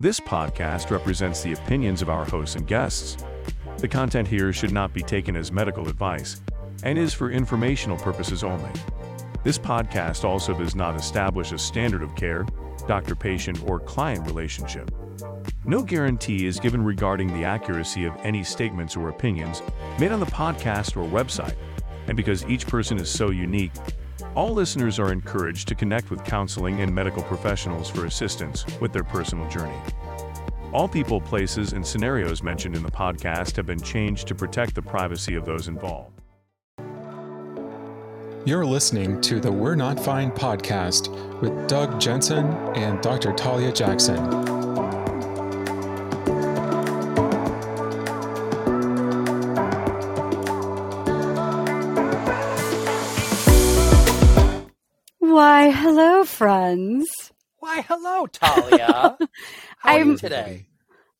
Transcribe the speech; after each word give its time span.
This 0.00 0.20
podcast 0.20 0.92
represents 0.92 1.42
the 1.42 1.54
opinions 1.54 2.02
of 2.02 2.08
our 2.08 2.24
hosts 2.24 2.54
and 2.54 2.64
guests. 2.64 3.16
The 3.78 3.88
content 3.88 4.28
here 4.28 4.52
should 4.52 4.70
not 4.70 4.94
be 4.94 5.02
taken 5.02 5.34
as 5.34 5.50
medical 5.50 5.88
advice 5.88 6.40
and 6.84 6.96
is 6.96 7.12
for 7.12 7.32
informational 7.32 7.96
purposes 7.96 8.44
only. 8.44 8.70
This 9.42 9.58
podcast 9.58 10.22
also 10.22 10.56
does 10.56 10.76
not 10.76 10.94
establish 10.94 11.50
a 11.50 11.58
standard 11.58 12.04
of 12.04 12.14
care, 12.14 12.46
doctor 12.86 13.16
patient, 13.16 13.68
or 13.68 13.80
client 13.80 14.24
relationship. 14.24 14.88
No 15.64 15.82
guarantee 15.82 16.46
is 16.46 16.60
given 16.60 16.84
regarding 16.84 17.34
the 17.34 17.42
accuracy 17.42 18.04
of 18.04 18.14
any 18.22 18.44
statements 18.44 18.96
or 18.96 19.08
opinions 19.08 19.62
made 19.98 20.12
on 20.12 20.20
the 20.20 20.26
podcast 20.26 20.96
or 20.96 21.10
website, 21.10 21.56
and 22.06 22.16
because 22.16 22.46
each 22.46 22.68
person 22.68 22.98
is 22.98 23.10
so 23.10 23.30
unique, 23.30 23.72
all 24.34 24.52
listeners 24.52 24.98
are 24.98 25.12
encouraged 25.12 25.68
to 25.68 25.74
connect 25.74 26.10
with 26.10 26.24
counseling 26.24 26.80
and 26.80 26.94
medical 26.94 27.22
professionals 27.22 27.88
for 27.90 28.06
assistance 28.06 28.64
with 28.80 28.92
their 28.92 29.04
personal 29.04 29.48
journey. 29.48 29.78
All 30.72 30.88
people, 30.88 31.20
places, 31.20 31.72
and 31.72 31.86
scenarios 31.86 32.42
mentioned 32.42 32.76
in 32.76 32.82
the 32.82 32.90
podcast 32.90 33.56
have 33.56 33.66
been 33.66 33.80
changed 33.80 34.28
to 34.28 34.34
protect 34.34 34.74
the 34.74 34.82
privacy 34.82 35.34
of 35.34 35.44
those 35.44 35.68
involved. 35.68 36.20
You're 38.44 38.66
listening 38.66 39.20
to 39.22 39.40
the 39.40 39.52
We're 39.52 39.74
Not 39.74 39.98
Fine 39.98 40.30
podcast 40.32 41.08
with 41.40 41.68
Doug 41.68 42.00
Jensen 42.00 42.46
and 42.76 43.00
Dr. 43.02 43.32
Talia 43.32 43.72
Jackson. 43.72 44.67
Why, 55.48 55.70
hello, 55.70 56.24
friends. 56.24 57.08
Why, 57.60 57.80
hello, 57.80 58.26
Talia. 58.26 59.16
How 59.78 59.92
are 59.94 59.96
I'm- 59.96 60.10
you 60.10 60.16
today? 60.18 60.66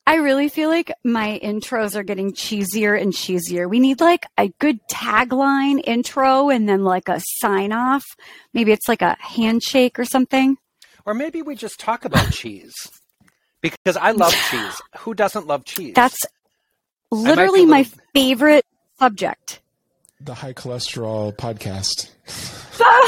I 0.07 0.17
really 0.17 0.51
feel 0.51 0.69
like 0.69 0.93
my 1.03 1.41
intros 1.43 1.97
are 1.97 2.03
getting 2.03 2.35
cheesier 2.35 3.01
and 3.01 3.15
cheesier. 3.15 3.67
We 3.71 3.81
need 3.81 4.03
like 4.03 4.27
a 4.37 4.49
good 4.61 4.81
tagline 4.93 5.81
intro 5.83 6.51
and 6.51 6.69
then 6.69 6.85
like 6.85 7.09
a 7.09 7.23
sign 7.41 7.73
off. 7.73 8.05
Maybe 8.53 8.71
it's 8.71 8.87
like 8.87 9.01
a 9.01 9.17
handshake 9.19 9.99
or 9.99 10.05
something. 10.05 10.59
Or 11.07 11.15
maybe 11.15 11.41
we 11.41 11.55
just 11.55 11.81
talk 11.81 12.05
about 12.05 12.31
cheese. 12.31 12.75
Because 13.63 13.97
I 13.97 14.11
love 14.11 14.35
cheese. 14.51 14.83
Who 14.99 15.15
doesn't 15.15 15.47
love 15.47 15.65
cheese? 15.65 15.95
That's 15.95 16.21
literally 17.11 17.65
my 17.65 17.87
favorite 18.13 18.67
subject. 18.99 19.63
The 20.21 20.35
high 20.35 20.53
cholesterol 20.53 21.37
podcast. 21.37 22.11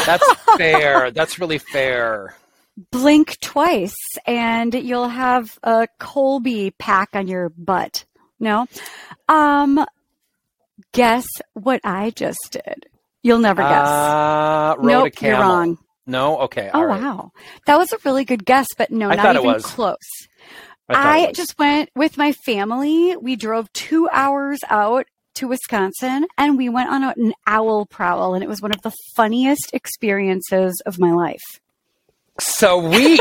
That's 0.07 0.35
fair. 0.57 1.11
That's 1.11 1.39
really 1.39 1.59
fair. 1.59 2.37
Blink 2.91 3.39
twice 3.41 3.97
and 4.27 4.73
you'll 4.75 5.09
have 5.09 5.59
a 5.63 5.89
Colby 5.99 6.71
pack 6.71 7.11
on 7.15 7.27
your 7.27 7.49
butt. 7.51 8.05
No? 8.39 8.67
Um, 9.29 9.85
guess 10.93 11.27
what 11.55 11.81
I 11.85 12.11
just 12.11 12.53
did? 12.53 12.87
You'll 13.23 13.41
never 13.41 13.63
guess. 13.63 13.89
Uh, 13.89 14.75
rode 14.79 14.89
a 14.89 14.93
nope, 14.93 15.23
you're 15.23 15.39
wrong. 15.39 15.79
No? 16.07 16.39
Okay. 16.43 16.71
Oh 16.73 16.79
all 16.79 16.87
right. 16.87 17.01
wow, 17.03 17.33
that 17.67 17.77
was 17.77 17.93
a 17.93 17.99
really 18.05 18.25
good 18.25 18.45
guess, 18.45 18.69
but 18.77 18.91
no, 18.91 19.11
I 19.11 19.17
not 19.17 19.37
even 19.37 19.61
close. 19.61 19.97
I, 20.89 21.27
I, 21.27 21.33
just 21.33 21.57
went 21.59 21.91
with 21.95 22.17
my 22.17 22.33
family. 22.33 23.17
We 23.17 23.37
drove 23.37 23.73
two 23.73 24.09
hours 24.11 24.59
out 24.69 25.07
to 25.35 25.49
Wisconsin, 25.49 26.27
and 26.37 26.57
we 26.57 26.69
went 26.69 26.91
on 26.91 27.05
an 27.05 27.33
owl 27.47 27.87
prowl, 27.87 28.35
and 28.35 28.43
it 28.43 28.49
was 28.49 28.63
one 28.63 28.73
of 28.73 28.83
the 28.83 28.93
funniest 29.15 29.71
experiences 29.73 30.81
of 30.87 30.99
my 30.99 31.13
life. 31.13 31.61
Sweet. 32.39 33.21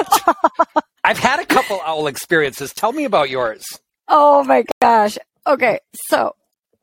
I've 1.04 1.20
had 1.20 1.40
a 1.40 1.46
couple 1.46 1.82
owl 1.84 2.08
experiences. 2.08 2.74
Tell 2.74 2.92
me 2.92 3.06
about 3.06 3.30
yours. 3.30 3.66
Oh 4.08 4.44
my 4.44 4.66
gosh. 4.82 5.18
Okay, 5.48 5.80
so 6.08 6.36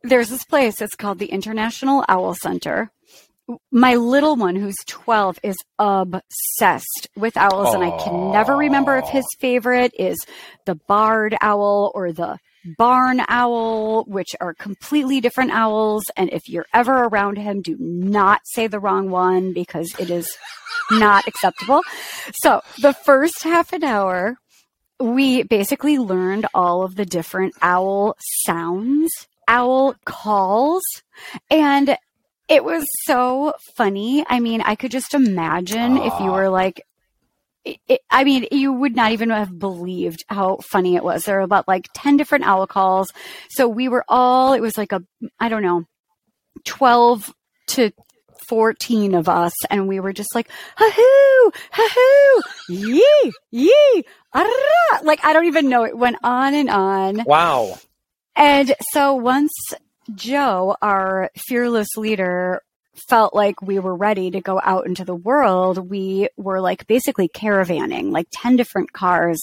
there's 0.02 0.28
this 0.28 0.44
place. 0.44 0.80
It's 0.80 0.94
called 0.94 1.18
the 1.18 1.26
International 1.26 2.04
Owl 2.08 2.34
Center. 2.34 2.90
My 3.70 3.94
little 3.94 4.34
one, 4.34 4.56
who's 4.56 4.76
12, 4.88 5.38
is 5.42 5.56
obsessed 5.78 7.08
with 7.16 7.36
owls, 7.36 7.74
and 7.74 7.84
I 7.84 7.96
can 8.02 8.32
never 8.32 8.56
remember 8.56 8.96
if 8.96 9.08
his 9.08 9.24
favorite 9.38 9.92
is 9.96 10.18
the 10.64 10.74
barred 10.74 11.36
owl 11.40 11.92
or 11.94 12.12
the 12.12 12.38
barn 12.76 13.22
owl, 13.28 14.04
which 14.04 14.34
are 14.40 14.54
completely 14.54 15.20
different 15.20 15.52
owls. 15.52 16.04
And 16.16 16.32
if 16.32 16.48
you're 16.48 16.66
ever 16.74 17.04
around 17.04 17.36
him, 17.36 17.62
do 17.62 17.76
not 17.78 18.40
say 18.44 18.66
the 18.66 18.80
wrong 18.80 19.10
one 19.10 19.52
because 19.52 19.94
it 19.98 20.10
is 20.10 20.28
not 20.90 21.26
acceptable. 21.26 21.82
So 22.42 22.62
the 22.80 22.92
first 22.92 23.42
half 23.42 23.72
an 23.72 23.84
hour, 23.84 24.36
we 24.98 25.42
basically 25.42 25.98
learned 25.98 26.46
all 26.54 26.82
of 26.82 26.96
the 26.96 27.04
different 27.04 27.54
owl 27.62 28.16
sounds, 28.44 29.10
owl 29.48 29.94
calls, 30.04 30.82
and 31.50 31.96
it 32.48 32.64
was 32.64 32.84
so 33.04 33.54
funny. 33.76 34.24
I 34.28 34.40
mean, 34.40 34.60
I 34.60 34.76
could 34.76 34.92
just 34.92 35.14
imagine 35.14 35.96
if 35.96 36.12
you 36.20 36.30
were 36.30 36.48
like, 36.48 36.82
it, 37.66 37.78
it- 37.88 38.00
I 38.10 38.24
mean, 38.24 38.46
you 38.50 38.72
would 38.72 38.96
not 38.96 39.12
even 39.12 39.30
have 39.30 39.58
believed 39.58 40.24
how 40.28 40.58
funny 40.70 40.96
it 40.96 41.04
was. 41.04 41.24
There 41.24 41.36
were 41.36 41.42
about 41.42 41.68
like 41.68 41.88
10 41.94 42.16
different 42.16 42.46
owl 42.46 42.66
calls. 42.66 43.12
So 43.50 43.68
we 43.68 43.88
were 43.88 44.04
all, 44.08 44.54
it 44.54 44.60
was 44.60 44.78
like 44.78 44.92
a, 44.92 45.02
I 45.38 45.48
don't 45.50 45.62
know, 45.62 45.84
12 46.64 47.34
to 47.68 47.90
14 48.48 49.14
of 49.14 49.28
us. 49.28 49.52
And 49.70 49.88
we 49.88 50.00
were 50.00 50.12
just 50.12 50.34
like, 50.34 50.48
ha-hoo, 50.76 51.52
ha-hoo, 51.72 52.42
yee, 52.74 53.32
yee, 53.50 54.04
ah, 54.32 55.00
like, 55.02 55.24
I 55.24 55.32
don't 55.32 55.46
even 55.46 55.68
know. 55.68 55.84
It 55.84 55.98
went 55.98 56.16
on 56.22 56.54
and 56.54 56.70
on. 56.70 57.24
Wow. 57.24 57.78
And 58.36 58.74
so 58.92 59.14
once 59.14 59.52
Joe, 60.14 60.76
our 60.80 61.30
fearless 61.48 61.88
leader, 61.96 62.62
felt 62.98 63.34
like 63.34 63.62
we 63.62 63.78
were 63.78 63.94
ready 63.94 64.30
to 64.30 64.40
go 64.40 64.60
out 64.62 64.86
into 64.86 65.04
the 65.04 65.14
world, 65.14 65.90
we 65.90 66.28
were 66.36 66.60
like 66.60 66.86
basically 66.86 67.28
caravanning, 67.28 68.10
like 68.10 68.26
10 68.32 68.56
different 68.56 68.92
cars. 68.92 69.40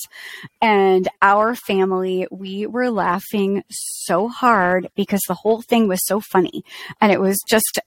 And 0.62 1.08
our 1.22 1.56
family, 1.56 2.28
we 2.32 2.66
were 2.68 2.90
laughing 2.90 3.64
so 3.70 4.28
hard 4.28 4.90
because 4.96 5.22
the 5.28 5.34
whole 5.34 5.62
thing 5.62 5.88
was 5.88 6.06
so 6.06 6.20
funny. 6.20 6.64
And 7.02 7.12
it 7.12 7.20
was 7.20 7.40
just, 7.48 7.80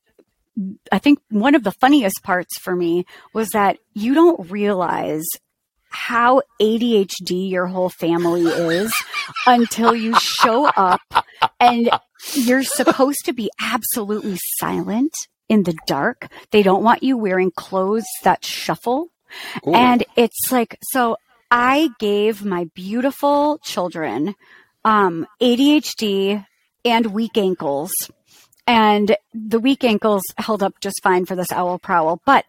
I 0.91 0.99
think 0.99 1.21
one 1.31 1.55
of 1.55 1.65
the 1.65 1.73
funniest 1.73 2.23
parts 2.23 2.59
for 2.59 2.75
me 2.75 3.05
was 3.33 3.51
that 3.51 3.79
you 3.95 4.15
don't 4.15 4.51
realize 4.51 5.27
how 5.89 6.43
ADHD 6.61 7.51
your 7.51 7.67
whole 7.67 7.89
family 7.89 8.43
is 8.43 8.93
until 9.47 9.95
you 9.95 10.15
show 10.19 10.67
up 10.67 11.01
and 11.59 11.89
you're 12.35 12.63
supposed 12.63 13.25
to 13.25 13.33
be 13.33 13.51
absolutely 13.61 14.39
silent 14.59 15.13
in 15.49 15.63
the 15.63 15.77
dark. 15.87 16.29
They 16.51 16.63
don't 16.63 16.83
want 16.83 17.03
you 17.03 17.17
wearing 17.17 17.51
clothes 17.51 18.07
that 18.25 18.45
shuffle. 18.45 19.09
Ooh. 19.67 19.75
And 19.75 20.05
it's 20.17 20.51
like, 20.51 20.79
so 20.83 21.17
I 21.51 21.91
gave 21.99 22.45
my 22.45 22.69
beautiful 22.75 23.59
children 23.59 24.35
um, 24.85 25.27
ADHD 25.41 26.45
and 26.85 27.07
weak 27.07 27.37
ankles. 27.37 27.93
And 28.69 29.17
the 29.33 29.61
weak 29.61 29.85
ankles 29.85 30.23
held 30.39 30.63
up 30.63 30.81
just 30.81 31.01
fine 31.03 31.25
for 31.25 31.37
this 31.37 31.53
owl 31.53 31.79
prowl. 31.79 32.21
But 32.25 32.45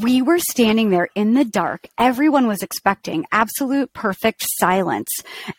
we 0.00 0.22
were 0.22 0.38
standing 0.38 0.88
there 0.88 1.08
in 1.14 1.34
the 1.34 1.44
dark. 1.44 1.86
Everyone 1.98 2.46
was 2.46 2.62
expecting 2.62 3.26
absolute 3.30 3.92
perfect 3.92 4.46
silence. 4.58 5.10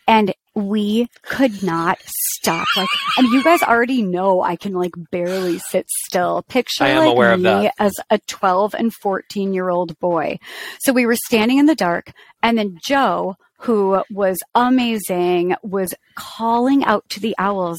And 0.08 0.34
we 0.56 1.08
could 1.22 1.62
not 1.62 1.98
stop. 2.04 2.66
Like, 2.76 2.88
I 3.16 3.22
mean, 3.22 3.32
you 3.32 3.44
guys 3.44 3.62
already 3.62 4.02
know 4.02 4.42
I 4.42 4.56
can 4.56 4.72
like 4.72 4.92
barely 5.12 5.58
sit 5.58 5.86
still. 6.06 6.42
Picture 6.42 6.84
like 6.84 7.38
me 7.38 7.42
that. 7.44 7.74
as 7.78 7.92
a 8.10 8.18
12 8.26 8.74
and 8.74 8.92
14 8.92 9.54
year 9.54 9.68
old 9.68 9.98
boy. 10.00 10.38
So 10.80 10.92
we 10.92 11.06
were 11.06 11.16
standing 11.26 11.58
in 11.58 11.66
the 11.66 11.74
dark 11.76 12.12
and 12.42 12.58
then 12.58 12.78
Joe, 12.84 13.36
who 13.60 14.02
was 14.10 14.38
amazing, 14.54 15.54
was 15.62 15.94
calling 16.16 16.84
out 16.84 17.08
to 17.10 17.20
the 17.20 17.36
owls, 17.38 17.78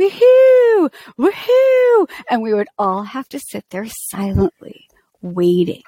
woohoo, 0.00 0.90
woohoo. 1.16 2.08
And 2.28 2.42
we 2.42 2.54
would 2.54 2.68
all 2.76 3.04
have 3.04 3.28
to 3.30 3.40
sit 3.40 3.64
there 3.70 3.86
silently 4.10 4.86
waiting 5.22 5.82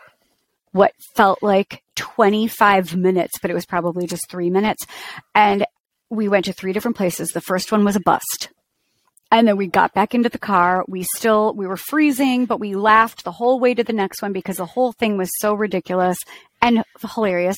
what 0.74 0.92
felt 1.14 1.40
like 1.40 1.84
25 1.94 2.96
minutes, 2.96 3.34
but 3.40 3.50
it 3.50 3.54
was 3.54 3.64
probably 3.64 4.08
just 4.08 4.28
three 4.28 4.50
minutes. 4.50 4.84
And 5.32 5.64
we 6.10 6.28
went 6.28 6.46
to 6.46 6.52
three 6.52 6.72
different 6.72 6.96
places. 6.96 7.28
The 7.28 7.40
first 7.40 7.70
one 7.70 7.84
was 7.84 7.94
a 7.94 8.00
bust. 8.00 8.50
And 9.30 9.46
then 9.46 9.56
we 9.56 9.68
got 9.68 9.94
back 9.94 10.14
into 10.14 10.28
the 10.28 10.38
car. 10.38 10.84
We 10.88 11.04
still, 11.14 11.54
we 11.54 11.68
were 11.68 11.76
freezing, 11.76 12.46
but 12.46 12.58
we 12.58 12.74
laughed 12.74 13.22
the 13.22 13.32
whole 13.32 13.60
way 13.60 13.72
to 13.72 13.84
the 13.84 13.92
next 13.92 14.20
one 14.20 14.32
because 14.32 14.56
the 14.56 14.66
whole 14.66 14.92
thing 14.92 15.16
was 15.16 15.30
so 15.38 15.54
ridiculous 15.54 16.18
and 16.60 16.82
hilarious. 17.14 17.56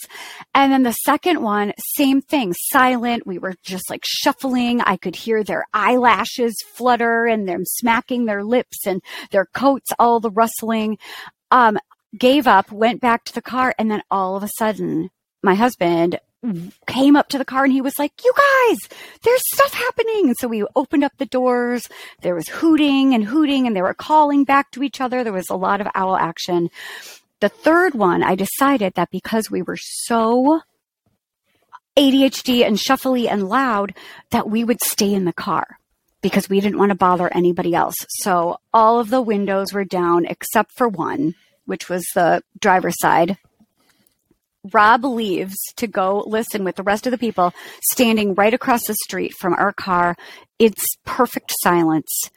And 0.54 0.70
then 0.70 0.82
the 0.82 0.92
second 0.92 1.42
one, 1.42 1.72
same 1.96 2.20
thing, 2.20 2.52
silent. 2.54 3.26
We 3.26 3.38
were 3.38 3.54
just 3.62 3.88
like 3.88 4.04
shuffling. 4.04 4.82
I 4.82 4.98
could 4.98 5.16
hear 5.16 5.42
their 5.42 5.64
eyelashes 5.72 6.54
flutter 6.74 7.24
and 7.24 7.48
them 7.48 7.64
smacking 7.64 8.26
their 8.26 8.44
lips 8.44 8.86
and 8.86 9.00
their 9.30 9.46
coats, 9.46 9.90
all 9.98 10.20
the 10.20 10.30
rustling. 10.30 10.98
Um, 11.50 11.78
gave 12.16 12.46
up, 12.46 12.70
went 12.70 13.00
back 13.00 13.24
to 13.24 13.34
the 13.34 13.42
car, 13.42 13.74
and 13.78 13.90
then 13.90 14.02
all 14.10 14.36
of 14.36 14.42
a 14.42 14.50
sudden, 14.58 15.10
my 15.42 15.54
husband 15.54 16.18
came 16.86 17.16
up 17.16 17.28
to 17.28 17.38
the 17.38 17.44
car 17.44 17.64
and 17.64 17.72
he 17.72 17.80
was 17.80 17.98
like, 17.98 18.12
You 18.24 18.32
guys, 18.36 18.78
there's 19.22 19.42
stuff 19.54 19.72
happening. 19.72 20.28
And 20.28 20.36
so 20.38 20.48
we 20.48 20.64
opened 20.76 21.04
up 21.04 21.12
the 21.18 21.26
doors. 21.26 21.88
There 22.22 22.34
was 22.34 22.48
hooting 22.48 23.14
and 23.14 23.24
hooting, 23.24 23.66
and 23.66 23.74
they 23.74 23.82
were 23.82 23.94
calling 23.94 24.44
back 24.44 24.70
to 24.72 24.82
each 24.82 25.00
other. 25.00 25.24
There 25.24 25.32
was 25.32 25.50
a 25.50 25.56
lot 25.56 25.80
of 25.80 25.88
owl 25.94 26.16
action. 26.16 26.70
The 27.40 27.48
third 27.48 27.94
one, 27.94 28.22
I 28.22 28.34
decided 28.34 28.94
that 28.94 29.10
because 29.10 29.50
we 29.50 29.62
were 29.62 29.76
so 29.76 30.60
ADHD 31.96 32.66
and 32.66 32.76
shuffly 32.76 33.28
and 33.30 33.48
loud, 33.48 33.94
that 34.30 34.48
we 34.48 34.64
would 34.64 34.82
stay 34.82 35.12
in 35.12 35.24
the 35.24 35.32
car 35.32 35.78
because 36.22 36.48
we 36.48 36.60
didn't 36.60 36.78
want 36.78 36.90
to 36.90 36.96
bother 36.96 37.32
anybody 37.32 37.74
else. 37.74 37.96
So 38.08 38.58
all 38.72 39.00
of 39.00 39.10
the 39.10 39.22
windows 39.22 39.72
were 39.72 39.84
down 39.84 40.26
except 40.26 40.72
for 40.76 40.88
one, 40.88 41.34
which 41.66 41.88
was 41.88 42.04
the 42.14 42.42
driver's 42.58 42.98
side. 42.98 43.38
Rob 44.72 45.04
leaves 45.04 45.56
to 45.76 45.86
go 45.86 46.24
listen 46.26 46.64
with 46.64 46.76
the 46.76 46.82
rest 46.82 47.06
of 47.06 47.10
the 47.10 47.18
people 47.18 47.52
standing 47.92 48.34
right 48.34 48.54
across 48.54 48.86
the 48.86 48.96
street 49.04 49.32
from 49.38 49.54
our 49.54 49.72
car. 49.72 50.16
It's 50.58 50.84
perfect 51.04 51.52
silence. 51.60 52.30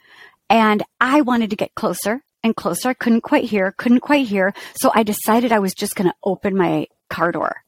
And 0.48 0.82
I 1.00 1.22
wanted 1.22 1.50
to 1.50 1.56
get 1.56 1.74
closer 1.74 2.22
and 2.42 2.56
closer. 2.56 2.88
I 2.88 2.94
couldn't 2.94 3.22
quite 3.22 3.44
hear, 3.44 3.72
couldn't 3.72 4.00
quite 4.00 4.26
hear. 4.26 4.54
So 4.74 4.90
I 4.94 5.02
decided 5.02 5.52
I 5.52 5.58
was 5.58 5.74
just 5.74 5.94
going 5.94 6.08
to 6.08 6.16
open 6.22 6.56
my 6.56 6.86
car 7.08 7.32
door. 7.32 7.62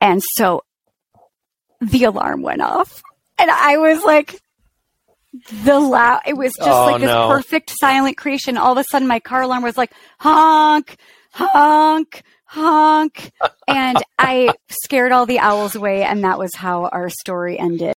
And 0.00 0.22
so 0.36 0.64
the 1.80 2.04
alarm 2.04 2.42
went 2.42 2.62
off. 2.62 3.02
And 3.38 3.50
I 3.50 3.78
was 3.78 4.04
like, 4.04 4.40
the 5.64 5.80
loud, 5.80 6.20
it 6.26 6.36
was 6.36 6.52
just 6.56 6.68
Oh, 6.68 6.86
like 6.86 7.00
this 7.00 7.08
no. 7.08 7.28
perfect 7.28 7.70
silent 7.78 8.16
creation. 8.16 8.56
All 8.56 8.72
of 8.72 8.78
a 8.78 8.84
sudden, 8.84 9.08
my 9.08 9.20
car 9.20 9.42
alarm 9.42 9.62
was 9.62 9.76
like, 9.76 9.92
honk, 10.20 10.96
honk, 11.32 12.22
honk. 12.44 13.32
and 13.68 13.98
I 14.18 14.50
scared 14.68 15.12
all 15.12 15.26
the 15.26 15.40
owls 15.40 15.74
away. 15.74 16.02
And 16.04 16.22
that 16.24 16.38
was 16.38 16.54
how 16.54 16.86
our 16.86 17.10
story 17.10 17.58
ended. 17.58 17.94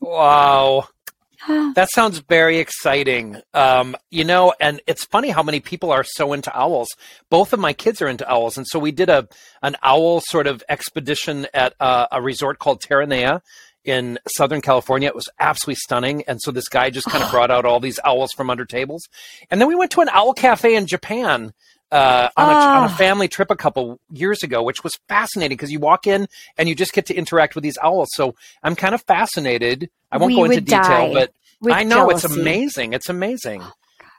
Wow. 0.00 0.88
That 1.48 1.88
sounds 1.90 2.18
very 2.18 2.58
exciting. 2.58 3.40
Um, 3.54 3.96
you 4.10 4.24
know, 4.24 4.52
and 4.60 4.82
it's 4.86 5.06
funny 5.06 5.30
how 5.30 5.42
many 5.42 5.60
people 5.60 5.90
are 5.90 6.04
so 6.04 6.34
into 6.34 6.54
owls. 6.54 6.88
Both 7.30 7.54
of 7.54 7.60
my 7.60 7.72
kids 7.72 8.02
are 8.02 8.08
into 8.08 8.30
owls, 8.30 8.58
and 8.58 8.66
so 8.68 8.78
we 8.78 8.92
did 8.92 9.08
a 9.08 9.26
an 9.62 9.74
owl 9.82 10.20
sort 10.20 10.46
of 10.46 10.62
expedition 10.68 11.46
at 11.54 11.72
uh, 11.80 12.08
a 12.12 12.20
resort 12.20 12.58
called 12.58 12.82
Terranea 12.82 13.40
in 13.84 14.18
Southern 14.28 14.60
California. 14.60 15.08
It 15.08 15.14
was 15.14 15.28
absolutely 15.38 15.76
stunning, 15.76 16.24
and 16.26 16.40
so 16.40 16.50
this 16.50 16.68
guy 16.68 16.90
just 16.90 17.08
kind 17.08 17.22
of 17.24 17.30
brought 17.32 17.50
out 17.50 17.64
all 17.64 17.80
these 17.80 17.98
owls 18.04 18.32
from 18.32 18.50
under 18.50 18.64
tables, 18.64 19.08
and 19.50 19.60
then 19.60 19.68
we 19.68 19.74
went 19.74 19.90
to 19.92 20.00
an 20.00 20.08
owl 20.10 20.34
cafe 20.34 20.74
in 20.76 20.86
Japan. 20.86 21.52
Uh, 21.92 22.28
on, 22.36 22.48
a, 22.48 22.52
on 22.52 22.84
a 22.84 22.88
family 22.90 23.26
trip 23.26 23.50
a 23.50 23.56
couple 23.56 23.98
years 24.12 24.44
ago, 24.44 24.62
which 24.62 24.84
was 24.84 24.92
fascinating 25.08 25.56
because 25.56 25.72
you 25.72 25.80
walk 25.80 26.06
in 26.06 26.28
and 26.56 26.68
you 26.68 26.74
just 26.76 26.92
get 26.92 27.06
to 27.06 27.14
interact 27.16 27.56
with 27.56 27.64
these 27.64 27.76
owls. 27.82 28.06
So 28.12 28.36
I'm 28.62 28.76
kind 28.76 28.94
of 28.94 29.02
fascinated. 29.02 29.90
I 30.12 30.18
won't 30.18 30.30
We 30.30 30.36
go 30.36 30.44
into 30.44 30.60
detail, 30.60 31.12
but 31.12 31.32
I 31.68 31.82
know 31.82 32.08
it's 32.10 32.22
amazing. 32.22 32.92
It's 32.92 33.08
amazing. 33.08 33.64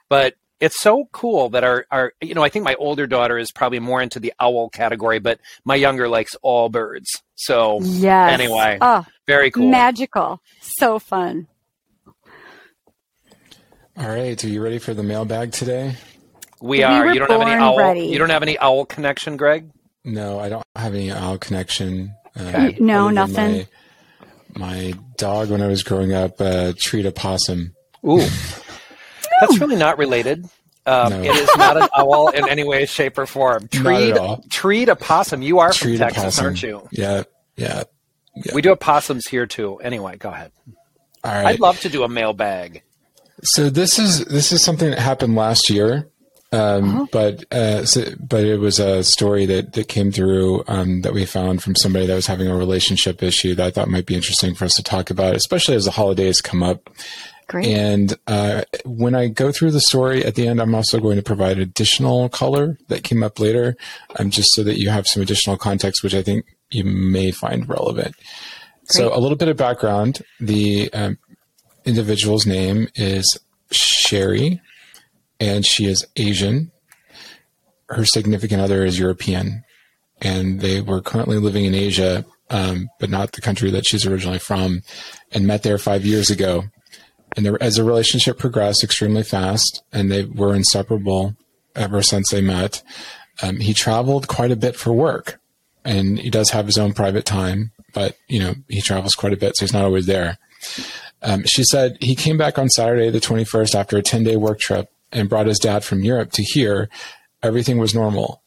But 0.10 0.36
it's 0.60 0.82
so 0.82 1.08
cool 1.14 1.50
that 1.50 1.64
our, 1.64 1.86
our, 1.90 2.14
you 2.22 2.36
know, 2.36 2.44
I 2.44 2.50
think 2.50 2.66
my 2.66 2.76
older 2.76 3.08
daughter 3.08 3.38
is 3.38 3.52
probably 3.52 3.80
more 3.80 4.02
into 4.02 4.20
the 4.20 4.34
owl 4.40 4.70
category, 4.70 5.20
but 5.20 5.40
my 5.64 5.76
younger 5.76 6.08
likes 6.10 6.36
all 6.44 6.68
birds. 6.70 7.08
So 7.36 7.80
Yes. 7.82 8.34
Anyway, 8.34 8.78
Oh, 8.80 9.06
very 9.32 9.52
cool. 9.52 9.70
magical. 9.70 10.42
So 10.62 11.00
fun. 11.00 11.48
All 13.98 14.08
right, 14.08 14.42
are 14.44 14.48
you 14.48 14.62
ready 14.64 14.80
for 14.80 14.94
the 14.94 15.04
mailbag 15.04 15.52
today? 15.52 15.96
we 16.62 16.78
We 16.78 16.84
are. 16.84 17.06
were 17.06 17.14
you 17.14 17.20
don't 17.20 17.30
have 17.32 17.42
any 17.42 17.52
owl. 17.62 17.78
ready. 17.78 18.02
You 18.08 18.18
don't 18.18 18.30
have 18.30 18.44
any 18.44 18.58
owl 18.60 18.86
connection, 18.86 19.36
Greg? 19.38 19.70
No, 20.06 20.40
I 20.40 20.50
don't 20.50 20.66
have 20.76 20.94
any 20.96 21.12
owl 21.12 21.38
connection. 21.38 22.14
Uh, 22.36 22.72
No, 22.80 23.10
nothing? 23.10 23.68
My, 24.56 24.68
my 24.68 24.94
dog, 25.18 25.50
when 25.52 25.62
I 25.62 25.68
was 25.68 25.84
growing 25.84 26.14
up, 26.14 26.40
uh, 26.40 26.74
treat 26.78 27.06
a 27.06 27.12
possum. 27.12 27.76
Ooh, 28.08 28.20
that's 29.42 29.60
really 29.60 29.76
not 29.76 29.98
related. 29.98 30.46
Um, 30.86 31.10
No. 31.12 31.22
It 31.22 31.36
is 31.36 31.50
not 31.58 31.78
an 31.78 31.88
owl 31.96 32.30
in 32.30 32.48
any 32.50 32.64
way, 32.64 32.86
shape, 32.86 33.18
or 33.18 33.26
form. 33.28 33.64
Not 33.64 33.74
at 33.74 33.82
Treat, 33.84 34.18
all. 34.18 34.44
treat 34.50 34.90
a 34.90 34.96
possum. 34.96 35.42
You 35.42 35.60
are 35.60 35.72
Treat 35.74 35.98
from 36.00 36.08
Texas, 36.10 36.40
aren't 36.40 36.64
you? 36.64 36.88
Yeah, 36.92 37.24
yeah. 37.56 37.84
We 38.54 38.62
do 38.62 38.70
have 38.70 38.80
possums 38.80 39.28
here 39.28 39.46
too. 39.46 39.78
Anyway, 39.78 40.18
go 40.18 40.30
ahead. 40.30 40.52
All 41.24 41.32
right. 41.32 41.48
I'd 41.48 41.60
love 41.60 41.80
to 41.82 41.90
do 41.90 42.04
a 42.04 42.10
mailbag. 42.10 42.84
So 43.44 43.70
this 43.70 44.00
is 44.00 44.26
this 44.26 44.52
is 44.52 44.64
something 44.64 44.92
that 44.92 45.00
happened 45.00 45.36
last 45.36 45.70
year, 45.70 46.10
um, 46.52 47.08
but 47.12 47.52
uh, 47.52 47.86
so, 47.86 48.06
but 48.20 48.44
it 48.44 48.58
was 48.58 48.80
a 48.80 49.04
story 49.04 49.46
that 49.48 49.74
that 49.74 49.88
came 49.88 50.12
through 50.12 50.64
um, 50.68 51.02
that 51.02 51.14
we 51.14 51.26
found 51.26 51.64
from 51.64 51.76
somebody 51.76 52.06
that 52.06 52.16
was 52.16 52.28
having 52.28 52.48
a 52.48 52.56
relationship 52.56 53.24
issue 53.24 53.56
that 53.56 53.66
I 53.66 53.72
thought 53.72 53.90
might 53.90 54.06
be 54.06 54.16
interesting 54.16 54.54
for 54.54 54.66
us 54.66 54.76
to 54.76 54.84
talk 54.84 55.10
about, 55.10 55.36
especially 55.36 55.76
as 55.76 55.86
the 55.86 55.92
holidays 55.92 56.42
come 56.42 56.62
up. 56.62 56.90
Great. 57.48 57.68
And 57.68 58.18
uh, 58.28 58.64
when 58.86 59.16
I 59.16 59.28
go 59.28 59.52
through 59.52 59.72
the 59.72 59.82
story 59.82 60.24
at 60.24 60.36
the 60.36 60.48
end, 60.48 60.62
I'm 60.62 60.76
also 60.76 61.00
going 61.00 61.18
to 61.18 61.24
provide 61.24 61.58
additional 61.58 62.30
color 62.30 62.78
that 62.88 63.04
came 63.04 63.24
up 63.24 63.40
later, 63.40 63.76
um, 64.18 64.30
just 64.30 64.54
so 64.54 64.64
that 64.64 64.80
you 64.80 64.90
have 64.90 65.08
some 65.08 65.22
additional 65.22 65.58
context, 65.58 66.04
which 66.04 66.14
I 66.14 66.22
think 66.22 66.46
you 66.72 66.84
may 66.84 67.32
find 67.32 67.68
relevant. 67.68 68.16
So, 68.86 69.16
a 69.16 69.20
little 69.20 69.38
bit 69.38 69.48
of 69.48 69.58
background: 69.58 70.22
the 70.40 70.92
um, 70.94 71.18
individual's 71.86 72.46
name 72.46 72.88
is 72.96 73.40
Sherry, 73.72 74.62
and 75.40 75.66
she 75.66 75.86
is 75.86 76.06
Asian. 76.16 76.72
Her 77.90 78.06
significant 78.06 78.62
other 78.62 78.86
is 78.86 79.00
European, 79.00 79.64
and 80.22 80.62
they 80.62 80.82
were 80.82 81.02
currently 81.02 81.38
living 81.38 81.66
in 81.66 81.76
Asia, 81.76 82.26
um, 82.50 82.90
but 83.00 83.10
not 83.10 83.34
the 83.34 83.42
country 83.42 83.70
that 83.72 83.86
she's 83.86 84.06
originally 84.06 84.40
from, 84.40 84.82
and 85.32 85.48
met 85.48 85.64
there 85.64 85.78
five 85.78 86.06
years 86.06 86.30
ago. 86.30 86.64
And 87.36 87.46
there, 87.46 87.62
as 87.62 87.76
the 87.76 87.84
relationship 87.84 88.38
progressed 88.38 88.84
extremely 88.84 89.24
fast, 89.24 89.84
and 89.94 90.12
they 90.12 90.26
were 90.26 90.54
inseparable 90.54 91.36
ever 91.76 92.02
since 92.02 92.30
they 92.30 92.42
met. 92.42 92.84
Um, 93.42 93.58
he 93.58 93.74
traveled 93.74 94.28
quite 94.28 94.52
a 94.52 94.56
bit 94.56 94.76
for 94.76 94.94
work, 94.94 95.40
and 95.86 96.20
he 96.20 96.30
does 96.30 96.50
have 96.52 96.66
his 96.66 96.78
own 96.78 96.94
private 96.94 97.26
time, 97.26 97.72
but 97.94 98.18
you 98.28 98.40
know 98.40 98.56
he 98.68 98.82
travels 98.82 99.16
quite 99.16 99.34
a 99.34 99.38
bit, 99.38 99.56
so 99.58 99.66
he's 99.66 99.74
not 99.74 99.84
always 99.86 100.06
there. 100.06 100.38
Um, 101.24 101.44
she 101.46 101.64
said 101.64 101.98
he 102.00 102.16
came 102.16 102.38
back 102.38 102.58
on 102.58 102.70
Saturday, 102.70 103.10
the 103.10 103.20
21st, 103.20 103.76
after 103.76 103.98
a 103.98 104.02
10 104.02 104.24
day 104.24 104.36
work 104.38 104.60
trip 104.60 104.90
and 105.12 105.30
brought 105.30 105.46
his 105.48 105.60
dad 105.60 105.84
from 105.84 106.04
Europe 106.04 106.32
to 106.34 106.44
here. 106.44 106.90
Everything 107.44 107.78
was 107.78 107.94
normal. 107.94 108.42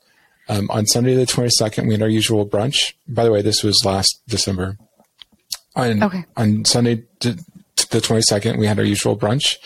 Um, 0.49 0.69
on 0.71 0.87
Sunday, 0.87 1.15
the 1.15 1.25
22nd, 1.25 1.87
we 1.87 1.95
had 1.95 2.03
our 2.03 2.09
usual 2.09 2.47
brunch. 2.47 2.95
By 3.09 3.25
the 3.25 3.33
way, 3.33 3.43
this 3.43 3.63
was 3.63 3.81
last 3.85 4.21
December. 4.29 4.77
On, 5.77 6.03
Okay. 6.03 6.25
on 6.37 6.65
Sunday, 6.65 7.03
the 7.21 7.43
22nd, 7.91 8.59
we 8.59 8.67
had 8.67 8.79
our 8.79 8.85
usual 8.85 9.17
brunch. 9.17 9.57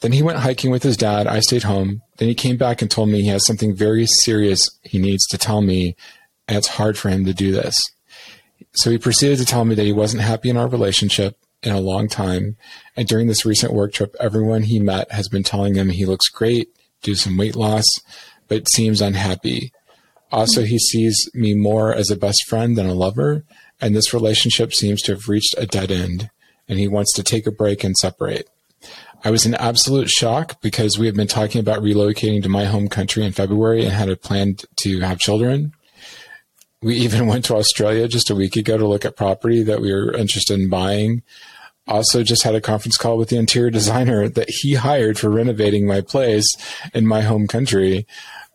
Then 0.00 0.12
he 0.12 0.22
went 0.22 0.38
hiking 0.38 0.70
with 0.70 0.82
his 0.84 0.96
dad. 0.96 1.26
I 1.26 1.40
stayed 1.40 1.64
home. 1.64 2.02
Then 2.18 2.28
he 2.28 2.34
came 2.34 2.56
back 2.56 2.82
and 2.82 2.90
told 2.90 3.08
me 3.08 3.22
he 3.22 3.28
has 3.28 3.44
something 3.46 3.74
very 3.74 4.06
serious 4.06 4.68
he 4.82 4.98
needs 4.98 5.26
to 5.28 5.38
tell 5.38 5.60
me, 5.60 5.96
and 6.48 6.56
it's 6.56 6.66
hard 6.66 6.98
for 6.98 7.10
him 7.10 7.24
to 7.26 7.34
do 7.34 7.52
this. 7.52 7.76
So 8.72 8.90
he 8.90 8.98
proceeded 8.98 9.38
to 9.38 9.44
tell 9.44 9.64
me 9.64 9.74
that 9.74 9.84
he 9.84 9.92
wasn't 9.92 10.22
happy 10.22 10.48
in 10.48 10.56
our 10.56 10.68
relationship 10.68 11.36
in 11.62 11.72
a 11.72 11.80
long 11.80 12.08
time. 12.08 12.56
And 12.96 13.06
during 13.06 13.26
this 13.26 13.44
recent 13.44 13.72
work 13.72 13.92
trip, 13.92 14.16
everyone 14.18 14.62
he 14.62 14.80
met 14.80 15.10
has 15.12 15.28
been 15.28 15.42
telling 15.42 15.74
him 15.74 15.90
he 15.90 16.06
looks 16.06 16.28
great, 16.28 16.68
do 17.02 17.14
some 17.14 17.36
weight 17.36 17.56
loss, 17.56 17.84
but 18.48 18.68
seems 18.70 19.00
unhappy. 19.00 19.72
Also, 20.30 20.62
he 20.62 20.78
sees 20.78 21.30
me 21.34 21.54
more 21.54 21.94
as 21.94 22.10
a 22.10 22.16
best 22.16 22.44
friend 22.48 22.76
than 22.76 22.86
a 22.86 22.94
lover, 22.94 23.44
and 23.80 23.94
this 23.94 24.12
relationship 24.12 24.74
seems 24.74 25.00
to 25.02 25.12
have 25.12 25.28
reached 25.28 25.54
a 25.56 25.66
dead 25.66 25.90
end, 25.90 26.30
and 26.68 26.78
he 26.78 26.88
wants 26.88 27.12
to 27.14 27.22
take 27.22 27.46
a 27.46 27.52
break 27.52 27.82
and 27.82 27.96
separate. 27.96 28.48
I 29.24 29.30
was 29.30 29.46
in 29.46 29.54
absolute 29.54 30.08
shock 30.08 30.60
because 30.60 30.98
we 30.98 31.06
had 31.06 31.16
been 31.16 31.26
talking 31.26 31.60
about 31.60 31.82
relocating 31.82 32.42
to 32.42 32.48
my 32.48 32.66
home 32.66 32.88
country 32.88 33.24
in 33.24 33.32
February 33.32 33.84
and 33.84 33.92
had 33.92 34.08
a 34.08 34.16
plan 34.16 34.56
to 34.76 35.00
have 35.00 35.18
children. 35.18 35.72
We 36.80 36.96
even 36.96 37.26
went 37.26 37.44
to 37.46 37.56
Australia 37.56 38.06
just 38.06 38.30
a 38.30 38.34
week 38.34 38.56
ago 38.56 38.78
to 38.78 38.86
look 38.86 39.04
at 39.04 39.16
property 39.16 39.62
that 39.64 39.80
we 39.80 39.92
were 39.92 40.14
interested 40.14 40.58
in 40.58 40.68
buying. 40.68 41.22
Also, 41.88 42.22
just 42.22 42.42
had 42.42 42.54
a 42.54 42.60
conference 42.60 42.96
call 42.96 43.16
with 43.16 43.30
the 43.30 43.36
interior 43.36 43.70
designer 43.70 44.28
that 44.28 44.48
he 44.48 44.74
hired 44.74 45.18
for 45.18 45.30
renovating 45.30 45.86
my 45.86 46.02
place 46.02 46.46
in 46.92 47.06
my 47.06 47.22
home 47.22 47.46
country. 47.46 48.06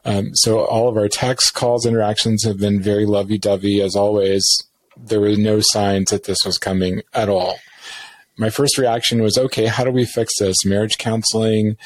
Um, 0.06 0.36
so, 0.36 0.64
all 0.66 0.88
of 0.88 0.98
our 0.98 1.10
text 1.10 1.54
calls, 1.54 1.86
interactions 1.86 2.44
have 2.46 2.60
been 2.60 2.82
very 2.82 3.06
lovey 3.06 3.38
dovey 3.38 3.82
as 3.82 3.96
always. 3.96 4.44
There 4.96 5.20
were 5.20 5.36
no 5.36 5.60
signs 5.62 6.12
that 6.12 6.26
this 6.26 6.46
was 6.46 6.58
coming 6.58 7.02
at 7.14 7.28
all. 7.28 7.58
My 8.38 8.50
first 8.50 8.78
reaction 8.78 9.22
was, 9.22 9.38
okay, 9.38 9.66
how 9.66 9.84
do 9.84 9.92
we 9.92 10.06
fix 10.06 10.34
this? 10.40 10.64
Marriage 10.66 10.98
counseling, 10.98 11.78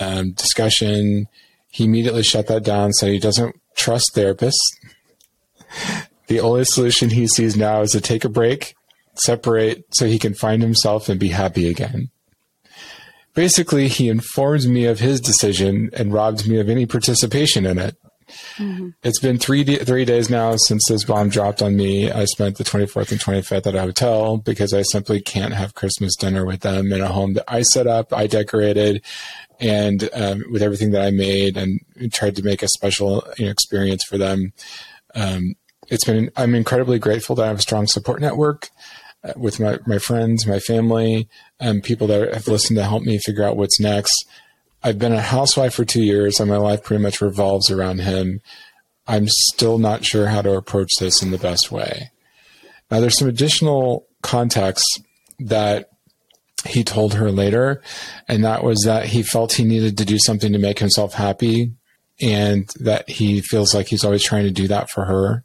um, 0.00 0.32
discussion. 0.32 1.28
He 1.68 1.84
immediately 1.84 2.22
shut 2.22 2.46
that 2.48 2.62
down, 2.62 2.92
said 2.92 3.10
he 3.10 3.18
doesn't 3.18 3.60
trust 3.76 4.12
therapists. 4.14 4.52
The 6.26 6.40
only 6.40 6.64
solution 6.64 7.10
he 7.10 7.26
sees 7.26 7.56
now 7.56 7.82
is 7.82 7.90
to 7.92 8.00
take 8.00 8.24
a 8.24 8.28
break, 8.28 8.74
separate 9.14 9.84
so 9.92 10.06
he 10.06 10.18
can 10.18 10.34
find 10.34 10.62
himself 10.62 11.08
and 11.08 11.20
be 11.20 11.28
happy 11.28 11.68
again. 11.68 12.10
Basically, 13.34 13.88
he 13.88 14.08
informs 14.08 14.66
me 14.68 14.86
of 14.86 15.00
his 15.00 15.20
decision 15.20 15.90
and 15.92 16.12
robs 16.12 16.48
me 16.48 16.58
of 16.60 16.68
any 16.68 16.86
participation 16.86 17.66
in 17.66 17.78
it. 17.78 17.96
Mm-hmm. 18.56 18.90
It's 19.02 19.20
been 19.20 19.38
three 19.38 19.64
three 19.64 20.04
days 20.04 20.30
now 20.30 20.56
since 20.56 20.82
this 20.88 21.04
bomb 21.04 21.28
dropped 21.28 21.60
on 21.60 21.76
me. 21.76 22.10
I 22.10 22.24
spent 22.24 22.56
the 22.56 22.64
24th 22.64 23.12
and 23.12 23.20
25th 23.20 23.66
at 23.66 23.74
a 23.74 23.80
hotel 23.80 24.38
because 24.38 24.72
I 24.72 24.82
simply 24.82 25.20
can't 25.20 25.52
have 25.52 25.74
Christmas 25.74 26.16
dinner 26.16 26.46
with 26.46 26.60
them 26.60 26.92
in 26.92 27.00
a 27.00 27.08
home 27.08 27.34
that 27.34 27.44
I 27.48 27.62
set 27.62 27.86
up, 27.86 28.12
I 28.12 28.26
decorated, 28.26 29.04
and 29.60 30.08
um, 30.14 30.44
with 30.50 30.62
everything 30.62 30.92
that 30.92 31.02
I 31.02 31.10
made, 31.10 31.56
and 31.56 31.80
tried 32.12 32.36
to 32.36 32.42
make 32.42 32.62
a 32.62 32.68
special 32.68 33.24
you 33.36 33.46
know, 33.46 33.50
experience 33.50 34.04
for 34.04 34.16
them. 34.16 34.52
Um, 35.14 35.54
it's 35.88 36.04
been 36.04 36.30
I'm 36.36 36.54
incredibly 36.54 36.98
grateful 36.98 37.36
that 37.36 37.44
I 37.44 37.48
have 37.48 37.58
a 37.58 37.62
strong 37.62 37.86
support 37.86 38.20
network 38.20 38.70
uh, 39.22 39.32
with 39.36 39.60
my, 39.60 39.78
my 39.86 39.98
friends, 39.98 40.46
my 40.46 40.58
family, 40.58 41.28
and 41.58 41.82
people 41.82 42.06
that 42.08 42.34
have 42.34 42.48
listened 42.48 42.76
to 42.76 42.84
help 42.84 43.02
me 43.02 43.18
figure 43.18 43.44
out 43.44 43.56
what's 43.56 43.80
next. 43.80 44.26
I've 44.82 44.98
been 44.98 45.12
a 45.12 45.20
housewife 45.20 45.74
for 45.74 45.84
two 45.84 46.02
years, 46.02 46.38
and 46.38 46.50
my 46.50 46.58
life 46.58 46.84
pretty 46.84 47.02
much 47.02 47.22
revolves 47.22 47.70
around 47.70 48.00
him. 48.00 48.42
I'm 49.06 49.28
still 49.28 49.78
not 49.78 50.04
sure 50.04 50.26
how 50.26 50.42
to 50.42 50.56
approach 50.56 50.90
this 51.00 51.22
in 51.22 51.30
the 51.30 51.38
best 51.38 51.72
way. 51.72 52.10
Now, 52.90 53.00
there's 53.00 53.18
some 53.18 53.28
additional 53.28 54.06
context 54.22 54.84
that 55.38 55.90
he 56.66 56.84
told 56.84 57.14
her 57.14 57.30
later, 57.30 57.82
and 58.28 58.44
that 58.44 58.62
was 58.62 58.82
that 58.84 59.06
he 59.06 59.22
felt 59.22 59.54
he 59.54 59.64
needed 59.64 59.96
to 59.98 60.04
do 60.04 60.18
something 60.18 60.52
to 60.52 60.58
make 60.58 60.78
himself 60.78 61.14
happy, 61.14 61.72
and 62.20 62.68
that 62.80 63.08
he 63.08 63.40
feels 63.40 63.74
like 63.74 63.88
he's 63.88 64.04
always 64.04 64.22
trying 64.22 64.44
to 64.44 64.50
do 64.50 64.68
that 64.68 64.90
for 64.90 65.06
her. 65.06 65.44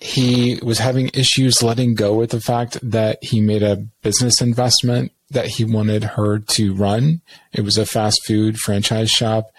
He 0.00 0.58
was 0.62 0.78
having 0.78 1.10
issues 1.12 1.62
letting 1.62 1.94
go 1.94 2.14
with 2.14 2.30
the 2.30 2.40
fact 2.40 2.78
that 2.82 3.22
he 3.22 3.40
made 3.40 3.62
a 3.62 3.86
business 4.02 4.40
investment 4.40 5.12
that 5.30 5.46
he 5.46 5.64
wanted 5.64 6.02
her 6.02 6.38
to 6.38 6.74
run. 6.74 7.20
It 7.52 7.62
was 7.62 7.78
a 7.78 7.86
fast 7.86 8.24
food 8.24 8.58
franchise 8.58 9.10
shop, 9.10 9.50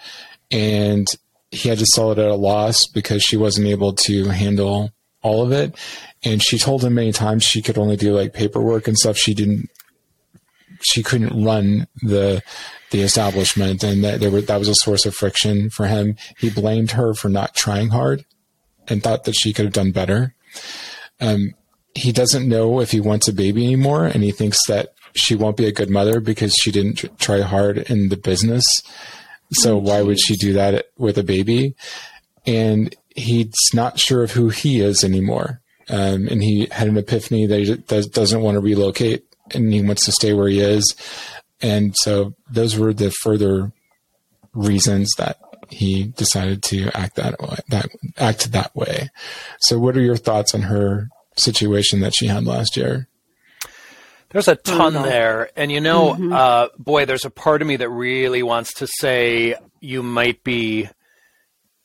and 0.50 1.06
he 1.50 1.68
had 1.68 1.78
to 1.78 1.86
sell 1.86 2.12
it 2.12 2.18
at 2.18 2.28
a 2.28 2.34
loss 2.34 2.86
because 2.86 3.22
she 3.22 3.36
wasn't 3.36 3.68
able 3.68 3.92
to 3.92 4.28
handle 4.28 4.90
all 5.22 5.42
of 5.42 5.52
it. 5.52 5.76
And 6.24 6.42
she 6.42 6.58
told 6.58 6.84
him 6.84 6.94
many 6.94 7.12
times 7.12 7.44
she 7.44 7.62
could 7.62 7.78
only 7.78 7.96
do 7.96 8.14
like 8.14 8.32
paperwork 8.32 8.88
and 8.88 8.98
stuff. 8.98 9.16
She 9.16 9.34
didn't, 9.34 9.70
she 10.80 11.02
couldn't 11.02 11.44
run 11.44 11.86
the 12.02 12.42
the 12.90 13.00
establishment, 13.00 13.82
and 13.82 14.04
that 14.04 14.20
there 14.20 14.30
were, 14.30 14.42
that 14.42 14.58
was 14.58 14.68
a 14.68 14.74
source 14.74 15.06
of 15.06 15.14
friction 15.14 15.70
for 15.70 15.86
him. 15.86 16.16
He 16.38 16.50
blamed 16.50 16.90
her 16.90 17.14
for 17.14 17.30
not 17.30 17.54
trying 17.54 17.88
hard, 17.88 18.24
and 18.88 19.02
thought 19.02 19.24
that 19.24 19.34
she 19.34 19.52
could 19.52 19.64
have 19.64 19.74
done 19.74 19.92
better. 19.92 20.34
Um, 21.20 21.54
he 21.94 22.12
doesn't 22.12 22.48
know 22.48 22.80
if 22.80 22.90
he 22.90 23.00
wants 23.00 23.28
a 23.28 23.32
baby 23.32 23.64
anymore, 23.64 24.06
and 24.06 24.22
he 24.22 24.30
thinks 24.30 24.58
that 24.66 24.94
she 25.14 25.34
won't 25.34 25.56
be 25.56 25.66
a 25.66 25.72
good 25.72 25.90
mother 25.90 26.20
because 26.20 26.54
she 26.54 26.70
didn't 26.70 27.18
try 27.18 27.40
hard 27.40 27.78
in 27.78 28.08
the 28.08 28.16
business. 28.16 28.64
So 29.52 29.76
why 29.76 30.02
would 30.02 30.18
she 30.18 30.36
do 30.36 30.54
that 30.54 30.86
with 30.96 31.18
a 31.18 31.22
baby? 31.22 31.74
And 32.46 32.94
he's 33.14 33.52
not 33.74 33.98
sure 33.98 34.22
of 34.22 34.32
who 34.32 34.48
he 34.48 34.80
is 34.80 35.04
anymore. 35.04 35.60
Um, 35.90 36.28
and 36.28 36.42
he 36.42 36.68
had 36.70 36.88
an 36.88 36.96
epiphany 36.96 37.46
that 37.46 37.58
he 37.58 38.02
doesn't 38.08 38.40
want 38.40 38.54
to 38.54 38.60
relocate 38.60 39.24
and 39.54 39.72
he 39.72 39.82
wants 39.82 40.06
to 40.06 40.12
stay 40.12 40.32
where 40.32 40.48
he 40.48 40.60
is. 40.60 40.96
And 41.60 41.94
so 41.96 42.34
those 42.50 42.78
were 42.78 42.94
the 42.94 43.10
further 43.10 43.72
reasons 44.54 45.10
that 45.18 45.38
he 45.72 46.04
decided 46.04 46.62
to 46.64 46.90
act 46.94 47.16
that 47.16 47.40
way, 47.40 47.56
that 47.68 47.88
act 48.18 48.52
that 48.52 48.74
way. 48.76 49.10
So 49.60 49.78
what 49.78 49.96
are 49.96 50.02
your 50.02 50.16
thoughts 50.16 50.54
on 50.54 50.62
her 50.62 51.08
situation 51.36 52.00
that 52.00 52.14
she 52.14 52.26
had 52.26 52.44
last 52.44 52.76
year? 52.76 53.08
There's 54.30 54.48
a 54.48 54.56
ton 54.56 54.94
there. 54.94 55.50
And 55.56 55.70
you 55.70 55.80
know, 55.80 56.14
mm-hmm. 56.14 56.32
uh, 56.32 56.68
boy, 56.78 57.04
there's 57.04 57.24
a 57.24 57.30
part 57.30 57.62
of 57.62 57.68
me 57.68 57.76
that 57.76 57.88
really 57.88 58.42
wants 58.42 58.74
to 58.74 58.86
say 58.86 59.54
you 59.80 60.02
might 60.02 60.42
be 60.42 60.88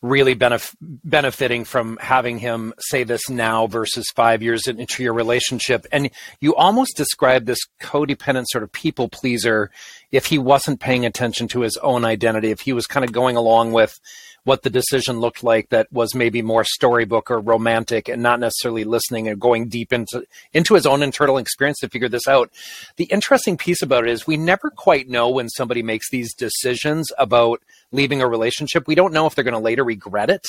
really 0.01 0.35
benef- 0.35 0.75
benefiting 0.79 1.65
from 1.65 1.97
having 1.99 2.37
him 2.37 2.73
say 2.79 3.03
this 3.03 3.29
now 3.29 3.65
versus 3.65 4.05
five 4.15 4.43
years 4.43 4.67
into 4.67 5.01
your 5.01 5.13
relationship. 5.13 5.87
And 5.91 6.11
you 6.39 6.55
almost 6.55 6.95
describe 6.95 7.45
this 7.45 7.59
codependent 7.81 8.45
sort 8.49 8.63
of 8.63 8.71
people 8.71 9.09
pleaser 9.09 9.71
if 10.11 10.27
he 10.27 10.37
wasn't 10.37 10.79
paying 10.79 11.05
attention 11.05 11.47
to 11.49 11.61
his 11.61 11.77
own 11.77 12.05
identity, 12.05 12.51
if 12.51 12.61
he 12.61 12.73
was 12.73 12.85
kind 12.85 13.03
of 13.03 13.11
going 13.11 13.35
along 13.35 13.73
with 13.73 13.99
what 14.47 14.61
the 14.61 14.69
decision 14.69 15.19
looked 15.19 15.43
like 15.43 15.67
that 15.69 15.91
was 15.91 16.15
maybe 16.15 16.41
more 16.41 16.63
storybook 16.63 17.29
or 17.29 17.41
romantic 17.41 18.07
and 18.07 18.23
not 18.23 18.39
necessarily 18.39 18.85
listening 18.85 19.27
and 19.27 19.41
going 19.41 19.67
deep 19.67 19.91
into 19.91 20.25
into 20.53 20.73
his 20.73 20.85
own 20.85 21.03
internal 21.03 21.37
experience 21.37 21.79
to 21.79 21.89
figure 21.89 22.07
this 22.07 22.29
out. 22.29 22.49
The 22.95 23.05
interesting 23.05 23.57
piece 23.57 23.81
about 23.81 24.07
it 24.07 24.11
is 24.11 24.25
we 24.25 24.37
never 24.37 24.69
quite 24.69 25.09
know 25.09 25.27
when 25.27 25.49
somebody 25.49 25.83
makes 25.83 26.09
these 26.09 26.33
decisions 26.33 27.11
about 27.17 27.61
leaving 27.91 28.21
a 28.21 28.27
relationship. 28.27 28.87
We 28.87 28.95
don't 28.95 29.13
know 29.13 29.25
if 29.25 29.35
they're 29.35 29.43
going 29.43 29.53
to 29.53 29.59
later 29.59 29.83
regret 29.83 30.29
it. 30.29 30.45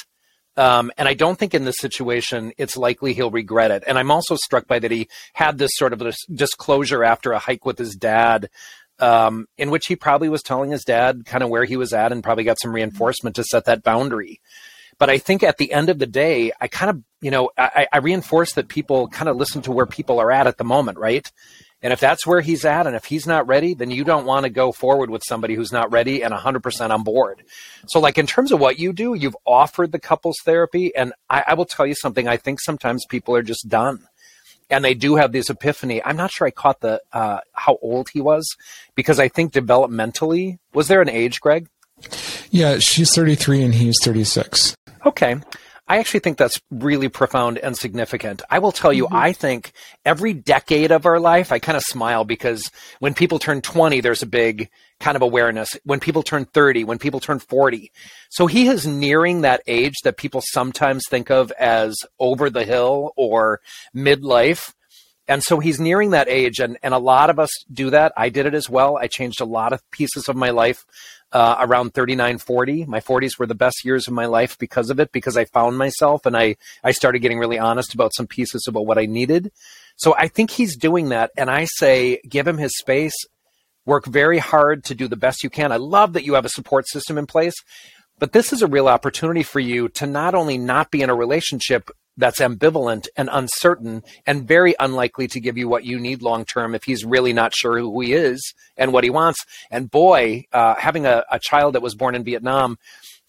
Um, 0.56 0.90
and 0.98 1.06
I 1.06 1.14
don't 1.14 1.38
think 1.38 1.54
in 1.54 1.64
this 1.64 1.78
situation 1.78 2.52
it's 2.58 2.76
likely 2.76 3.12
he'll 3.12 3.30
regret 3.30 3.70
it. 3.70 3.84
And 3.86 3.96
I'm 3.96 4.10
also 4.10 4.34
struck 4.34 4.66
by 4.66 4.80
that 4.80 4.90
he 4.90 5.08
had 5.34 5.58
this 5.58 5.70
sort 5.74 5.92
of 5.92 6.02
disclosure 6.34 7.04
after 7.04 7.32
a 7.32 7.38
hike 7.38 7.64
with 7.64 7.78
his 7.78 7.94
dad 7.94 8.50
um, 8.98 9.46
in 9.56 9.70
which 9.70 9.86
he 9.86 9.94
probably 9.94 10.28
was 10.28 10.42
telling 10.42 10.70
his 10.70 10.82
dad 10.82 11.24
kind 11.24 11.44
of 11.44 11.50
where 11.50 11.64
he 11.64 11.76
was 11.76 11.92
at 11.92 12.10
and 12.10 12.24
probably 12.24 12.44
got 12.44 12.60
some 12.60 12.74
reinforcement 12.74 13.36
to 13.36 13.44
set 13.44 13.66
that 13.66 13.84
boundary. 13.84 14.40
But 14.98 15.10
I 15.10 15.18
think 15.18 15.44
at 15.44 15.58
the 15.58 15.72
end 15.72 15.90
of 15.90 16.00
the 16.00 16.06
day, 16.06 16.50
I 16.60 16.66
kind 16.66 16.90
of, 16.90 17.02
you 17.20 17.30
know, 17.30 17.50
I, 17.56 17.86
I 17.92 17.98
reinforce 17.98 18.54
that 18.54 18.66
people 18.66 19.06
kind 19.06 19.28
of 19.28 19.36
listen 19.36 19.62
to 19.62 19.72
where 19.72 19.86
people 19.86 20.18
are 20.18 20.32
at 20.32 20.48
at 20.48 20.58
the 20.58 20.64
moment, 20.64 20.98
right? 20.98 21.30
And 21.80 21.92
if 21.92 22.00
that's 22.00 22.26
where 22.26 22.40
he's 22.40 22.64
at, 22.64 22.86
and 22.86 22.96
if 22.96 23.04
he's 23.04 23.26
not 23.26 23.46
ready, 23.46 23.74
then 23.74 23.90
you 23.90 24.02
don't 24.02 24.26
want 24.26 24.44
to 24.44 24.50
go 24.50 24.72
forward 24.72 25.10
with 25.10 25.22
somebody 25.26 25.54
who's 25.54 25.72
not 25.72 25.92
ready 25.92 26.22
and 26.22 26.34
100% 26.34 26.90
on 26.90 27.02
board. 27.04 27.44
So, 27.86 28.00
like 28.00 28.18
in 28.18 28.26
terms 28.26 28.50
of 28.50 28.58
what 28.58 28.78
you 28.80 28.92
do, 28.92 29.14
you've 29.14 29.36
offered 29.46 29.92
the 29.92 30.00
couples 30.00 30.36
therapy, 30.44 30.94
and 30.96 31.12
I, 31.30 31.44
I 31.48 31.54
will 31.54 31.66
tell 31.66 31.86
you 31.86 31.94
something. 31.94 32.26
I 32.26 32.36
think 32.36 32.60
sometimes 32.60 33.04
people 33.08 33.34
are 33.36 33.42
just 33.42 33.68
done 33.68 34.08
and 34.70 34.84
they 34.84 34.94
do 34.94 35.16
have 35.16 35.32
this 35.32 35.50
epiphany. 35.50 36.02
I'm 36.04 36.16
not 36.16 36.30
sure 36.30 36.46
I 36.46 36.50
caught 36.50 36.80
the 36.80 37.00
uh, 37.12 37.40
how 37.52 37.78
old 37.80 38.10
he 38.10 38.20
was 38.20 38.46
because 38.94 39.18
I 39.18 39.28
think 39.28 39.52
developmentally 39.52 40.58
was 40.74 40.88
there 40.88 41.00
an 41.00 41.08
age, 41.08 41.40
Greg? 41.40 41.68
Yeah, 42.50 42.78
she's 42.78 43.14
33 43.14 43.64
and 43.64 43.74
he's 43.74 43.96
36. 44.02 44.76
Okay. 45.06 45.36
I 45.88 45.98
actually 45.98 46.20
think 46.20 46.36
that's 46.36 46.60
really 46.70 47.08
profound 47.08 47.56
and 47.58 47.76
significant. 47.76 48.42
I 48.50 48.58
will 48.58 48.72
tell 48.72 48.92
you, 48.92 49.06
mm-hmm. 49.06 49.16
I 49.16 49.32
think 49.32 49.72
every 50.04 50.34
decade 50.34 50.92
of 50.92 51.06
our 51.06 51.18
life, 51.18 51.50
I 51.50 51.58
kind 51.58 51.76
of 51.76 51.82
smile 51.82 52.24
because 52.24 52.70
when 52.98 53.14
people 53.14 53.38
turn 53.38 53.62
20, 53.62 54.00
there's 54.00 54.22
a 54.22 54.26
big 54.26 54.68
kind 55.00 55.16
of 55.16 55.22
awareness. 55.22 55.70
When 55.84 55.98
people 55.98 56.22
turn 56.22 56.44
30, 56.44 56.84
when 56.84 56.98
people 56.98 57.20
turn 57.20 57.38
40. 57.38 57.90
So 58.28 58.46
he 58.46 58.68
is 58.68 58.86
nearing 58.86 59.40
that 59.40 59.62
age 59.66 59.94
that 60.04 60.18
people 60.18 60.42
sometimes 60.44 61.04
think 61.08 61.30
of 61.30 61.50
as 61.52 61.96
over 62.18 62.50
the 62.50 62.64
hill 62.64 63.12
or 63.16 63.60
midlife. 63.96 64.74
And 65.26 65.42
so 65.42 65.58
he's 65.58 65.78
nearing 65.78 66.10
that 66.10 66.26
age, 66.28 66.58
and, 66.58 66.78
and 66.82 66.94
a 66.94 66.98
lot 66.98 67.28
of 67.28 67.38
us 67.38 67.50
do 67.70 67.90
that. 67.90 68.12
I 68.16 68.30
did 68.30 68.46
it 68.46 68.54
as 68.54 68.70
well. 68.70 68.96
I 68.96 69.08
changed 69.08 69.42
a 69.42 69.46
lot 69.46 69.74
of 69.74 69.88
pieces 69.90 70.26
of 70.26 70.36
my 70.36 70.48
life 70.50 70.86
uh, 71.32 71.56
around 71.60 71.94
39, 71.94 72.38
40. 72.38 72.86
My 72.86 73.00
40s 73.00 73.38
were 73.38 73.46
the 73.46 73.54
best 73.54 73.84
years 73.84 74.08
of 74.08 74.14
my 74.14 74.26
life 74.26 74.56
because 74.58 74.90
of 74.90 74.98
it, 75.00 75.12
because 75.12 75.36
I 75.36 75.44
found 75.44 75.76
myself 75.78 76.26
and 76.26 76.36
I, 76.36 76.56
I 76.82 76.92
started 76.92 77.20
getting 77.20 77.38
really 77.38 77.58
honest 77.58 77.94
about 77.94 78.14
some 78.14 78.26
pieces 78.26 78.66
about 78.68 78.86
what 78.86 78.98
I 78.98 79.06
needed. 79.06 79.52
So 79.96 80.14
I 80.16 80.28
think 80.28 80.50
he's 80.50 80.76
doing 80.76 81.10
that. 81.10 81.30
And 81.36 81.50
I 81.50 81.66
say, 81.66 82.20
give 82.28 82.46
him 82.46 82.58
his 82.58 82.76
space, 82.78 83.14
work 83.84 84.06
very 84.06 84.38
hard 84.38 84.84
to 84.84 84.94
do 84.94 85.08
the 85.08 85.16
best 85.16 85.42
you 85.42 85.50
can. 85.50 85.72
I 85.72 85.76
love 85.76 86.12
that 86.14 86.24
you 86.24 86.34
have 86.34 86.44
a 86.44 86.50
support 86.50 86.88
system 86.88 87.18
in 87.18 87.26
place. 87.26 87.54
But 88.18 88.32
this 88.32 88.52
is 88.52 88.62
a 88.62 88.66
real 88.66 88.88
opportunity 88.88 89.42
for 89.42 89.60
you 89.60 89.88
to 89.90 90.06
not 90.06 90.34
only 90.34 90.58
not 90.58 90.90
be 90.90 91.02
in 91.02 91.10
a 91.10 91.14
relationship 91.14 91.90
that's 92.18 92.40
ambivalent 92.40 93.06
and 93.16 93.30
uncertain 93.32 94.02
and 94.26 94.46
very 94.46 94.74
unlikely 94.78 95.28
to 95.28 95.40
give 95.40 95.56
you 95.56 95.68
what 95.68 95.84
you 95.84 95.98
need 95.98 96.20
long 96.20 96.44
term 96.44 96.74
if 96.74 96.84
he's 96.84 97.04
really 97.04 97.32
not 97.32 97.54
sure 97.54 97.78
who 97.78 98.00
he 98.00 98.12
is 98.12 98.54
and 98.76 98.92
what 98.92 99.04
he 99.04 99.10
wants. 99.10 99.46
And 99.70 99.90
boy, 99.90 100.44
uh, 100.52 100.74
having 100.74 101.06
a, 101.06 101.24
a, 101.30 101.38
child 101.38 101.74
that 101.74 101.82
was 101.82 101.94
born 101.94 102.16
in 102.16 102.24
Vietnam, 102.24 102.78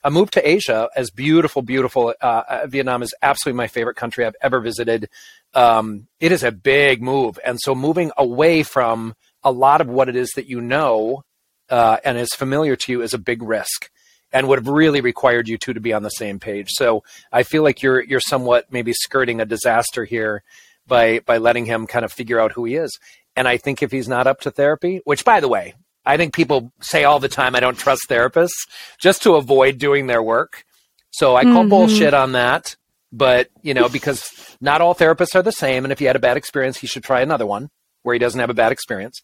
a 0.03 0.10
move 0.10 0.31
to 0.31 0.48
Asia, 0.48 0.89
as 0.96 1.12
beautiful, 1.12 1.62
beautiful, 1.62 2.13
uh, 2.22 2.43
uh, 2.50 2.67
Vietnam 2.67 3.03
is 3.03 3.13
absolutely 3.22 3.58
my 3.58 3.67
favorite 3.67 3.96
country 3.96 4.25
I've 4.25 4.36
ever 4.41 4.60
visited. 4.60 5.10
Um, 5.53 6.08
it 6.19 6.31
is 6.31 6.43
a 6.43 6.51
big 6.51 7.01
move. 7.01 7.39
And 7.46 7.60
so 7.62 7.75
moving 7.75 8.12
away 8.17 8.63
from 8.63 9.15
a 9.43 9.51
lot 9.51 9.81
of 9.81 9.88
what 9.88 10.10
it 10.10 10.15
is 10.15 10.31
that 10.36 10.48
you 10.48 10.62
know 10.62 11.24
uh, 11.69 11.98
and 12.03 12.17
is 12.17 12.34
familiar 12.34 12.75
to 12.75 12.91
you 12.91 13.01
is 13.01 13.13
a 13.13 13.19
big 13.19 13.43
risk 13.43 13.89
and 14.32 14.48
would 14.48 14.60
have 14.60 14.68
really 14.68 15.02
required 15.02 15.48
you 15.48 15.58
two 15.58 15.74
to 15.74 15.80
be 15.80 15.94
on 15.94 16.04
the 16.04 16.10
same 16.10 16.40
page. 16.40 16.70
So 16.72 17.04
I 17.32 17.44
feel 17.44 17.64
like 17.64 17.82
you're 17.82 18.02
you're 18.02 18.20
somewhat 18.20 18.72
maybe 18.72 18.94
skirting 18.94 19.42
a 19.42 19.46
disaster 19.46 20.06
here 20.06 20.44
by 20.88 21.20
by 21.20 21.38
letting 21.38 21.66
him 21.66 21.88
kind 21.88 22.06
of 22.06 22.12
figure 22.12 22.40
out 22.40 22.54
who 22.54 22.66
he 22.66 22.76
is. 22.76 22.98
And 23.36 23.48
I 23.48 23.58
think 23.58 23.82
if 23.82 23.92
he's 23.92 24.08
not 24.08 24.28
up 24.28 24.42
to 24.42 24.52
therapy, 24.52 25.02
which 25.06 25.24
by 25.24 25.40
the 25.40 25.48
way, 25.48 25.76
I 26.06 26.18
think 26.18 26.34
people 26.34 26.72
say 26.82 27.04
all 27.04 27.20
the 27.20 27.30
time 27.30 27.56
I 27.56 27.60
don't 27.60 27.78
trust 27.78 28.04
therapists 28.10 28.68
just 29.00 29.24
to 29.24 29.36
avoid 29.36 29.78
doing 29.78 30.08
their 30.08 30.24
work. 30.24 30.64
So 31.12 31.36
I 31.36 31.44
call 31.44 31.62
mm-hmm. 31.62 31.70
bullshit 31.70 32.14
on 32.14 32.34
that. 32.34 32.76
But, 33.12 33.50
you 33.64 33.74
know, 33.74 33.90
because 33.90 34.56
not 34.62 34.82
all 34.82 34.94
therapists 34.94 35.34
are 35.34 35.42
the 35.42 35.52
same 35.52 35.84
and 35.84 35.92
if 35.92 36.00
you 36.00 36.08
had 36.08 36.16
a 36.16 36.20
bad 36.20 36.38
experience, 36.38 36.78
he 36.78 36.86
should 36.86 37.04
try 37.04 37.22
another 37.22 37.46
one 37.46 37.70
where 38.04 38.14
he 38.14 38.20
doesn't 38.20 38.40
have 38.40 38.52
a 38.52 38.56
bad 38.56 38.72
experience. 38.72 39.22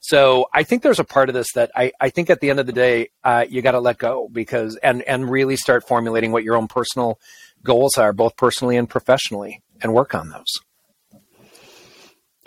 So 0.00 0.46
I 0.52 0.62
think 0.62 0.82
there's 0.82 1.00
a 1.00 1.04
part 1.04 1.28
of 1.28 1.34
this 1.34 1.52
that 1.54 1.70
I, 1.74 1.92
I 2.00 2.10
think 2.10 2.30
at 2.30 2.40
the 2.40 2.50
end 2.50 2.60
of 2.60 2.66
the 2.66 2.72
day, 2.72 3.10
uh, 3.24 3.44
you 3.48 3.62
got 3.62 3.72
to 3.72 3.80
let 3.80 3.98
go 3.98 4.28
because 4.30 4.76
and 4.76 5.02
and 5.02 5.30
really 5.30 5.56
start 5.56 5.86
formulating 5.86 6.32
what 6.32 6.44
your 6.44 6.56
own 6.56 6.68
personal 6.68 7.18
goals 7.62 7.98
are, 7.98 8.12
both 8.12 8.36
personally 8.36 8.76
and 8.76 8.88
professionally, 8.88 9.62
and 9.82 9.92
work 9.92 10.14
on 10.14 10.30
those. 10.30 10.60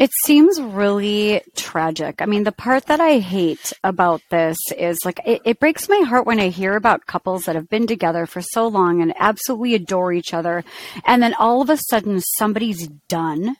It 0.01 0.09
seems 0.23 0.59
really 0.59 1.43
tragic. 1.55 2.23
I 2.23 2.25
mean, 2.25 2.43
the 2.43 2.51
part 2.51 2.87
that 2.87 2.99
I 2.99 3.19
hate 3.19 3.71
about 3.83 4.23
this 4.31 4.57
is 4.75 4.97
like, 5.05 5.19
it, 5.27 5.43
it, 5.45 5.59
breaks 5.59 5.87
my 5.87 5.99
heart 5.99 6.25
when 6.25 6.39
I 6.39 6.47
hear 6.47 6.75
about 6.75 7.05
couples 7.05 7.43
that 7.43 7.53
have 7.53 7.69
been 7.69 7.85
together 7.85 8.25
for 8.25 8.41
so 8.41 8.67
long 8.67 9.03
and 9.03 9.13
absolutely 9.19 9.75
adore 9.75 10.11
each 10.11 10.33
other. 10.33 10.63
And 11.05 11.21
then 11.21 11.35
all 11.35 11.61
of 11.61 11.69
a 11.69 11.77
sudden 11.77 12.19
somebody's 12.19 12.87
done 13.09 13.57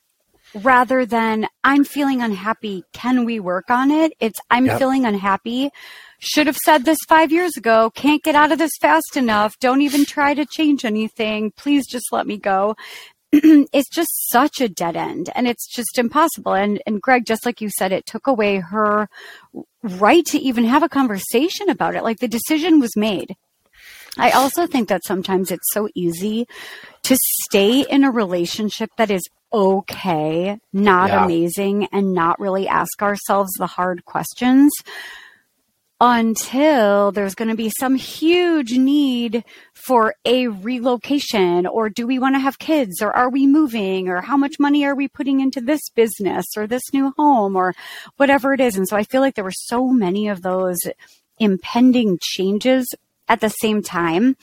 rather 0.56 1.06
than 1.06 1.48
I'm 1.64 1.84
feeling 1.84 2.22
unhappy. 2.22 2.84
Can 2.94 3.26
we 3.26 3.40
work 3.40 3.70
on 3.70 3.92
it? 3.92 4.14
It's 4.20 4.40
I'm 4.50 4.66
yep. 4.66 4.80
feeling 4.80 5.06
unhappy. 5.06 5.70
Should 6.20 6.48
have 6.48 6.58
said 6.58 6.86
this 6.86 7.00
five 7.08 7.32
years 7.32 7.58
ago. 7.58 7.90
Can't 7.92 8.24
get 8.24 8.36
out 8.36 8.52
of 8.52 8.60
this 8.60 8.72
fast 8.80 9.16
enough. 9.16 9.58
Don't 9.60 9.82
even 9.82 10.06
try 10.06 10.34
to 10.34 10.46
change 10.46 10.86
anything. 10.86 11.52
Please 11.52 11.88
just 11.88 12.06
let 12.12 12.28
me 12.28 12.38
go. 12.38 12.76
it's 13.32 13.90
just 13.90 14.10
such 14.30 14.60
a 14.60 14.68
dead 14.68 14.98
end 14.98 15.30
and 15.36 15.48
it's 15.48 15.68
just 15.68 15.98
impossible. 15.98 16.54
And, 16.54 16.82
and 16.86 17.02
Greg, 17.02 17.26
just 17.26 17.46
like 17.46 17.62
you 17.62 17.70
said, 17.78 17.94
it 17.94 18.06
took 18.06 18.28
away 18.28 18.60
her 18.60 19.08
right 19.84 20.26
to 20.28 20.38
even 20.38 20.66
have 20.66 20.84
a 20.84 20.90
conversation 20.90 21.70
about 21.70 21.96
it. 21.96 22.04
Like 22.04 22.20
the 22.20 22.28
decision 22.28 22.80
was 22.80 22.96
made. 22.98 23.36
I 24.18 24.32
also 24.32 24.68
think 24.68 24.90
that 24.90 25.06
sometimes 25.08 25.50
it's 25.50 25.72
so 25.72 25.88
easy 25.96 26.46
to 27.04 27.18
stay 27.44 27.86
in 27.90 28.04
a 28.04 28.12
relationship 28.12 28.90
that 28.98 29.10
is 29.10 29.22
okay, 29.54 30.60
not 30.74 31.10
yeah. 31.10 31.26
amazing, 31.26 31.88
and 31.92 32.14
not 32.14 32.40
really 32.40 32.68
ask 32.68 33.02
ourselves 33.02 33.52
the 33.58 33.68
hard 33.68 34.06
questions 34.06 34.72
until 36.02 37.12
there's 37.12 37.36
going 37.36 37.48
to 37.48 37.56
be 37.56 37.72
some 37.80 37.94
huge 37.94 38.76
need 38.76 39.46
for 39.76 40.16
a 40.26 40.48
relocation 40.48 41.68
or 41.68 41.90
do 41.90 42.08
we 42.08 42.18
want 42.18 42.34
to 42.34 42.40
have 42.40 42.58
kids 42.58 43.04
or 43.04 43.16
are 43.16 43.30
we 43.30 43.46
moving 43.46 44.10
or 44.10 44.20
how 44.20 44.36
much 44.36 44.60
money 44.60 44.84
are 44.84 44.96
we 44.96 45.08
putting 45.08 45.42
into 45.42 45.62
this 45.62 45.90
business 45.94 46.46
or 46.58 46.66
this 46.66 46.82
new 46.92 47.14
home 47.18 47.56
or 47.56 47.76
whatever 48.18 48.52
it 48.52 48.60
is 48.60 48.76
and 48.76 48.88
so 48.88 48.98
i 48.98 49.04
feel 49.04 49.22
like 49.22 49.36
there 49.36 49.44
were 49.44 49.52
so 49.52 49.90
many 49.90 50.28
of 50.28 50.42
those 50.42 50.80
impending 51.38 52.18
changes 52.20 52.88
at 53.30 53.40
the 53.40 53.50
same 53.50 53.84
time 53.84 54.36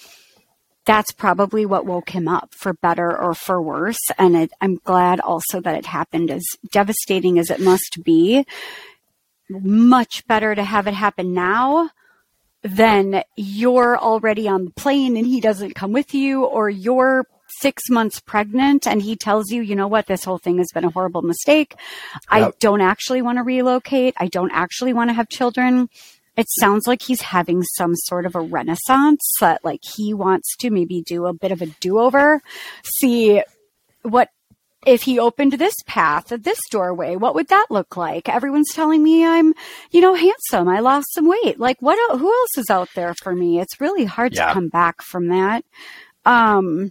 that's 0.88 1.12
probably 1.12 1.66
what 1.66 1.84
woke 1.84 2.08
him 2.08 2.26
up 2.26 2.54
for 2.54 2.72
better 2.72 3.16
or 3.16 3.34
for 3.34 3.60
worse 3.60 4.00
and 4.16 4.34
it, 4.34 4.50
i'm 4.62 4.76
glad 4.84 5.20
also 5.20 5.60
that 5.60 5.76
it 5.76 5.84
happened 5.84 6.30
as 6.30 6.42
devastating 6.72 7.38
as 7.38 7.50
it 7.50 7.60
must 7.60 7.98
be 8.02 8.44
much 9.50 10.26
better 10.26 10.54
to 10.54 10.64
have 10.64 10.86
it 10.86 10.94
happen 10.94 11.34
now 11.34 11.90
than 12.62 13.22
you're 13.36 13.98
already 13.98 14.48
on 14.48 14.66
the 14.66 14.70
plane 14.72 15.16
and 15.16 15.26
he 15.26 15.40
doesn't 15.40 15.74
come 15.74 15.92
with 15.92 16.14
you, 16.14 16.44
or 16.44 16.68
you're 16.68 17.24
six 17.60 17.88
months 17.88 18.20
pregnant 18.20 18.86
and 18.86 19.00
he 19.00 19.16
tells 19.16 19.50
you, 19.50 19.62
you 19.62 19.74
know 19.74 19.88
what, 19.88 20.06
this 20.06 20.24
whole 20.24 20.38
thing 20.38 20.58
has 20.58 20.68
been 20.74 20.84
a 20.84 20.90
horrible 20.90 21.22
mistake. 21.22 21.74
Yep. 22.14 22.22
I 22.28 22.52
don't 22.60 22.80
actually 22.80 23.22
want 23.22 23.38
to 23.38 23.42
relocate. 23.42 24.14
I 24.18 24.26
don't 24.26 24.52
actually 24.52 24.92
want 24.92 25.10
to 25.10 25.14
have 25.14 25.28
children. 25.28 25.88
It 26.38 26.46
sounds 26.60 26.86
like 26.86 27.02
he's 27.02 27.20
having 27.20 27.64
some 27.76 27.96
sort 27.96 28.24
of 28.24 28.36
a 28.36 28.40
renaissance 28.40 29.20
that 29.40 29.64
like 29.64 29.80
he 29.82 30.14
wants 30.14 30.56
to 30.58 30.70
maybe 30.70 31.02
do 31.02 31.26
a 31.26 31.34
bit 31.34 31.50
of 31.50 31.60
a 31.60 31.66
do 31.66 31.98
over, 31.98 32.40
see 32.82 33.42
what 34.02 34.30
if 34.86 35.02
he 35.02 35.18
opened 35.18 35.54
this 35.54 35.74
path, 35.86 36.28
this 36.28 36.60
doorway, 36.70 37.16
what 37.16 37.34
would 37.34 37.48
that 37.48 37.66
look 37.70 37.96
like? 37.96 38.28
Everyone's 38.28 38.72
telling 38.72 39.02
me 39.02 39.26
I'm, 39.26 39.52
you 39.90 40.00
know, 40.00 40.14
handsome. 40.14 40.68
I 40.68 40.78
lost 40.78 41.12
some 41.12 41.28
weight. 41.28 41.58
Like 41.58 41.82
what, 41.82 41.98
who 42.16 42.32
else 42.32 42.56
is 42.56 42.70
out 42.70 42.88
there 42.94 43.14
for 43.20 43.34
me? 43.34 43.58
It's 43.58 43.80
really 43.80 44.04
hard 44.04 44.36
yeah. 44.36 44.46
to 44.46 44.54
come 44.54 44.68
back 44.68 45.02
from 45.02 45.28
that. 45.28 45.64
Um, 46.24 46.90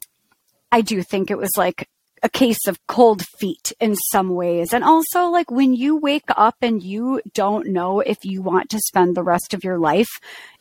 I 0.74 0.82
do 0.82 1.02
think 1.02 1.32
it 1.32 1.38
was 1.38 1.56
like 1.56 1.88
a 2.24 2.30
case 2.30 2.68
of 2.68 2.86
cold 2.88 3.26
feet 3.26 3.74
in 3.80 3.96
some 3.96 4.30
ways. 4.30 4.74
And 4.74 4.84
also 4.84 5.26
like 5.26 5.52
when 5.52 5.74
you 5.74 5.98
wake 5.98 6.30
up 6.30 6.56
and 6.62 6.82
you 6.82 7.22
don't 7.34 7.68
know 7.68 8.00
if 8.00 8.26
you 8.26 8.42
want 8.42 8.70
to 8.72 8.80
spend 8.80 9.16
the 9.16 9.24
rest 9.24 9.54
of 9.54 9.64
your 9.64 9.78
life 9.78 10.10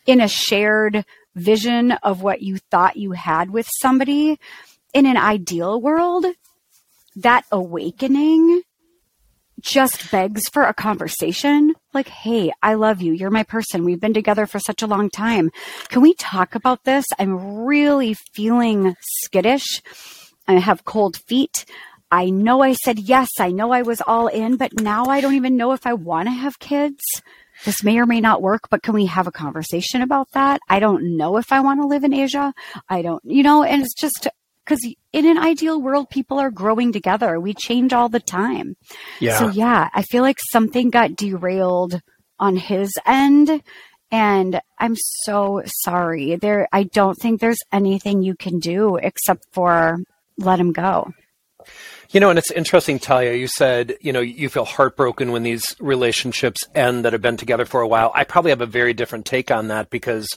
in 0.07 0.21
a 0.21 0.29
shared 0.29 1.05
vision 1.35 1.93
of 1.93 2.23
what 2.23 2.43
you 2.43 2.59
thought 2.71 2.97
you 2.97 3.13
had 3.13 3.51
with 3.51 3.69
somebody 3.81 4.39
in 4.95 5.07
an 5.07 5.17
ideal 5.17 5.81
world, 5.81 6.27
that 7.17 7.45
awakening 7.51 8.63
just 9.61 10.11
begs 10.11 10.49
for 10.49 10.65
a 10.65 10.75
conversation. 10.75 11.75
Like, 11.93 12.09
hey, 12.09 12.53
I 12.63 12.75
love 12.75 13.01
you. 13.01 13.13
You're 13.13 13.31
my 13.31 13.43
person. 13.43 13.85
We've 13.85 14.01
been 14.01 14.15
together 14.15 14.47
for 14.47 14.59
such 14.59 14.83
a 14.83 14.87
long 14.87 15.11
time. 15.11 15.51
Can 15.89 16.03
we 16.03 16.15
talk 16.15 16.55
about 16.55 16.85
this? 16.85 17.05
I'm 17.19 17.65
really 17.65 18.15
feeling 18.15 18.97
skittish. 19.01 19.83
I 20.49 20.55
have 20.59 20.85
cold 20.85 21.17
feet. 21.17 21.65
I 22.11 22.31
know 22.31 22.63
I 22.63 22.75
said 22.75 22.99
yes. 22.99 23.29
I 23.41 23.51
know 23.51 23.73
I 23.73 23.83
was 23.83 24.01
all 24.07 24.29
in, 24.29 24.57
but 24.57 24.81
now 24.81 25.07
I 25.07 25.21
don't 25.21 25.35
even 25.35 25.57
know 25.57 25.73
if 25.73 25.87
I 25.87 25.95
want 25.95 26.29
to 26.29 26.33
have 26.33 26.59
kids. 26.59 27.03
This 27.65 27.83
may 27.83 27.99
or 27.99 28.07
may 28.07 28.21
not 28.21 28.43
work, 28.43 28.69
but 28.71 28.83
can 28.83 28.95
we 28.95 29.07
have 29.07 29.27
a 29.27 29.33
conversation 29.33 30.03
about 30.03 30.31
that? 30.33 30.61
I 30.69 30.79
don't 30.79 31.17
know 31.17 31.37
if 31.39 31.51
I 31.53 31.61
want 31.61 31.81
to 31.81 31.87
live 31.87 32.05
in 32.05 32.13
Asia. 32.13 32.53
I 32.89 33.03
don't, 33.03 33.25
you 33.25 33.43
know, 33.43 33.65
and 33.65 33.83
it's 33.83 33.95
just, 33.95 34.29
because 34.65 34.87
in 35.13 35.27
an 35.27 35.39
ideal 35.39 35.81
world, 35.81 36.11
people 36.11 36.39
are 36.39 36.51
growing 36.51 36.93
together. 36.93 37.41
We 37.41 37.55
change 37.55 37.93
all 37.93 38.09
the 38.09 38.21
time. 38.21 38.77
Yeah. 39.21 39.39
So 39.39 39.49
yeah, 39.49 39.89
I 39.95 40.03
feel 40.03 40.23
like 40.23 40.39
something 40.53 40.91
got 40.91 41.17
derailed 41.17 42.01
on 42.39 42.57
his 42.57 42.93
end. 43.07 43.63
And 44.11 44.61
I'm 44.79 44.95
so 45.25 45.63
sorry. 45.83 46.37
There, 46.37 46.69
I 46.73 46.85
don't 46.85 47.17
think 47.17 47.41
there's 47.41 47.59
anything 47.73 48.23
you 48.23 48.37
can 48.37 48.59
do 48.59 48.97
except 48.97 49.45
for 49.53 49.99
let 50.39 50.61
him 50.61 50.73
go. 50.73 51.13
You 52.11 52.21
know, 52.21 52.31
and 52.31 52.39
it's 52.39 52.53
interesting, 52.53 52.99
Talia. 53.01 53.35
You 53.35 53.49
said, 53.49 53.97
you 54.01 54.13
know, 54.13 54.21
you 54.21 54.49
feel 54.49 54.65
heartbroken 54.65 55.33
when 55.33 55.43
these 55.43 55.75
relationships 55.81 56.63
end 56.75 57.05
that 57.05 57.13
have 57.13 57.23
been 57.23 57.37
together 57.37 57.65
for 57.65 57.81
a 57.81 57.89
while. 57.89 58.13
I 58.15 58.23
probably 58.23 58.51
have 58.51 58.61
a 58.61 58.67
very 58.67 58.95
different 58.95 59.27
take 59.27 59.51
on 59.51 59.69
that 59.69 59.91
because 59.91 60.29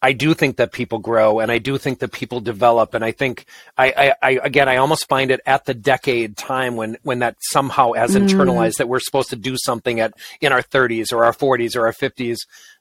I 0.00 0.14
do 0.14 0.32
think 0.32 0.56
that 0.56 0.72
people 0.72 0.98
grow 0.98 1.40
and 1.40 1.52
I 1.52 1.58
do 1.58 1.76
think 1.76 1.98
that 1.98 2.12
people 2.12 2.40
develop. 2.40 2.94
And 2.94 3.04
I 3.04 3.12
think 3.12 3.44
I, 3.76 3.92
I, 3.92 4.14
I 4.22 4.30
again, 4.42 4.68
I 4.68 4.76
almost 4.76 5.08
find 5.08 5.30
it 5.30 5.40
at 5.44 5.66
the 5.66 5.74
decade 5.74 6.36
time 6.36 6.76
when, 6.76 6.96
when 7.02 7.18
that 7.18 7.36
somehow 7.40 7.92
has 7.92 8.16
mm. 8.16 8.26
internalized 8.26 8.76
that 8.78 8.88
we're 8.88 9.00
supposed 9.00 9.30
to 9.30 9.36
do 9.36 9.56
something 9.58 10.00
at, 10.00 10.14
in 10.40 10.52
our 10.52 10.62
30s 10.62 11.12
or 11.12 11.24
our 11.24 11.32
40s 11.32 11.76
or 11.76 11.86
our 11.86 11.92
50s 11.92 12.38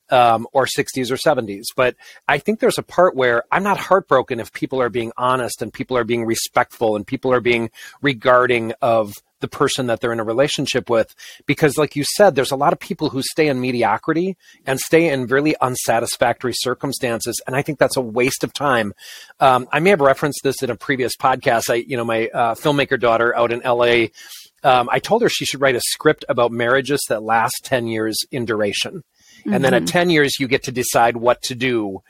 um, 0.10 0.48
or 0.54 0.66
60s 0.66 1.12
or 1.12 1.16
70s. 1.16 1.66
But 1.76 1.96
I 2.28 2.38
think 2.38 2.60
there's 2.60 2.78
a 2.78 2.84
part 2.84 3.16
where 3.16 3.44
I'm 3.52 3.64
not 3.64 3.78
heartbroken 3.78 4.40
if 4.40 4.54
people 4.54 4.82
are 4.82 4.90
being 4.90 5.12
honest 5.18 5.62
and 5.62 5.74
people 5.74 5.98
are 5.98 6.04
being 6.04 6.26
respectful 6.26 6.96
and 6.96 7.06
people 7.06 7.34
are 7.34 7.42
being 7.42 7.70
regarding 8.02 8.74
of 8.82 9.14
the 9.40 9.48
person 9.48 9.88
that 9.88 10.02
they're 10.02 10.14
in 10.14 10.20
a 10.20 10.24
relationship 10.24 10.90
with. 10.90 11.14
Because, 11.46 11.78
like 11.78 11.96
you 11.96 12.04
said, 12.16 12.36
there's 12.36 12.52
a 12.52 12.56
lot 12.56 12.74
of 12.74 12.80
people 12.80 13.10
who 13.10 13.22
stay 13.22 13.48
in 13.48 13.62
mediocrity 13.62 14.36
and 14.66 14.80
stay 14.80 15.10
in 15.10 15.28
really 15.28 15.56
unsatisfactory 15.62 16.54
circumstances. 16.56 17.40
And 17.46 17.56
I 17.56 17.62
think 17.62 17.80
that's 17.80 17.98
a 17.98 18.02
waste 18.02 18.44
of 18.44 18.54
time. 18.54 18.94
Um, 19.40 19.68
I 19.72 19.80
may 19.80 19.92
have 19.92 20.02
referenced 20.02 20.42
this 20.44 20.62
in 20.64 20.70
a 20.70 20.76
previous 20.76 21.16
podcast. 21.16 21.70
I, 21.70 21.76
you 21.76 21.98
know, 21.98 22.06
my 22.06 22.28
uh, 22.28 22.56
filmmaker 22.56 23.00
daughter 23.00 23.36
out 23.36 23.52
in 23.52 23.60
LA. 23.60 24.08
Um, 24.64 24.90
I 24.92 25.00
told 25.00 25.22
her 25.22 25.30
she 25.30 25.46
should 25.46 25.62
write 25.62 25.76
a 25.76 25.82
script 25.82 26.26
about 26.28 26.52
marriages 26.52 27.00
that 27.10 27.22
last 27.22 27.62
10 27.64 27.88
years 27.88 28.18
in 28.32 28.46
duration. 28.46 29.04
Mm-hmm. 29.40 29.54
And 29.54 29.64
then 29.64 29.74
at 29.74 29.84
mm-hmm. 29.84 29.98
10 29.98 30.10
years, 30.10 30.40
you 30.40 30.48
get 30.48 30.64
to 30.64 30.72
decide 30.72 31.18
what 31.18 31.42
to 31.44 31.56
do. 31.56 32.02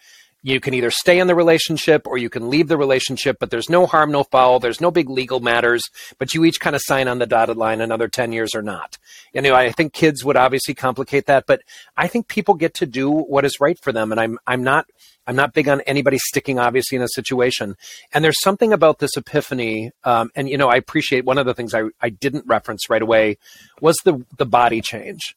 You 0.44 0.60
can 0.60 0.74
either 0.74 0.92
stay 0.92 1.20
in 1.20 1.28
the 1.28 1.36
relationship 1.36 2.06
or 2.06 2.18
you 2.18 2.30
can 2.30 2.50
leave 2.50 2.68
the 2.68 2.78
relationship, 2.78 3.38
but 3.40 3.50
there's 3.50 3.70
no 3.70 3.86
harm, 3.86 4.12
no 4.12 4.24
foul. 4.24 4.60
There's 4.60 4.80
no 4.80 4.92
big 4.92 5.10
legal 5.10 5.40
matters, 5.40 5.84
but 6.20 6.34
you 6.34 6.46
each 6.46 6.60
kind 6.60 6.76
of 6.76 6.82
sign 6.86 7.08
on 7.08 7.20
the 7.20 7.26
dotted 7.26 7.58
line 7.58 7.82
another 7.82 8.08
10 8.08 8.32
years 8.32 8.56
or 8.56 8.62
not. 8.62 8.98
You 9.34 9.42
know, 9.42 9.56
I 9.56 9.72
think 9.72 9.94
kids 9.94 10.24
would 10.24 10.38
obviously 10.38 10.74
complicate 10.74 11.26
that, 11.26 11.46
but 11.48 11.64
I 11.98 12.08
think 12.08 12.28
people 12.28 12.54
get 12.54 12.76
to 12.76 12.86
do 12.86 13.12
what 13.12 13.46
is 13.46 13.60
right 13.60 13.78
for 13.82 13.92
them. 13.92 14.12
And 14.12 14.22
I'm, 14.22 14.38
I'm 14.46 14.64
not, 14.64 14.86
I'm 15.26 15.36
not 15.36 15.54
big 15.54 15.68
on 15.68 15.82
anybody 15.82 16.18
sticking 16.18 16.60
obviously 16.60 16.96
in 16.96 17.02
a 17.02 17.10
situation. 17.10 17.76
And 18.14 18.24
there's 18.24 18.42
something 18.42 18.72
about 18.72 19.00
this 19.00 19.18
epiphany. 19.18 19.92
Um, 20.04 20.30
and, 20.36 20.48
you 20.48 20.58
know, 20.58 20.70
I 20.70 20.78
appreciate 20.78 21.26
one 21.26 21.40
of 21.40 21.46
the 21.46 21.56
things 21.56 21.74
I, 21.74 21.84
I 22.00 22.10
didn't 22.10 22.46
reference 22.48 22.90
right 22.90 23.02
away 23.02 23.38
was 23.82 23.98
the, 24.06 24.24
the 24.38 24.46
body 24.46 24.82
change 24.82 25.36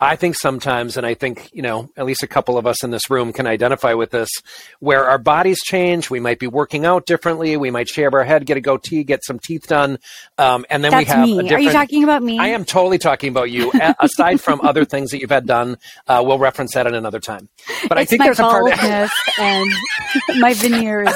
I 0.00 0.16
think 0.16 0.34
sometimes, 0.34 0.96
and 0.96 1.06
I 1.06 1.12
think, 1.12 1.50
you 1.52 1.60
know, 1.60 1.90
at 1.94 2.06
least 2.06 2.22
a 2.22 2.26
couple 2.26 2.56
of 2.56 2.66
us 2.66 2.82
in 2.82 2.90
this 2.90 3.10
room 3.10 3.34
can 3.34 3.46
identify 3.46 3.92
with 3.92 4.10
this, 4.10 4.30
where 4.78 5.04
our 5.04 5.18
bodies 5.18 5.60
change. 5.62 6.08
We 6.08 6.20
might 6.20 6.38
be 6.38 6.46
working 6.46 6.86
out 6.86 7.04
differently. 7.04 7.56
We 7.58 7.70
might 7.70 7.86
shave 7.86 8.14
our 8.14 8.24
head, 8.24 8.46
get 8.46 8.56
a 8.56 8.62
goatee, 8.62 9.04
get 9.04 9.22
some 9.24 9.38
teeth 9.38 9.66
done. 9.66 9.98
Um, 10.38 10.64
and 10.70 10.82
then 10.82 10.92
That's 10.92 11.04
we 11.06 11.12
have 11.12 11.28
me. 11.28 11.38
a 11.38 11.42
different. 11.42 11.52
Are 11.52 11.60
you 11.60 11.70
talking 11.70 12.02
about 12.02 12.22
me? 12.22 12.38
I 12.38 12.48
am 12.48 12.64
totally 12.64 12.96
talking 12.96 13.28
about 13.28 13.50
you. 13.50 13.70
aside 14.00 14.40
from 14.40 14.62
other 14.62 14.86
things 14.86 15.10
that 15.10 15.20
you've 15.20 15.30
had 15.30 15.46
done, 15.46 15.76
uh, 16.08 16.22
we'll 16.24 16.38
reference 16.38 16.72
that 16.74 16.86
at 16.86 16.94
another 16.94 17.20
time. 17.20 17.50
But 17.86 17.98
it's 17.98 18.00
I 18.00 18.04
think 18.06 18.22
there's 18.22 18.38
a 18.38 18.42
part 18.42 18.72
of 18.72 19.10
and 19.38 19.70
my 20.40 20.54
veneers. 20.54 21.12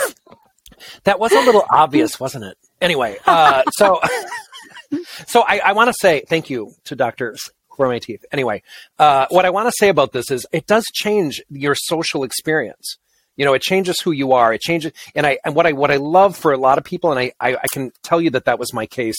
That 1.05 1.19
was 1.19 1.33
a 1.33 1.41
little 1.41 1.65
obvious, 1.71 2.21
wasn't 2.21 2.45
it? 2.45 2.59
Anyway, 2.83 3.17
uh, 3.27 3.63
so. 3.73 4.01
so 5.27 5.43
I, 5.43 5.61
I 5.65 5.73
want 5.73 5.89
to 5.89 5.95
say 5.99 6.23
thank 6.29 6.51
you 6.51 6.73
to 6.85 6.95
doctors 6.95 7.51
for 7.77 7.89
my 7.89 7.99
teeth. 7.99 8.25
Anyway, 8.33 8.63
uh, 8.99 9.27
what 9.31 9.45
I 9.45 9.51
want 9.51 9.69
to 9.69 9.75
say 9.79 9.89
about 9.89 10.13
this 10.13 10.31
is 10.31 10.47
it 10.53 10.67
does 10.67 10.85
change 10.93 11.43
your 11.51 11.75
social 11.75 12.25
experience. 12.25 12.97
You 13.37 13.45
know, 13.45 13.55
it 13.55 13.63
changes 13.63 14.01
who 14.01 14.13
you 14.13 14.33
are. 14.33 14.55
It 14.55 14.61
changes, 14.61 14.93
and 15.15 15.27
I 15.27 15.39
and 15.45 15.57
what 15.57 15.67
I 15.67 15.73
what 15.73 15.91
I 15.91 15.97
love 15.97 16.37
for 16.37 16.53
a 16.53 16.57
lot 16.57 16.79
of 16.79 16.85
people, 16.85 17.11
and 17.11 17.19
I, 17.19 17.33
I 17.41 17.57
I 17.57 17.67
can 17.73 17.91
tell 18.03 18.21
you 18.21 18.31
that 18.31 18.45
that 18.45 18.61
was 18.61 18.73
my 18.73 18.87
case 18.87 19.19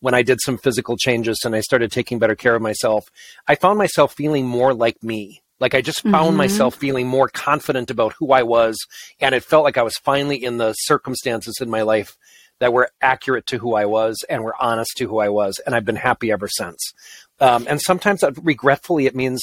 when 0.00 0.14
I 0.14 0.22
did 0.22 0.40
some 0.40 0.56
physical 0.56 0.96
changes 0.96 1.40
and 1.44 1.54
I 1.54 1.60
started 1.60 1.90
taking 1.90 2.18
better 2.18 2.36
care 2.36 2.54
of 2.54 2.62
myself. 2.62 3.06
I 3.48 3.56
found 3.56 3.78
myself 3.78 4.14
feeling 4.14 4.46
more 4.46 4.72
like 4.72 5.02
me. 5.02 5.42
Like 5.58 5.74
I 5.74 5.80
just 5.80 6.02
found 6.02 6.28
mm-hmm. 6.28 6.36
myself 6.36 6.76
feeling 6.76 7.08
more 7.08 7.28
confident 7.28 7.90
about 7.90 8.14
who 8.18 8.30
I 8.30 8.44
was, 8.44 8.78
and 9.20 9.34
it 9.34 9.42
felt 9.42 9.64
like 9.64 9.78
I 9.78 9.82
was 9.82 9.96
finally 9.96 10.42
in 10.42 10.58
the 10.58 10.72
circumstances 10.74 11.56
in 11.60 11.68
my 11.68 11.82
life 11.82 12.16
that 12.58 12.72
were 12.72 12.90
accurate 13.00 13.46
to 13.46 13.58
who 13.58 13.74
I 13.74 13.84
was 13.84 14.24
and 14.28 14.42
were 14.42 14.54
honest 14.60 14.96
to 14.96 15.06
who 15.06 15.18
I 15.18 15.28
was, 15.28 15.60
and 15.64 15.74
I've 15.74 15.84
been 15.84 15.96
happy 15.96 16.32
ever 16.32 16.48
since. 16.48 16.92
Um, 17.40 17.66
and 17.68 17.80
sometimes, 17.80 18.22
uh, 18.22 18.32
regretfully, 18.42 19.06
it 19.06 19.14
means 19.14 19.40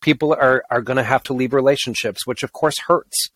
people 0.00 0.32
are 0.32 0.64
are 0.70 0.82
going 0.82 0.96
to 0.96 1.02
have 1.02 1.22
to 1.24 1.32
leave 1.32 1.52
relationships, 1.52 2.26
which 2.26 2.42
of 2.42 2.52
course 2.52 2.78
hurts. 2.86 3.30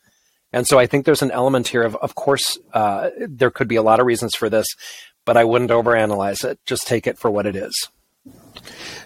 And 0.52 0.66
so 0.66 0.78
I 0.78 0.86
think 0.86 1.04
there's 1.04 1.22
an 1.22 1.30
element 1.30 1.68
here 1.68 1.82
of, 1.82 1.94
of 1.96 2.14
course, 2.14 2.58
uh, 2.72 3.10
there 3.18 3.50
could 3.50 3.68
be 3.68 3.76
a 3.76 3.82
lot 3.82 4.00
of 4.00 4.06
reasons 4.06 4.34
for 4.34 4.48
this, 4.48 4.66
but 5.24 5.36
I 5.36 5.44
wouldn't 5.44 5.70
overanalyze 5.70 6.44
it. 6.44 6.58
Just 6.66 6.88
take 6.88 7.06
it 7.06 7.18
for 7.18 7.30
what 7.30 7.46
it 7.46 7.54
is. 7.54 7.72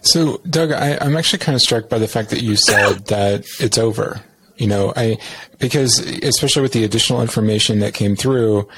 So, 0.01 0.39
Doug, 0.49 0.73
I, 0.73 0.99
I'm 1.01 1.17
actually 1.17 1.41
kind 1.41 1.55
of 1.55 1.61
struck 1.61 1.89
by 1.89 1.99
the 1.99 2.09
fact 2.09 2.31
that 2.31 2.43
you 2.43 2.57
said 2.57 3.07
that 3.07 3.45
it's 3.61 3.79
over. 3.79 4.23
You 4.57 4.69
know, 4.69 4.93
I 4.97 5.19
because 5.59 5.99
especially 5.99 6.63
with 6.63 6.73
the 6.73 6.85
additional 6.85 7.21
information 7.21 7.81
that 7.81 7.93
came 7.93 8.15
through, 8.15 8.69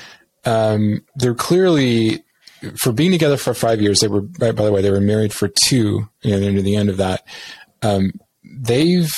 um, 0.46 1.04
they're 1.16 1.34
clearly 1.34 2.24
for 2.78 2.92
being 2.92 3.12
together 3.12 3.36
for 3.36 3.54
five 3.54 3.80
years. 3.82 4.00
They 4.00 4.08
were, 4.08 4.22
by, 4.22 4.52
by 4.52 4.64
the 4.64 4.72
way, 4.72 4.80
they 4.80 4.90
were 4.90 5.00
married 5.00 5.32
for 5.32 5.48
two. 5.48 6.08
You 6.22 6.30
know, 6.30 6.38
near 6.38 6.62
the 6.62 6.76
end 6.76 6.88
of 6.88 6.96
that, 6.96 7.26
um, 7.82 8.12
they've 8.44 9.10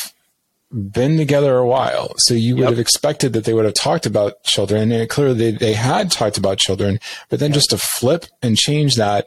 been 0.70 1.16
together 1.16 1.56
a 1.56 1.66
while. 1.66 2.12
So 2.18 2.34
you 2.34 2.54
would 2.56 2.62
yep. 2.62 2.70
have 2.70 2.78
expected 2.78 3.32
that 3.32 3.44
they 3.44 3.54
would 3.54 3.64
have 3.64 3.74
talked 3.74 4.06
about 4.06 4.42
children. 4.42 4.92
And 4.92 5.08
clearly 5.08 5.34
they, 5.34 5.50
they 5.52 5.72
had 5.72 6.10
talked 6.10 6.36
about 6.36 6.58
children, 6.58 7.00
but 7.28 7.40
then 7.40 7.50
yep. 7.50 7.54
just 7.54 7.70
to 7.70 7.78
flip 7.78 8.26
and 8.42 8.56
change 8.56 8.96
that 8.96 9.26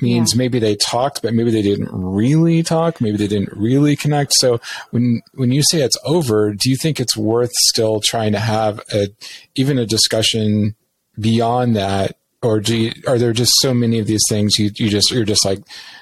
means 0.00 0.32
yeah. 0.32 0.38
maybe 0.38 0.58
they 0.58 0.76
talked, 0.76 1.22
but 1.22 1.34
maybe 1.34 1.50
they 1.50 1.62
didn't 1.62 1.90
really 1.92 2.62
talk. 2.62 3.00
Maybe 3.00 3.16
they 3.16 3.26
didn't 3.26 3.52
really 3.52 3.96
connect. 3.96 4.32
So 4.34 4.60
when, 4.90 5.22
when 5.34 5.50
you 5.50 5.62
say 5.62 5.82
it's 5.82 5.98
over, 6.04 6.54
do 6.54 6.70
you 6.70 6.76
think 6.76 7.00
it's 7.00 7.16
worth 7.16 7.50
still 7.52 8.00
trying 8.00 8.32
to 8.32 8.38
have 8.38 8.80
a, 8.92 9.08
even 9.56 9.78
a 9.78 9.84
discussion 9.84 10.76
beyond 11.18 11.76
that? 11.76 12.16
Or 12.40 12.60
do 12.60 12.76
you, 12.76 12.92
are 13.06 13.18
there 13.18 13.32
just 13.32 13.52
so 13.58 13.74
many 13.74 13.98
of 13.98 14.06
these 14.06 14.22
things 14.28 14.58
you, 14.58 14.70
you 14.76 14.88
just, 14.88 15.10
you're 15.10 15.24
just 15.24 15.44
like, 15.44 15.58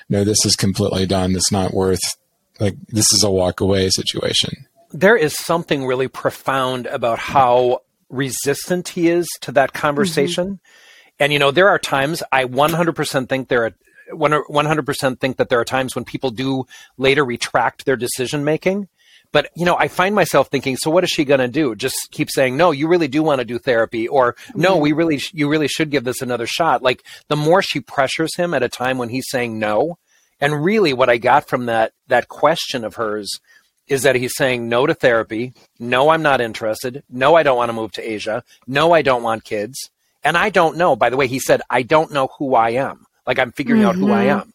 no, 0.08 0.22
this 0.22 0.44
is 0.44 0.54
completely 0.54 1.06
done. 1.06 1.34
It's 1.34 1.50
not 1.50 1.72
worth 1.72 2.00
like, 2.60 2.74
this 2.88 3.10
is 3.12 3.22
a 3.24 3.30
walk 3.30 3.60
away 3.60 3.88
situation 3.88 4.66
there 4.92 5.16
is 5.16 5.36
something 5.36 5.86
really 5.86 6.08
profound 6.08 6.86
about 6.86 7.18
how 7.18 7.82
resistant 8.08 8.88
he 8.88 9.08
is 9.08 9.26
to 9.40 9.52
that 9.52 9.72
conversation. 9.72 10.46
Mm-hmm. 10.46 11.14
And 11.18 11.32
you 11.32 11.38
know, 11.38 11.50
there 11.50 11.68
are 11.68 11.78
times 11.78 12.22
I 12.32 12.44
100% 12.44 13.28
think 13.28 13.48
there 13.48 13.64
are 13.66 13.74
100% 14.12 15.20
think 15.20 15.36
that 15.36 15.48
there 15.48 15.58
are 15.58 15.64
times 15.64 15.94
when 15.94 16.04
people 16.04 16.30
do 16.30 16.66
later 16.96 17.24
retract 17.24 17.84
their 17.84 17.96
decision 17.96 18.44
making. 18.44 18.88
But 19.32 19.50
you 19.54 19.64
know, 19.64 19.76
I 19.76 19.88
find 19.88 20.14
myself 20.14 20.48
thinking, 20.48 20.76
so 20.76 20.90
what 20.90 21.04
is 21.04 21.10
she 21.10 21.24
going 21.24 21.40
to 21.40 21.48
do? 21.48 21.74
Just 21.74 21.96
keep 22.10 22.30
saying, 22.30 22.56
no, 22.56 22.70
you 22.70 22.88
really 22.88 23.08
do 23.08 23.22
want 23.22 23.40
to 23.40 23.44
do 23.44 23.58
therapy, 23.58 24.08
or 24.08 24.36
no, 24.54 24.76
we 24.76 24.92
really, 24.92 25.20
you 25.32 25.48
really 25.48 25.68
should 25.68 25.90
give 25.90 26.04
this 26.04 26.22
another 26.22 26.46
shot. 26.46 26.82
Like 26.82 27.02
the 27.28 27.36
more 27.36 27.62
she 27.62 27.80
pressures 27.80 28.34
him 28.36 28.54
at 28.54 28.62
a 28.62 28.68
time 28.68 28.98
when 28.98 29.08
he's 29.08 29.28
saying 29.28 29.58
no, 29.58 29.98
and 30.40 30.62
really, 30.62 30.92
what 30.92 31.08
I 31.08 31.16
got 31.16 31.48
from 31.48 31.66
that 31.66 31.92
that 32.08 32.28
question 32.28 32.84
of 32.84 32.96
hers 32.96 33.40
is 33.88 34.02
that 34.02 34.16
he's 34.16 34.36
saying 34.36 34.68
no 34.68 34.86
to 34.86 34.94
therapy. 34.94 35.52
No, 35.78 36.10
I'm 36.10 36.22
not 36.22 36.40
interested. 36.40 37.04
No, 37.08 37.36
I 37.36 37.42
don't 37.42 37.56
want 37.56 37.68
to 37.68 37.74
move 37.74 37.92
to 37.92 38.02
Asia. 38.02 38.42
No, 38.66 38.92
I 38.92 39.02
don't 39.02 39.22
want 39.22 39.44
kids. 39.44 39.90
And 40.24 40.36
I 40.36 40.50
don't 40.50 40.76
know. 40.76 40.96
By 40.96 41.08
the 41.08 41.16
way, 41.16 41.28
he 41.28 41.38
said, 41.38 41.62
I 41.70 41.82
don't 41.82 42.12
know 42.12 42.28
who 42.38 42.54
I 42.54 42.70
am. 42.70 43.06
Like 43.26 43.38
I'm 43.38 43.52
figuring 43.52 43.82
mm-hmm. 43.82 43.90
out 43.90 43.96
who 43.96 44.12
I 44.12 44.24
mm-hmm. 44.24 44.40
am. 44.40 44.52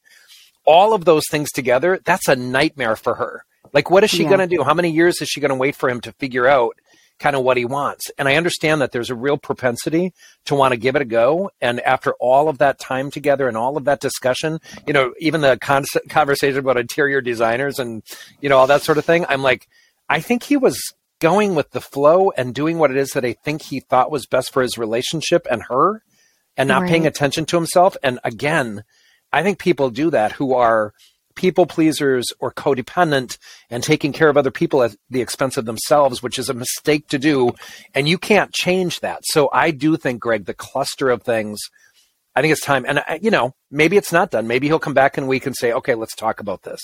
All 0.66 0.94
of 0.94 1.06
those 1.06 1.24
things 1.32 1.50
together, 1.52 2.00
that's 2.04 2.28
a 2.28 2.36
nightmare 2.36 2.96
for 2.96 3.16
her. 3.16 3.46
Like, 3.74 3.90
what 3.90 4.04
is 4.04 4.10
she 4.10 4.24
yeah. 4.24 4.30
going 4.30 4.40
to 4.40 4.48
do? 4.48 4.64
How 4.64 4.74
many 4.74 4.90
years 4.90 5.22
is 5.22 5.30
she 5.30 5.40
going 5.40 5.50
to 5.50 5.56
wait 5.56 5.76
for 5.76 5.90
him 5.90 6.02
to 6.02 6.12
figure 6.14 6.48
out 6.48 6.76
kind 7.22 7.36
of 7.36 7.44
what 7.44 7.56
he 7.56 7.64
wants. 7.64 8.10
And 8.18 8.28
I 8.28 8.36
understand 8.36 8.82
that 8.82 8.92
there's 8.92 9.12
a 9.12 9.16
real 9.16 9.38
propensity 9.38 10.12
to 10.46 10.56
want 10.56 10.74
to 10.74 10.78
give 10.78 10.96
it 10.96 11.04
a 11.04 11.06
go. 11.06 11.52
And 11.62 11.80
after 11.82 12.14
all 12.20 12.50
of 12.50 12.58
that 12.58 12.80
time 12.80 13.12
together 13.12 13.48
and 13.48 13.56
all 13.56 13.78
of 13.78 13.86
that 13.86 14.02
discussion, 14.02 14.60
you 14.88 14.94
know, 14.94 15.14
even 15.20 15.42
the 15.42 15.58
con- 15.62 15.86
conversation 16.10 16.58
about 16.58 16.78
interior 16.78 17.22
designers 17.22 17.78
and, 17.78 18.02
you 18.42 18.50
know, 18.50 18.58
all 18.58 18.68
that 18.68 18.82
sort 18.82 18.98
of 18.98 19.06
thing, 19.06 19.26
I'm 19.30 19.44
like, 19.44 19.70
I 20.10 20.20
think 20.20 20.44
he 20.44 20.58
was 20.58 20.82
going 21.20 21.54
with 21.54 21.70
the 21.72 21.80
flow 21.80 22.32
and 22.32 22.56
doing 22.56 22.80
what 22.80 22.90
it 22.90 22.98
is 22.98 23.12
that 23.12 23.24
I 23.24 23.34
think 23.34 23.62
he 23.62 23.80
thought 23.80 24.12
was 24.12 24.26
best 24.26 24.52
for 24.52 24.64
his 24.64 24.80
relationship 24.80 25.46
and 25.50 25.62
her 25.70 26.02
and 26.58 26.68
not 26.68 26.82
right. 26.82 26.90
paying 26.90 27.08
attention 27.08 27.46
to 27.46 27.56
himself. 27.56 27.96
And 28.02 28.20
again, 28.24 28.84
I 29.32 29.44
think 29.44 29.60
people 29.60 29.92
do 29.92 30.10
that 30.10 30.34
who 30.34 30.56
are 30.56 30.94
people 31.36 31.66
pleasers 31.66 32.26
or 32.40 32.52
codependent 32.52 33.38
and 33.70 33.84
taking 33.84 34.14
care 34.14 34.30
of 34.30 34.38
other 34.38 34.52
people 34.52 34.84
at 34.84 34.96
the 35.10 35.22
expense 35.22 35.58
of 35.58 35.66
themselves, 35.66 36.22
which 36.22 36.40
is 36.40 36.50
a 36.50 36.54
mistake 36.54 37.08
to 37.08 37.20
do. 37.20 37.52
And 37.94 38.08
you 38.08 38.18
can't 38.18 38.54
change 38.54 39.00
that. 39.02 39.22
So 39.26 39.50
I 39.52 39.72
do 39.72 39.98
think, 39.98 40.20
Greg, 40.22 40.46
the 40.46 40.54
cluster 40.54 41.10
of 41.10 41.24
things, 41.24 41.60
I 42.36 42.42
think 42.42 42.52
it's 42.52 42.66
time. 42.66 42.86
And, 42.88 43.00
uh, 43.00 43.20
you 43.22 43.32
know, 43.32 43.54
maybe 43.70 43.98
it's 43.98 44.12
not 44.12 44.32
done. 44.32 44.48
Maybe 44.48 44.68
he'll 44.68 44.80
come 44.80 44.94
back 44.94 45.18
and 45.18 45.28
we 45.28 45.40
can 45.40 45.54
say, 45.54 45.74
okay, 45.74 45.96
let's 45.96 46.16
talk 46.16 46.40
about 46.40 46.64
this. 46.64 46.80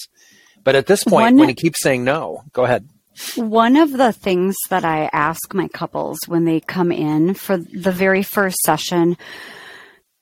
But 0.63 0.75
at 0.75 0.88
this 0.88 1.03
point, 1.03 1.23
One, 1.23 1.38
when 1.38 1.49
he 1.49 1.55
keeps 1.55 1.81
saying 1.81 2.03
no, 2.03 2.43
go 2.51 2.65
ahead. 2.65 2.89
One 3.36 3.77
of 3.77 3.93
the 3.93 4.12
things 4.12 4.55
that 4.69 4.86
I 4.86 5.10
ask 5.12 5.53
my 5.53 5.67
couples 5.69 6.19
when 6.27 6.45
they 6.45 6.60
come 6.60 6.91
in 6.91 7.33
for 7.33 7.57
the 7.57 7.91
very 7.91 8.21
first 8.21 8.57
session 8.57 9.17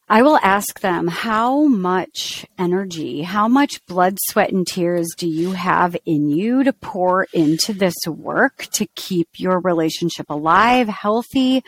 I 0.07 0.21
will 0.21 0.37
ask 0.37 0.81
them, 0.81 1.07
how 1.07 1.63
much 1.63 2.45
energy, 2.59 3.23
how 3.23 3.47
much 3.47 3.83
blood, 3.87 4.17
sweat, 4.27 4.51
and 4.51 4.65
tears 4.65 5.07
do 5.17 5.27
you 5.27 5.53
have 5.53 5.97
in 6.05 6.29
you 6.29 6.63
to 6.63 6.73
pour 6.73 7.25
into 7.33 7.73
this 7.73 7.95
work 8.07 8.67
to 8.73 8.85
keep 8.95 9.29
your 9.37 9.59
relationship 9.59 10.27
alive, 10.29 10.87
healthy? 10.87 11.63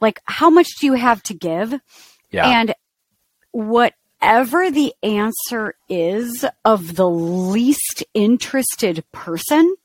Like, 0.00 0.20
how 0.24 0.50
much 0.50 0.68
do 0.80 0.86
you 0.86 0.92
have 0.94 1.22
to 1.24 1.34
give? 1.34 1.74
Yeah. 2.30 2.46
And 2.46 2.74
whatever 3.52 4.70
the 4.70 4.92
answer 5.02 5.74
is 5.88 6.44
of 6.64 6.94
the 6.94 7.08
least 7.08 8.04
interested 8.12 9.02
person 9.12 9.76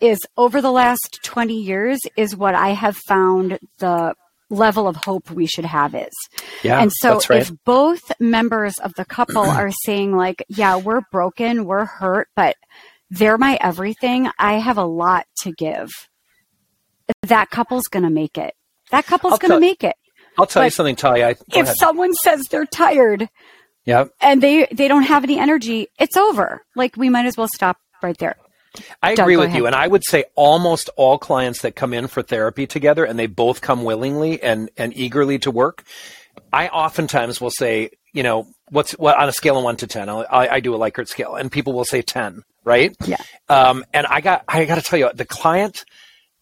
is 0.00 0.18
over 0.36 0.60
the 0.60 0.72
last 0.72 1.20
20 1.22 1.54
years 1.54 2.00
is 2.16 2.36
what 2.36 2.56
I 2.56 2.70
have 2.70 2.96
found 2.96 3.60
the 3.78 4.14
level 4.50 4.86
of 4.86 4.96
hope 4.96 5.30
we 5.30 5.46
should 5.46 5.64
have 5.64 5.94
is. 5.94 6.14
Yeah, 6.62 6.80
and 6.80 6.92
so 6.92 7.20
right. 7.28 7.42
if 7.42 7.52
both 7.64 8.00
members 8.20 8.74
of 8.78 8.92
the 8.94 9.04
couple 9.04 9.44
are 9.44 9.70
saying 9.84 10.16
like, 10.16 10.44
yeah, 10.48 10.76
we're 10.76 11.02
broken, 11.12 11.64
we're 11.64 11.84
hurt, 11.84 12.28
but 12.36 12.56
they're 13.10 13.38
my 13.38 13.58
everything, 13.60 14.28
I 14.38 14.54
have 14.54 14.78
a 14.78 14.84
lot 14.84 15.26
to 15.42 15.52
give. 15.52 15.90
That 17.22 17.50
couple's 17.50 17.84
going 17.84 18.02
to 18.02 18.10
make 18.10 18.36
it. 18.36 18.54
That 18.90 19.06
couple's 19.06 19.38
going 19.38 19.52
to 19.52 19.60
make 19.60 19.84
it. 19.84 19.96
I'll 20.38 20.46
tell 20.46 20.62
but 20.62 20.66
you 20.66 20.70
something, 20.70 20.96
Talia. 20.96 21.30
if 21.30 21.54
ahead. 21.54 21.76
someone 21.76 22.12
says 22.14 22.46
they're 22.50 22.66
tired, 22.66 23.28
yeah, 23.86 24.06
And 24.20 24.42
they 24.42 24.66
they 24.72 24.88
don't 24.88 25.04
have 25.04 25.22
any 25.22 25.38
energy, 25.38 25.88
it's 25.98 26.16
over. 26.16 26.62
Like 26.74 26.96
we 26.96 27.08
might 27.08 27.24
as 27.24 27.36
well 27.36 27.48
stop 27.54 27.78
right 28.02 28.18
there. 28.18 28.36
I 29.02 29.14
Doug, 29.14 29.24
agree 29.24 29.36
with 29.36 29.46
ahead. 29.48 29.58
you. 29.58 29.66
And 29.66 29.74
I 29.74 29.86
would 29.86 30.04
say 30.04 30.24
almost 30.34 30.90
all 30.96 31.18
clients 31.18 31.62
that 31.62 31.76
come 31.76 31.92
in 31.92 32.06
for 32.06 32.22
therapy 32.22 32.66
together 32.66 33.04
and 33.04 33.18
they 33.18 33.26
both 33.26 33.60
come 33.60 33.84
willingly 33.84 34.42
and, 34.42 34.70
and 34.76 34.96
eagerly 34.96 35.38
to 35.40 35.50
work, 35.50 35.84
I 36.52 36.68
oftentimes 36.68 37.40
will 37.40 37.50
say, 37.50 37.90
you 38.12 38.22
know, 38.22 38.46
what's 38.70 38.92
what 38.92 39.16
on 39.16 39.28
a 39.28 39.32
scale 39.32 39.58
of 39.58 39.64
one 39.64 39.76
to 39.76 39.86
10, 39.86 40.08
I, 40.08 40.24
I 40.30 40.60
do 40.60 40.74
a 40.74 40.78
Likert 40.78 41.08
scale 41.08 41.34
and 41.34 41.50
people 41.50 41.72
will 41.72 41.84
say 41.84 42.02
10, 42.02 42.42
right? 42.64 42.94
Yeah. 43.04 43.18
Um, 43.48 43.84
and 43.92 44.06
I 44.06 44.20
got, 44.20 44.44
I 44.48 44.64
got 44.64 44.76
to 44.76 44.82
tell 44.82 44.98
you, 44.98 45.10
the 45.14 45.24
client, 45.24 45.84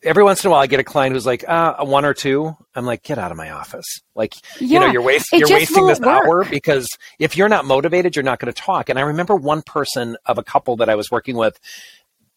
every 0.03 0.23
once 0.23 0.45
in 0.45 0.49
a 0.49 0.51
while 0.53 0.61
I 0.61 0.67
get 0.67 0.81
a 0.81 0.85
client 0.85 1.15
who's 1.15 1.27
like, 1.27 1.45
uh, 1.49 1.77
a 1.79 1.85
one 1.85 2.05
or 2.05 2.15
two. 2.15 2.57
I'm 2.75 2.85
like, 2.85 3.03
get 3.03 3.19
out 3.19 3.31
of 3.31 3.37
my 3.37 3.51
office. 3.51 3.87
Like, 4.15 4.35
yeah, 4.61 4.67
you 4.67 4.81
know, 4.81 4.93
you're, 4.93 5.03
waste, 5.03 5.33
you're 5.33 5.49
wasting 5.49 5.87
this 5.87 6.01
work. 6.01 6.09
hour 6.09 6.45
because 6.45 6.89
if 7.19 7.37
you're 7.37 7.49
not 7.49 7.65
motivated, 7.65 8.15
you're 8.17 8.23
not 8.23 8.39
going 8.39 8.53
to 8.53 8.61
talk. 8.61 8.89
And 8.89 8.99
I 8.99 9.03
remember 9.03 9.35
one 9.35 9.63
person 9.63 10.17
of 10.27 10.39
a 10.39 10.43
couple 10.43 10.77
that 10.77 10.89
I 10.89 10.95
was 10.95 11.11
working 11.11 11.37
with, 11.37 11.59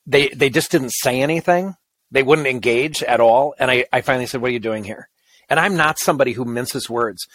they 0.07 0.29
they 0.29 0.49
just 0.49 0.71
didn't 0.71 0.91
say 0.91 1.21
anything. 1.21 1.75
They 2.09 2.23
wouldn't 2.23 2.47
engage 2.47 3.03
at 3.03 3.19
all. 3.19 3.53
And 3.59 3.69
I, 3.69 3.85
I 3.91 4.01
finally 4.01 4.25
said, 4.25 4.41
What 4.41 4.49
are 4.49 4.53
you 4.53 4.59
doing 4.59 4.85
here? 4.85 5.09
And 5.49 5.59
I'm 5.59 5.75
not 5.75 5.99
somebody 5.99 6.31
who 6.33 6.45
minces 6.45 6.89
words. 6.89 7.27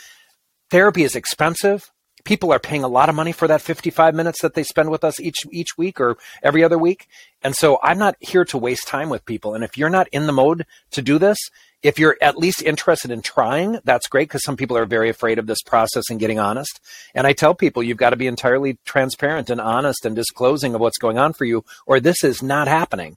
Therapy 0.70 1.04
is 1.04 1.14
expensive. 1.14 1.90
People 2.24 2.52
are 2.52 2.58
paying 2.58 2.84
a 2.84 2.88
lot 2.88 3.08
of 3.08 3.14
money 3.14 3.32
for 3.32 3.48
that 3.48 3.60
55 3.60 4.14
minutes 4.14 4.42
that 4.42 4.54
they 4.54 4.62
spend 4.62 4.90
with 4.90 5.04
us 5.04 5.20
each 5.20 5.46
each 5.50 5.76
week 5.76 6.00
or 6.00 6.16
every 6.42 6.64
other 6.64 6.78
week. 6.78 7.06
And 7.42 7.54
so 7.54 7.78
I'm 7.82 7.98
not 7.98 8.16
here 8.20 8.44
to 8.46 8.58
waste 8.58 8.88
time 8.88 9.10
with 9.10 9.24
people. 9.26 9.54
And 9.54 9.62
if 9.62 9.76
you're 9.76 9.90
not 9.90 10.08
in 10.08 10.26
the 10.26 10.32
mode 10.32 10.66
to 10.92 11.02
do 11.02 11.18
this, 11.18 11.38
if 11.82 11.98
you're 11.98 12.16
at 12.20 12.36
least 12.36 12.62
interested 12.62 13.10
in 13.10 13.22
trying, 13.22 13.78
that's 13.84 14.06
great 14.06 14.28
because 14.28 14.44
some 14.44 14.56
people 14.56 14.76
are 14.76 14.86
very 14.86 15.08
afraid 15.08 15.38
of 15.38 15.46
this 15.46 15.62
process 15.62 16.04
and 16.10 16.20
getting 16.20 16.38
honest. 16.38 16.80
And 17.14 17.26
I 17.26 17.32
tell 17.32 17.54
people 17.54 17.82
you've 17.82 17.96
got 17.96 18.10
to 18.10 18.16
be 18.16 18.26
entirely 18.26 18.78
transparent 18.84 19.50
and 19.50 19.60
honest 19.60 20.06
and 20.06 20.14
disclosing 20.14 20.74
of 20.74 20.80
what's 20.80 20.98
going 20.98 21.18
on 21.18 21.32
for 21.32 21.44
you, 21.44 21.64
or 21.86 21.98
this 21.98 22.22
is 22.22 22.42
not 22.42 22.68
happening. 22.68 23.16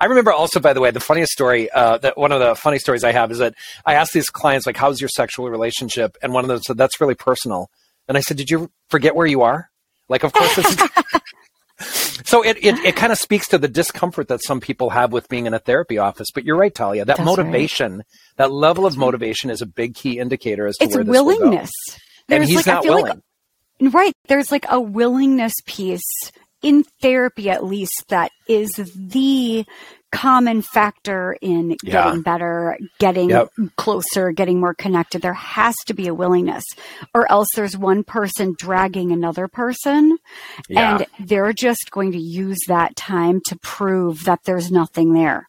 I 0.00 0.06
remember 0.06 0.32
also, 0.32 0.60
by 0.60 0.72
the 0.72 0.80
way, 0.80 0.90
the 0.90 1.00
funniest 1.00 1.32
story, 1.32 1.70
uh, 1.70 1.98
that 1.98 2.16
one 2.16 2.32
of 2.32 2.40
the 2.40 2.54
funny 2.54 2.78
stories 2.78 3.04
I 3.04 3.12
have 3.12 3.30
is 3.32 3.38
that 3.38 3.54
I 3.84 3.94
asked 3.94 4.12
these 4.12 4.30
clients, 4.30 4.66
like, 4.66 4.76
how's 4.76 5.00
your 5.00 5.08
sexual 5.08 5.50
relationship? 5.50 6.16
And 6.22 6.32
one 6.32 6.44
of 6.44 6.48
them 6.48 6.60
said, 6.60 6.76
that's 6.76 7.00
really 7.00 7.14
personal. 7.14 7.70
And 8.06 8.16
I 8.16 8.20
said, 8.20 8.36
did 8.36 8.50
you 8.50 8.70
forget 8.88 9.16
where 9.16 9.26
you 9.26 9.42
are? 9.42 9.70
Like, 10.08 10.22
of 10.22 10.32
course, 10.32 10.54
this 10.56 10.70
is, 10.70 10.76
so 12.24 12.42
it, 12.42 12.58
it, 12.62 12.78
it 12.84 12.96
kind 12.96 13.12
of 13.12 13.18
speaks 13.18 13.48
to 13.48 13.58
the 13.58 13.68
discomfort 13.68 14.28
that 14.28 14.42
some 14.42 14.60
people 14.60 14.90
have 14.90 15.12
with 15.12 15.28
being 15.28 15.46
in 15.46 15.54
a 15.54 15.58
therapy 15.58 15.98
office. 15.98 16.28
But 16.32 16.44
you're 16.44 16.56
right, 16.56 16.74
Talia. 16.74 17.04
That 17.04 17.16
That's 17.16 17.26
motivation, 17.26 17.98
right. 17.98 18.06
that 18.36 18.52
level 18.52 18.86
of 18.86 18.96
motivation 18.96 19.50
is 19.50 19.62
a 19.62 19.66
big 19.66 19.94
key 19.94 20.18
indicator 20.18 20.66
as 20.66 20.76
to 20.76 20.84
it's 20.84 20.94
where 20.94 21.04
this 21.04 21.10
willingness. 21.10 21.70
Will 21.88 21.96
go. 22.28 22.36
and 22.36 22.44
he's 22.44 22.56
like, 22.56 22.66
not 22.66 22.84
willing. 22.84 23.22
Like, 23.80 23.94
right. 23.94 24.12
There's 24.28 24.52
like 24.52 24.66
a 24.68 24.80
willingness 24.80 25.54
piece 25.66 26.30
in 26.64 26.84
therapy, 27.02 27.50
at 27.50 27.64
least, 27.64 28.04
that 28.08 28.32
is 28.48 28.70
the 28.96 29.66
common 30.14 30.62
factor 30.62 31.36
in 31.40 31.76
yeah. 31.82 32.04
getting 32.04 32.22
better, 32.22 32.78
getting 32.98 33.30
yep. 33.30 33.50
closer, 33.76 34.32
getting 34.32 34.60
more 34.60 34.74
connected. 34.74 35.22
There 35.22 35.32
has 35.32 35.74
to 35.86 35.94
be 35.94 36.08
a 36.08 36.14
willingness, 36.14 36.64
or 37.14 37.30
else 37.30 37.48
there's 37.54 37.76
one 37.76 38.04
person 38.04 38.54
dragging 38.58 39.12
another 39.12 39.48
person, 39.48 40.18
yeah. 40.68 40.98
and 40.98 41.06
they're 41.28 41.52
just 41.52 41.90
going 41.90 42.12
to 42.12 42.18
use 42.18 42.58
that 42.68 42.96
time 42.96 43.40
to 43.46 43.56
prove 43.56 44.24
that 44.24 44.40
there's 44.44 44.70
nothing 44.70 45.12
there. 45.12 45.48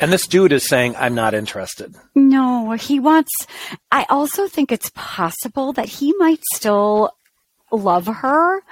And 0.00 0.12
this 0.12 0.28
dude 0.28 0.52
is 0.52 0.66
saying, 0.66 0.94
I'm 0.96 1.14
not 1.14 1.34
interested. 1.34 1.94
No, 2.14 2.72
he 2.72 3.00
wants. 3.00 3.32
I 3.90 4.06
also 4.08 4.46
think 4.46 4.70
it's 4.70 4.92
possible 4.94 5.72
that 5.72 5.88
he 5.88 6.14
might 6.18 6.40
still 6.54 7.10
love 7.72 8.06
her 8.06 8.62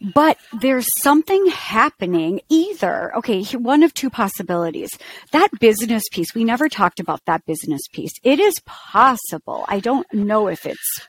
but 0.00 0.38
there's 0.60 0.86
something 0.98 1.46
happening 1.48 2.40
either. 2.48 3.14
Okay, 3.16 3.42
one 3.52 3.82
of 3.82 3.92
two 3.94 4.10
possibilities. 4.10 4.90
That 5.32 5.48
business 5.60 6.04
piece, 6.10 6.34
we 6.34 6.44
never 6.44 6.68
talked 6.68 7.00
about 7.00 7.24
that 7.26 7.44
business 7.44 7.82
piece. 7.92 8.12
It 8.22 8.40
is 8.40 8.54
possible. 8.64 9.64
I 9.68 9.80
don't 9.80 10.12
know 10.12 10.48
if 10.48 10.64
it's 10.66 11.08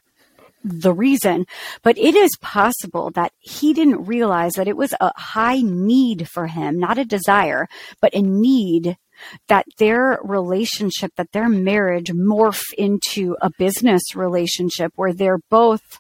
the 0.64 0.94
reason, 0.94 1.46
but 1.82 1.98
it 1.98 2.16
is 2.16 2.32
possible 2.42 3.12
that 3.12 3.32
he 3.40 3.74
didn't 3.74 4.06
realize 4.06 4.54
that 4.54 4.68
it 4.68 4.78
was 4.78 4.94
a 5.00 5.12
high 5.16 5.62
need 5.62 6.28
for 6.28 6.48
him, 6.48 6.78
not 6.78 7.00
a 7.00 7.06
desire, 7.06 7.68
but 8.00 8.14
a 8.14 8.22
need 8.22 8.98
that 9.48 9.66
their 9.78 10.20
relationship, 10.24 11.12
that 11.16 11.32
their 11.32 11.50
marriage 11.50 12.12
morph 12.12 12.62
into 12.78 13.36
a 13.42 13.52
business 13.58 14.16
relationship 14.16 14.92
where 14.96 15.14
they're 15.14 15.40
both 15.50 16.00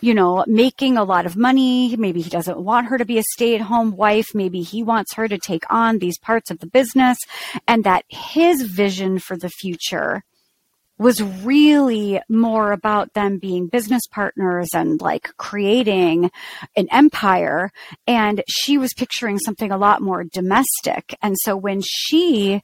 you 0.00 0.14
know, 0.14 0.44
making 0.46 0.96
a 0.96 1.04
lot 1.04 1.26
of 1.26 1.36
money. 1.36 1.96
Maybe 1.96 2.20
he 2.20 2.30
doesn't 2.30 2.58
want 2.58 2.88
her 2.88 2.98
to 2.98 3.04
be 3.04 3.18
a 3.18 3.22
stay 3.32 3.54
at 3.54 3.60
home 3.60 3.96
wife. 3.96 4.34
Maybe 4.34 4.62
he 4.62 4.82
wants 4.82 5.14
her 5.14 5.28
to 5.28 5.38
take 5.38 5.64
on 5.70 5.98
these 5.98 6.18
parts 6.18 6.50
of 6.50 6.60
the 6.60 6.66
business 6.66 7.18
and 7.66 7.84
that 7.84 8.04
his 8.08 8.62
vision 8.62 9.18
for 9.18 9.36
the 9.36 9.48
future 9.48 10.22
was 10.98 11.22
really 11.22 12.20
more 12.28 12.72
about 12.72 13.14
them 13.14 13.38
being 13.38 13.68
business 13.68 14.02
partners 14.10 14.68
and 14.74 15.00
like 15.00 15.30
creating 15.36 16.30
an 16.76 16.88
empire. 16.90 17.70
And 18.06 18.42
she 18.48 18.78
was 18.78 18.92
picturing 18.94 19.38
something 19.38 19.70
a 19.70 19.78
lot 19.78 20.02
more 20.02 20.24
domestic. 20.24 21.16
And 21.22 21.36
so 21.42 21.56
when 21.56 21.82
she 21.82 22.62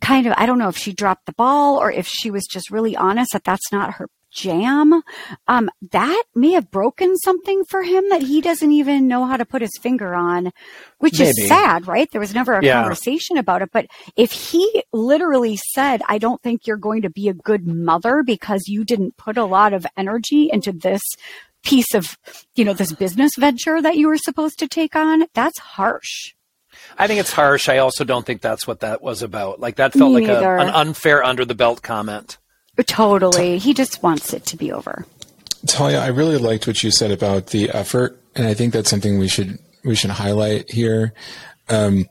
kind 0.00 0.26
of, 0.26 0.34
I 0.36 0.46
don't 0.46 0.58
know 0.58 0.68
if 0.68 0.76
she 0.76 0.92
dropped 0.92 1.26
the 1.26 1.32
ball 1.32 1.76
or 1.78 1.92
if 1.92 2.08
she 2.08 2.30
was 2.30 2.46
just 2.50 2.70
really 2.70 2.96
honest 2.96 3.32
that 3.32 3.44
that's 3.44 3.70
not 3.70 3.94
her 3.94 4.08
jam, 4.30 5.02
um, 5.48 5.70
that 5.90 6.24
may 6.34 6.52
have 6.52 6.70
broken 6.70 7.16
something 7.18 7.64
for 7.64 7.82
him 7.82 8.08
that 8.10 8.22
he 8.22 8.40
doesn't 8.40 8.72
even 8.72 9.08
know 9.08 9.26
how 9.26 9.36
to 9.36 9.44
put 9.44 9.62
his 9.62 9.76
finger 9.80 10.14
on, 10.14 10.52
which 10.98 11.18
Maybe. 11.18 11.30
is 11.30 11.48
sad, 11.48 11.86
right? 11.86 12.08
There 12.10 12.20
was 12.20 12.34
never 12.34 12.54
a 12.54 12.64
yeah. 12.64 12.80
conversation 12.80 13.36
about 13.36 13.62
it. 13.62 13.70
But 13.72 13.86
if 14.16 14.32
he 14.32 14.84
literally 14.92 15.58
said, 15.72 16.02
I 16.08 16.18
don't 16.18 16.42
think 16.42 16.66
you're 16.66 16.76
going 16.76 17.02
to 17.02 17.10
be 17.10 17.28
a 17.28 17.34
good 17.34 17.66
mother 17.66 18.22
because 18.22 18.62
you 18.66 18.84
didn't 18.84 19.16
put 19.16 19.36
a 19.36 19.44
lot 19.44 19.72
of 19.72 19.86
energy 19.96 20.50
into 20.52 20.72
this 20.72 21.02
piece 21.62 21.94
of, 21.94 22.18
you 22.54 22.64
know, 22.64 22.72
this 22.72 22.92
business 22.92 23.32
venture 23.38 23.82
that 23.82 23.96
you 23.96 24.08
were 24.08 24.16
supposed 24.16 24.58
to 24.58 24.68
take 24.68 24.96
on, 24.96 25.24
that's 25.34 25.58
harsh. 25.58 26.34
I 26.98 27.06
think 27.06 27.20
it's 27.20 27.32
harsh. 27.32 27.68
I 27.68 27.78
also 27.78 28.04
don't 28.04 28.24
think 28.24 28.40
that's 28.40 28.66
what 28.66 28.80
that 28.80 29.02
was 29.02 29.22
about. 29.22 29.60
Like 29.60 29.76
that 29.76 29.92
felt 29.92 30.14
Me 30.14 30.26
like 30.26 30.30
a, 30.30 30.58
an 30.58 30.68
unfair 30.68 31.22
under 31.24 31.44
the 31.44 31.54
belt 31.54 31.82
comment. 31.82 32.38
Totally. 32.82 33.58
He 33.58 33.74
just 33.74 34.02
wants 34.02 34.32
it 34.32 34.44
to 34.46 34.56
be 34.56 34.72
over. 34.72 35.04
Talia, 35.66 36.00
I 36.00 36.08
really 36.08 36.38
liked 36.38 36.66
what 36.66 36.82
you 36.82 36.90
said 36.90 37.10
about 37.10 37.48
the 37.48 37.70
effort, 37.70 38.20
and 38.34 38.46
I 38.46 38.54
think 38.54 38.72
that's 38.72 38.88
something 38.88 39.18
we 39.18 39.28
should 39.28 39.58
we 39.84 39.94
should 39.94 40.10
highlight 40.10 40.70
here. 40.70 41.12
Um, 41.68 42.06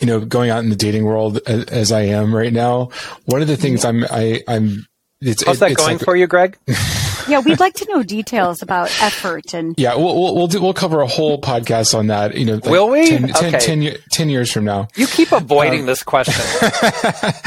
you 0.00 0.06
know, 0.06 0.20
going 0.20 0.50
out 0.50 0.62
in 0.62 0.70
the 0.70 0.76
dating 0.76 1.04
world 1.04 1.40
as, 1.46 1.64
as, 1.64 1.92
I 1.92 2.02
am 2.02 2.34
right 2.34 2.52
now, 2.52 2.90
one 3.24 3.40
of 3.40 3.48
the 3.48 3.56
things 3.56 3.84
I'm 3.84 4.04
I, 4.04 4.42
I'm 4.46 4.86
it's, 5.20 5.44
How's 5.44 5.60
that 5.60 5.72
it's 5.72 5.80
going 5.80 5.96
like, 5.96 6.04
for 6.04 6.14
you, 6.14 6.26
Greg? 6.26 6.58
yeah, 7.28 7.40
we'd 7.40 7.58
like 7.58 7.74
to 7.74 7.86
know 7.88 8.02
details 8.02 8.60
about 8.60 8.90
effort 9.00 9.54
and. 9.54 9.74
Yeah, 9.78 9.94
we'll 9.94 10.14
we'll 10.14 10.34
we'll, 10.34 10.46
do, 10.46 10.60
we'll 10.60 10.74
cover 10.74 11.00
a 11.00 11.06
whole 11.06 11.40
podcast 11.40 11.98
on 11.98 12.08
that. 12.08 12.36
You 12.36 12.44
know, 12.44 12.54
like 12.54 12.66
will 12.66 12.90
we? 12.90 13.08
10, 13.08 13.30
okay. 13.30 13.50
10, 13.52 13.60
10, 13.60 13.96
10, 14.10 14.28
years 14.28 14.52
from 14.52 14.64
now. 14.64 14.88
You 14.94 15.06
keep 15.06 15.32
avoiding 15.32 15.80
um, 15.80 15.86
this 15.86 16.02
question. 16.02 16.70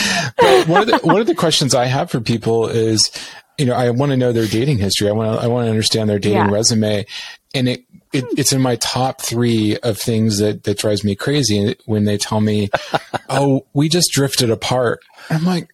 one 0.67 0.81
of 0.81 0.87
the 0.87 0.99
one 1.03 1.21
of 1.21 1.27
the 1.27 1.35
questions 1.35 1.75
I 1.75 1.85
have 1.85 2.11
for 2.11 2.21
people 2.21 2.67
is, 2.67 3.11
you 3.57 3.65
know, 3.65 3.73
I 3.73 3.89
want 3.89 4.11
to 4.11 4.17
know 4.17 4.31
their 4.31 4.47
dating 4.47 4.77
history. 4.77 5.09
I 5.09 5.11
want 5.11 5.37
to 5.39 5.43
I 5.43 5.47
want 5.47 5.65
to 5.65 5.69
understand 5.69 6.09
their 6.09 6.19
dating 6.19 6.37
yeah. 6.37 6.51
resume, 6.51 7.05
and 7.53 7.69
it, 7.69 7.83
it, 8.13 8.25
it's 8.37 8.53
in 8.53 8.61
my 8.61 8.75
top 8.77 9.21
three 9.21 9.77
of 9.77 9.97
things 9.97 10.39
that 10.39 10.63
that 10.63 10.77
drives 10.77 11.03
me 11.03 11.15
crazy 11.15 11.75
when 11.85 12.05
they 12.05 12.17
tell 12.17 12.41
me, 12.41 12.69
"Oh, 13.29 13.65
we 13.73 13.89
just 13.89 14.11
drifted 14.11 14.49
apart." 14.49 15.01
I'm 15.29 15.45
like, 15.45 15.69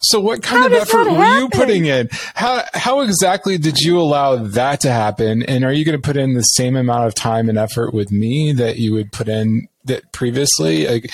so 0.00 0.20
what 0.20 0.42
kind 0.42 0.60
how 0.60 0.66
of 0.66 0.72
effort 0.72 1.10
were 1.10 1.38
you 1.38 1.48
putting 1.48 1.86
in? 1.86 2.08
How 2.34 2.64
how 2.74 3.00
exactly 3.00 3.58
did 3.58 3.78
you 3.78 4.00
allow 4.00 4.36
that 4.36 4.80
to 4.80 4.90
happen? 4.90 5.42
And 5.42 5.64
are 5.64 5.72
you 5.72 5.84
going 5.84 6.00
to 6.00 6.06
put 6.06 6.16
in 6.16 6.34
the 6.34 6.42
same 6.42 6.76
amount 6.76 7.06
of 7.06 7.14
time 7.14 7.48
and 7.48 7.58
effort 7.58 7.92
with 7.92 8.10
me 8.12 8.52
that 8.52 8.78
you 8.78 8.92
would 8.92 9.12
put 9.12 9.28
in 9.28 9.68
that 9.88 10.12
previously? 10.12 10.86
Like, 10.86 11.10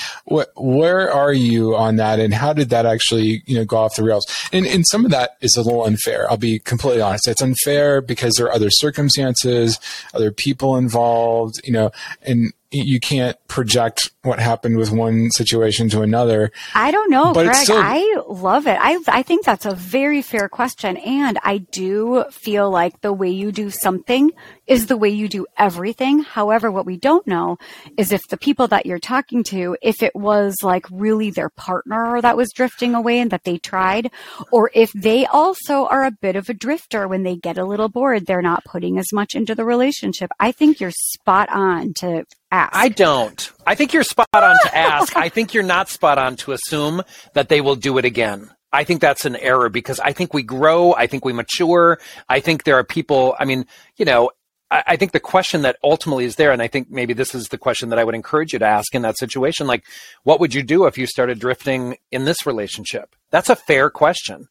where 0.57 1.11
are 1.11 1.33
you 1.33 1.75
on 1.75 1.97
that, 1.97 2.21
and 2.21 2.33
how 2.33 2.53
did 2.53 2.71
that 2.71 2.87
actually, 2.87 3.43
you 3.47 3.57
know, 3.57 3.65
go 3.65 3.79
off 3.79 3.97
the 3.97 4.05
rails? 4.05 4.27
And 4.53 4.67
and 4.67 4.87
some 4.87 5.05
of 5.05 5.11
that 5.11 5.37
is 5.41 5.57
a 5.57 5.63
little 5.63 5.85
unfair. 5.85 6.31
I'll 6.31 6.37
be 6.37 6.59
completely 6.59 7.03
honest. 7.03 7.27
It's 7.27 7.43
unfair 7.43 8.01
because 8.01 8.35
there 8.35 8.47
are 8.47 8.53
other 8.55 8.71
circumstances, 8.71 9.81
other 10.13 10.31
people 10.31 10.77
involved, 10.77 11.61
you 11.65 11.73
know, 11.73 11.91
and 12.23 12.53
you 12.75 13.01
can't 13.01 13.37
project 13.49 14.11
what 14.23 14.39
happened 14.39 14.77
with 14.77 14.91
one 14.91 15.31
situation 15.31 15.89
to 15.91 16.03
another. 16.03 16.51
I 16.75 16.91
don't 16.91 17.11
know, 17.11 17.33
but 17.33 17.45
Greg. 17.45 17.57
Still... 17.57 17.79
I 17.79 18.23
love 18.29 18.67
it. 18.67 18.79
I 18.81 18.99
I 19.07 19.23
think 19.23 19.45
that's 19.45 19.67
a 19.67 19.75
very 19.75 20.23
fair 20.23 20.49
question, 20.49 20.97
and 20.97 21.39
I 21.43 21.59
do 21.59 22.25
feel 22.31 22.71
like 22.71 23.01
the 23.01 23.13
way 23.13 23.31
you 23.31 23.53
do 23.53 23.71
something 23.71 24.33
is 24.67 24.87
the 24.87 24.97
way 24.97 25.11
you 25.11 25.29
do 25.29 25.47
everything. 25.59 26.21
However, 26.21 26.71
what 26.71 26.87
we 26.87 26.97
don't 26.97 27.27
know 27.27 27.59
is 27.97 28.13
if 28.13 28.23
the 28.29 28.37
people 28.37 28.67
that 28.69 28.87
you're 28.87 28.99
talking 28.99 29.45
to, 29.45 29.77
if 29.83 30.03
it 30.03 30.17
was 30.17 30.55
like 30.63 30.87
really 30.91 31.31
their 31.31 31.51
partner 31.51 32.21
that 32.21 32.37
was 32.37 32.53
drifting 32.53 32.95
away 32.95 33.21
and 33.21 33.31
that 33.31 33.45
they 33.45 33.59
tried, 33.59 34.11
or 34.51 34.71
if 34.75 34.93
they 34.93 35.27
also 35.27 35.87
are 35.87 36.05
a 36.05 36.11
bit 36.11 36.37
of 36.37 36.49
a 36.49 36.55
drifter 36.55 37.07
when 37.07 37.23
they 37.23 37.37
get 37.37 37.59
a 37.59 37.65
little 37.65 37.89
bored, 37.89 38.27
they're 38.27 38.43
not 38.43 38.65
putting 38.65 38.99
as 38.99 39.13
much 39.13 39.35
into 39.35 39.55
the 39.55 39.65
relationship. 39.65 40.31
I 40.41 40.51
think 40.53 40.81
you're 40.81 40.91
spot 40.91 41.49
on 41.51 41.93
to 41.95 42.25
ask. 42.55 42.77
I 42.77 42.88
don't. 42.88 43.53
I 43.67 43.75
think 43.75 43.93
you're 43.93 44.03
spot 44.03 44.29
on 44.33 44.57
to 44.64 44.77
ask. 44.77 45.17
I 45.17 45.29
think 45.29 45.55
you're 45.55 45.62
not 45.62 45.88
spot 45.88 46.19
on 46.19 46.37
to 46.37 46.53
assume 46.53 47.03
that 47.35 47.49
they 47.49 47.61
will 47.61 47.77
do 47.77 47.99
it 47.99 48.05
again. 48.05 48.51
I 48.73 48.85
think 48.85 49.01
that's 49.01 49.25
an 49.25 49.37
error 49.37 49.69
because 49.69 50.01
I 50.01 50.12
think 50.12 50.35
we 50.35 50.43
grow. 50.43 50.95
I 50.95 51.07
think 51.07 51.25
we 51.25 51.33
mature. 51.33 52.01
I 52.29 52.40
think 52.40 52.64
there 52.64 52.77
are 52.77 52.85
people, 52.85 53.37
I 53.38 53.45
mean, 53.45 53.67
you 53.97 54.05
know, 54.05 54.31
I, 54.71 54.97
think 54.97 55.12
the 55.12 55.21
question 55.21 55.62
that 55.62 55.77
ultimately 55.85 56.25
is 56.25 56.35
there, 56.35 56.51
and 56.51 56.61
I 56.61 56.67
think 56.67 56.90
maybe 56.90 57.12
this 57.12 57.35
is 57.35 57.49
the 57.49 57.59
question 57.59 57.90
that 57.90 57.99
I 57.99 58.05
would 58.05 58.17
encourage 58.17 58.53
you 58.53 58.59
to 58.59 58.67
ask 58.67 58.93
in 58.93 59.03
that 59.03 59.17
situation, 59.19 59.69
like, 59.69 59.85
what 60.25 60.40
would 60.40 60.53
you 60.53 60.64
do 60.64 60.87
if 60.87 60.99
you 60.99 61.07
started 61.07 61.38
drifting 61.38 61.97
in 62.11 62.25
this 62.25 62.45
relationship? 62.45 63.14
That's 63.31 63.49
a 63.49 63.55
fair 63.55 63.88
question. 63.90 64.49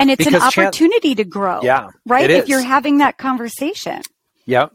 And 0.00 0.10
it's 0.10 0.24
because 0.24 0.34
an 0.34 0.64
opportunity 0.64 1.14
to 1.16 1.24
grow. 1.24 1.60
Yeah. 1.62 1.88
Right? 2.06 2.30
If 2.30 2.48
you're 2.48 2.62
having 2.62 2.98
that 2.98 3.18
conversation. 3.18 4.00
Yep. 4.46 4.72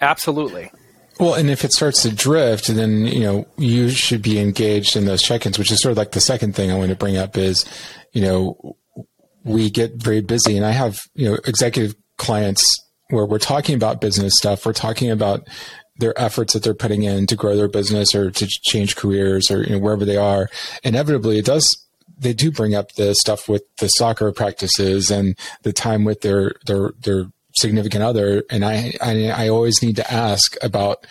Absolutely. 0.00 0.72
Well, 1.20 1.34
and 1.34 1.50
if 1.50 1.64
it 1.64 1.72
starts 1.72 2.00
to 2.02 2.14
drift, 2.14 2.68
then 2.68 3.04
you 3.04 3.20
know 3.20 3.46
you 3.58 3.90
should 3.90 4.22
be 4.22 4.38
engaged 4.38 4.96
in 4.96 5.04
those 5.04 5.22
check-ins, 5.22 5.58
which 5.58 5.70
is 5.70 5.80
sort 5.80 5.92
of 5.92 5.98
like 5.98 6.12
the 6.12 6.20
second 6.20 6.56
thing 6.56 6.70
I 6.70 6.78
want 6.78 6.88
to 6.90 6.96
bring 6.96 7.18
up 7.18 7.36
is, 7.36 7.66
you 8.12 8.22
know, 8.22 8.76
we 9.44 9.68
get 9.68 9.96
very 9.96 10.22
busy, 10.22 10.56
and 10.56 10.64
I 10.64 10.70
have 10.70 10.98
you 11.14 11.30
know 11.30 11.38
executive 11.44 11.94
clients 12.16 12.74
where 13.10 13.26
we're 13.26 13.38
talking 13.38 13.74
about 13.74 14.00
business 14.00 14.32
stuff, 14.36 14.64
we're 14.64 14.72
talking 14.72 15.10
about 15.10 15.46
their 15.98 16.18
efforts 16.18 16.54
that 16.54 16.62
they're 16.62 16.72
putting 16.72 17.02
in 17.02 17.26
to 17.26 17.36
grow 17.36 17.54
their 17.54 17.68
business 17.68 18.14
or 18.14 18.30
to 18.30 18.46
change 18.46 18.96
careers 18.96 19.50
or 19.50 19.62
you 19.62 19.70
know, 19.70 19.78
wherever 19.78 20.06
they 20.06 20.16
are. 20.16 20.48
Inevitably, 20.82 21.38
it 21.38 21.44
does 21.44 21.68
they 22.16 22.32
do 22.32 22.50
bring 22.50 22.74
up 22.74 22.92
the 22.92 23.14
stuff 23.14 23.48
with 23.48 23.64
the 23.76 23.88
soccer 23.88 24.30
practices 24.32 25.10
and 25.10 25.36
the 25.62 25.72
time 25.72 26.04
with 26.04 26.22
their 26.22 26.54
their 26.66 26.92
their 27.02 27.26
significant 27.54 28.02
other, 28.02 28.44
and 28.50 28.64
I 28.64 28.94
I, 29.00 29.28
I 29.28 29.48
always 29.48 29.82
need 29.82 29.96
to 29.96 30.12
ask 30.12 30.56
about 30.62 31.06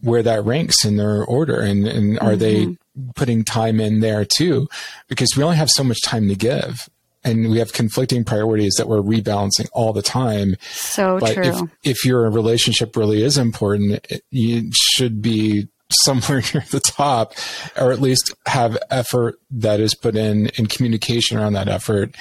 where 0.00 0.22
that 0.22 0.44
ranks 0.44 0.84
in 0.84 0.96
their 0.96 1.24
order, 1.24 1.60
and 1.60 1.86
and 1.86 2.18
are 2.20 2.32
mm-hmm. 2.32 2.38
they 2.38 2.76
putting 3.14 3.44
time 3.44 3.80
in 3.80 4.00
there 4.00 4.24
too? 4.24 4.68
Because 5.08 5.30
we 5.36 5.42
only 5.42 5.56
have 5.56 5.70
so 5.70 5.84
much 5.84 6.00
time 6.02 6.28
to 6.28 6.34
give. 6.34 6.88
And 7.24 7.50
we 7.50 7.58
have 7.58 7.72
conflicting 7.72 8.24
priorities 8.24 8.74
that 8.78 8.88
we're 8.88 9.00
rebalancing 9.00 9.68
all 9.72 9.92
the 9.92 10.02
time. 10.02 10.56
So 10.72 11.20
but 11.20 11.34
true. 11.34 11.44
If, 11.44 11.70
if 11.84 12.04
your 12.04 12.28
relationship 12.28 12.96
really 12.96 13.22
is 13.22 13.38
important, 13.38 14.04
you 14.30 14.70
should 14.72 15.22
be 15.22 15.68
somewhere 15.92 16.42
near 16.54 16.64
the 16.70 16.80
top, 16.80 17.34
or 17.78 17.92
at 17.92 18.00
least 18.00 18.34
have 18.46 18.76
effort 18.90 19.36
that 19.52 19.78
is 19.78 19.94
put 19.94 20.16
in 20.16 20.48
in 20.58 20.66
communication 20.66 21.38
around 21.38 21.52
that 21.52 21.68
effort. 21.68 22.16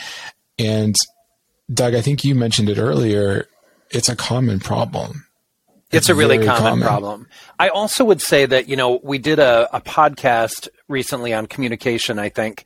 And 0.60 0.96
Doug, 1.73 1.95
I 1.95 2.01
think 2.01 2.23
you 2.23 2.36
mentioned 2.36 2.69
it 2.69 2.77
earlier. 2.77 3.47
It's 3.89 4.10
a 4.10 4.15
common 4.15 4.60
problem. 4.60 5.25
It's, 5.91 6.07
it's 6.07 6.10
a 6.10 6.15
really 6.15 6.38
common, 6.38 6.62
common, 6.62 6.88
problem. 6.88 7.27
I 7.60 7.69
also 7.69 8.05
would 8.05 8.21
say 8.21 8.45
that, 8.45 8.69
you 8.69 8.75
know, 8.75 8.99
we 9.03 9.17
did 9.17 9.39
a, 9.39 9.67
a 9.75 9.81
podcast 9.81 10.69
recently 10.88 11.34
on 11.34 11.47
communication, 11.47 12.17
I 12.17 12.29
think. 12.29 12.65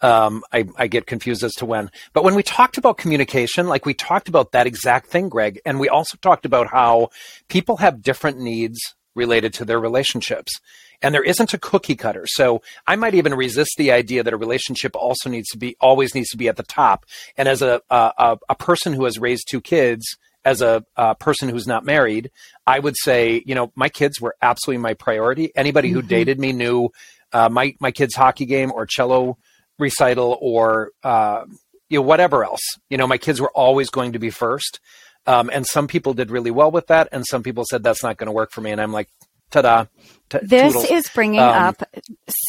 Um, 0.00 0.42
I, 0.52 0.66
I, 0.76 0.86
get 0.88 1.06
confused 1.06 1.44
as 1.44 1.52
to 1.54 1.66
when. 1.66 1.90
But 2.12 2.24
when 2.24 2.34
we 2.34 2.42
talked 2.42 2.76
about 2.76 2.98
communication, 2.98 3.68
like 3.68 3.86
we 3.86 3.94
talked 3.94 4.28
about 4.28 4.52
that 4.52 4.66
exact 4.66 5.06
thing, 5.06 5.30
Greg, 5.30 5.60
and 5.64 5.80
we 5.80 5.88
also 5.88 6.18
talked 6.20 6.44
about 6.44 6.66
how 6.66 7.08
people 7.48 7.78
have 7.78 8.02
different 8.02 8.38
needs 8.38 8.78
related 9.14 9.54
to 9.54 9.64
their 9.64 9.80
relationships. 9.80 10.60
And 11.04 11.14
there 11.14 11.22
isn't 11.22 11.52
a 11.52 11.58
cookie 11.58 11.96
cutter. 11.96 12.24
So 12.26 12.62
I 12.86 12.96
might 12.96 13.14
even 13.14 13.34
resist 13.34 13.72
the 13.76 13.92
idea 13.92 14.22
that 14.22 14.32
a 14.32 14.38
relationship 14.38 14.96
also 14.96 15.28
needs 15.28 15.50
to 15.50 15.58
be, 15.58 15.76
always 15.78 16.14
needs 16.14 16.30
to 16.30 16.38
be 16.38 16.48
at 16.48 16.56
the 16.56 16.62
top. 16.62 17.04
And 17.36 17.46
as 17.46 17.60
a, 17.60 17.82
a, 17.90 18.38
a 18.48 18.54
person 18.54 18.94
who 18.94 19.04
has 19.04 19.18
raised 19.18 19.46
two 19.46 19.60
kids, 19.60 20.16
as 20.46 20.62
a, 20.62 20.82
a, 20.96 21.14
person 21.14 21.50
who's 21.50 21.66
not 21.66 21.84
married, 21.84 22.30
I 22.66 22.78
would 22.78 22.96
say, 22.96 23.42
you 23.44 23.54
know, 23.54 23.70
my 23.74 23.90
kids 23.90 24.18
were 24.18 24.34
absolutely 24.40 24.82
my 24.82 24.94
priority. 24.94 25.52
Anybody 25.54 25.90
who 25.90 25.98
mm-hmm. 25.98 26.08
dated 26.08 26.40
me 26.40 26.52
knew 26.52 26.90
uh, 27.34 27.50
my 27.50 27.74
my 27.80 27.90
kid's 27.90 28.14
hockey 28.14 28.46
game 28.46 28.72
or 28.72 28.86
cello 28.86 29.36
recital 29.78 30.38
or 30.40 30.90
uh, 31.02 31.44
you 31.90 31.98
know 31.98 32.02
whatever 32.02 32.44
else. 32.44 32.62
You 32.88 32.96
know, 32.96 33.06
my 33.06 33.18
kids 33.18 33.40
were 33.40 33.50
always 33.50 33.90
going 33.90 34.12
to 34.12 34.18
be 34.18 34.30
first. 34.30 34.80
Um, 35.26 35.50
and 35.52 35.66
some 35.66 35.86
people 35.86 36.12
did 36.12 36.30
really 36.30 36.50
well 36.50 36.70
with 36.70 36.88
that, 36.88 37.08
and 37.10 37.24
some 37.26 37.42
people 37.42 37.64
said 37.68 37.82
that's 37.82 38.02
not 38.02 38.18
going 38.18 38.26
to 38.26 38.32
work 38.32 38.50
for 38.52 38.60
me. 38.60 38.70
And 38.70 38.80
I'm 38.80 38.92
like, 38.92 39.08
ta-da. 39.50 39.86
T- 40.30 40.38
this 40.42 40.72
toodles. 40.72 40.90
is 40.90 41.08
bringing 41.10 41.40
um, 41.40 41.48
up 41.48 41.82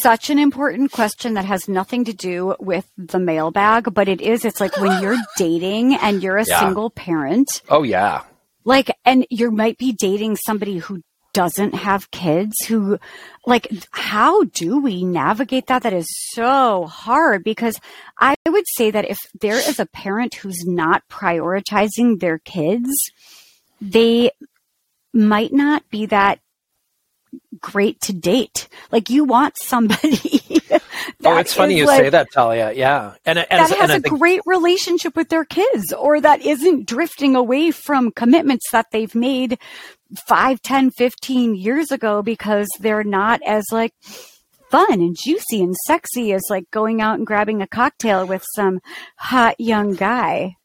such 0.02 0.30
an 0.30 0.38
important 0.38 0.92
question 0.92 1.34
that 1.34 1.44
has 1.44 1.68
nothing 1.68 2.04
to 2.04 2.12
do 2.12 2.54
with 2.58 2.86
the 2.96 3.18
mailbag, 3.18 3.92
but 3.92 4.08
it 4.08 4.20
is. 4.20 4.44
It's 4.44 4.60
like 4.60 4.76
when 4.78 5.02
you're 5.02 5.18
dating 5.36 5.94
and 5.94 6.22
you're 6.22 6.38
a 6.38 6.44
yeah. 6.46 6.60
single 6.60 6.90
parent. 6.90 7.62
Oh 7.68 7.82
yeah. 7.82 8.22
Like, 8.64 8.90
and 9.04 9.26
you 9.30 9.50
might 9.50 9.78
be 9.78 9.92
dating 9.92 10.36
somebody 10.36 10.78
who 10.78 11.02
doesn't 11.36 11.74
have 11.74 12.10
kids 12.10 12.54
who 12.66 12.98
like 13.44 13.68
how 13.90 14.44
do 14.44 14.80
we 14.80 15.04
navigate 15.04 15.66
that 15.66 15.82
that 15.82 15.92
is 15.92 16.06
so 16.32 16.86
hard 16.86 17.44
because 17.44 17.78
i 18.18 18.34
would 18.48 18.64
say 18.74 18.90
that 18.90 19.04
if 19.04 19.18
there 19.38 19.58
is 19.58 19.78
a 19.78 19.84
parent 19.84 20.34
who's 20.36 20.64
not 20.64 21.06
prioritizing 21.10 22.18
their 22.20 22.38
kids 22.38 22.88
they 23.82 24.30
might 25.12 25.52
not 25.52 25.82
be 25.90 26.06
that 26.06 26.38
great 27.60 28.00
to 28.02 28.12
date. 28.12 28.68
Like 28.90 29.10
you 29.10 29.24
want 29.24 29.56
somebody. 29.58 30.42
oh, 31.24 31.38
it's 31.38 31.54
funny 31.54 31.76
you 31.76 31.86
like, 31.86 32.00
say 32.00 32.10
that, 32.10 32.32
Talia. 32.32 32.72
Yeah, 32.72 33.14
and, 33.24 33.38
and 33.38 33.46
that 33.48 33.70
has 33.70 33.90
and 33.90 34.04
a 34.04 34.08
great 34.08 34.40
relationship 34.46 35.16
with 35.16 35.28
their 35.28 35.44
kids, 35.44 35.92
or 35.92 36.20
that 36.20 36.44
isn't 36.44 36.86
drifting 36.86 37.36
away 37.36 37.70
from 37.70 38.10
commitments 38.12 38.70
that 38.72 38.86
they've 38.92 39.14
made 39.14 39.58
5, 40.26 40.62
10, 40.62 40.90
15 40.90 41.54
years 41.54 41.90
ago 41.90 42.22
because 42.22 42.68
they're 42.80 43.04
not 43.04 43.40
as 43.46 43.64
like 43.72 43.92
fun 44.70 45.00
and 45.00 45.16
juicy 45.18 45.62
and 45.62 45.74
sexy 45.86 46.32
as 46.32 46.42
like 46.50 46.70
going 46.70 47.00
out 47.00 47.18
and 47.18 47.26
grabbing 47.26 47.62
a 47.62 47.66
cocktail 47.66 48.26
with 48.26 48.44
some 48.54 48.80
hot 49.16 49.54
young 49.58 49.94
guy. 49.94 50.56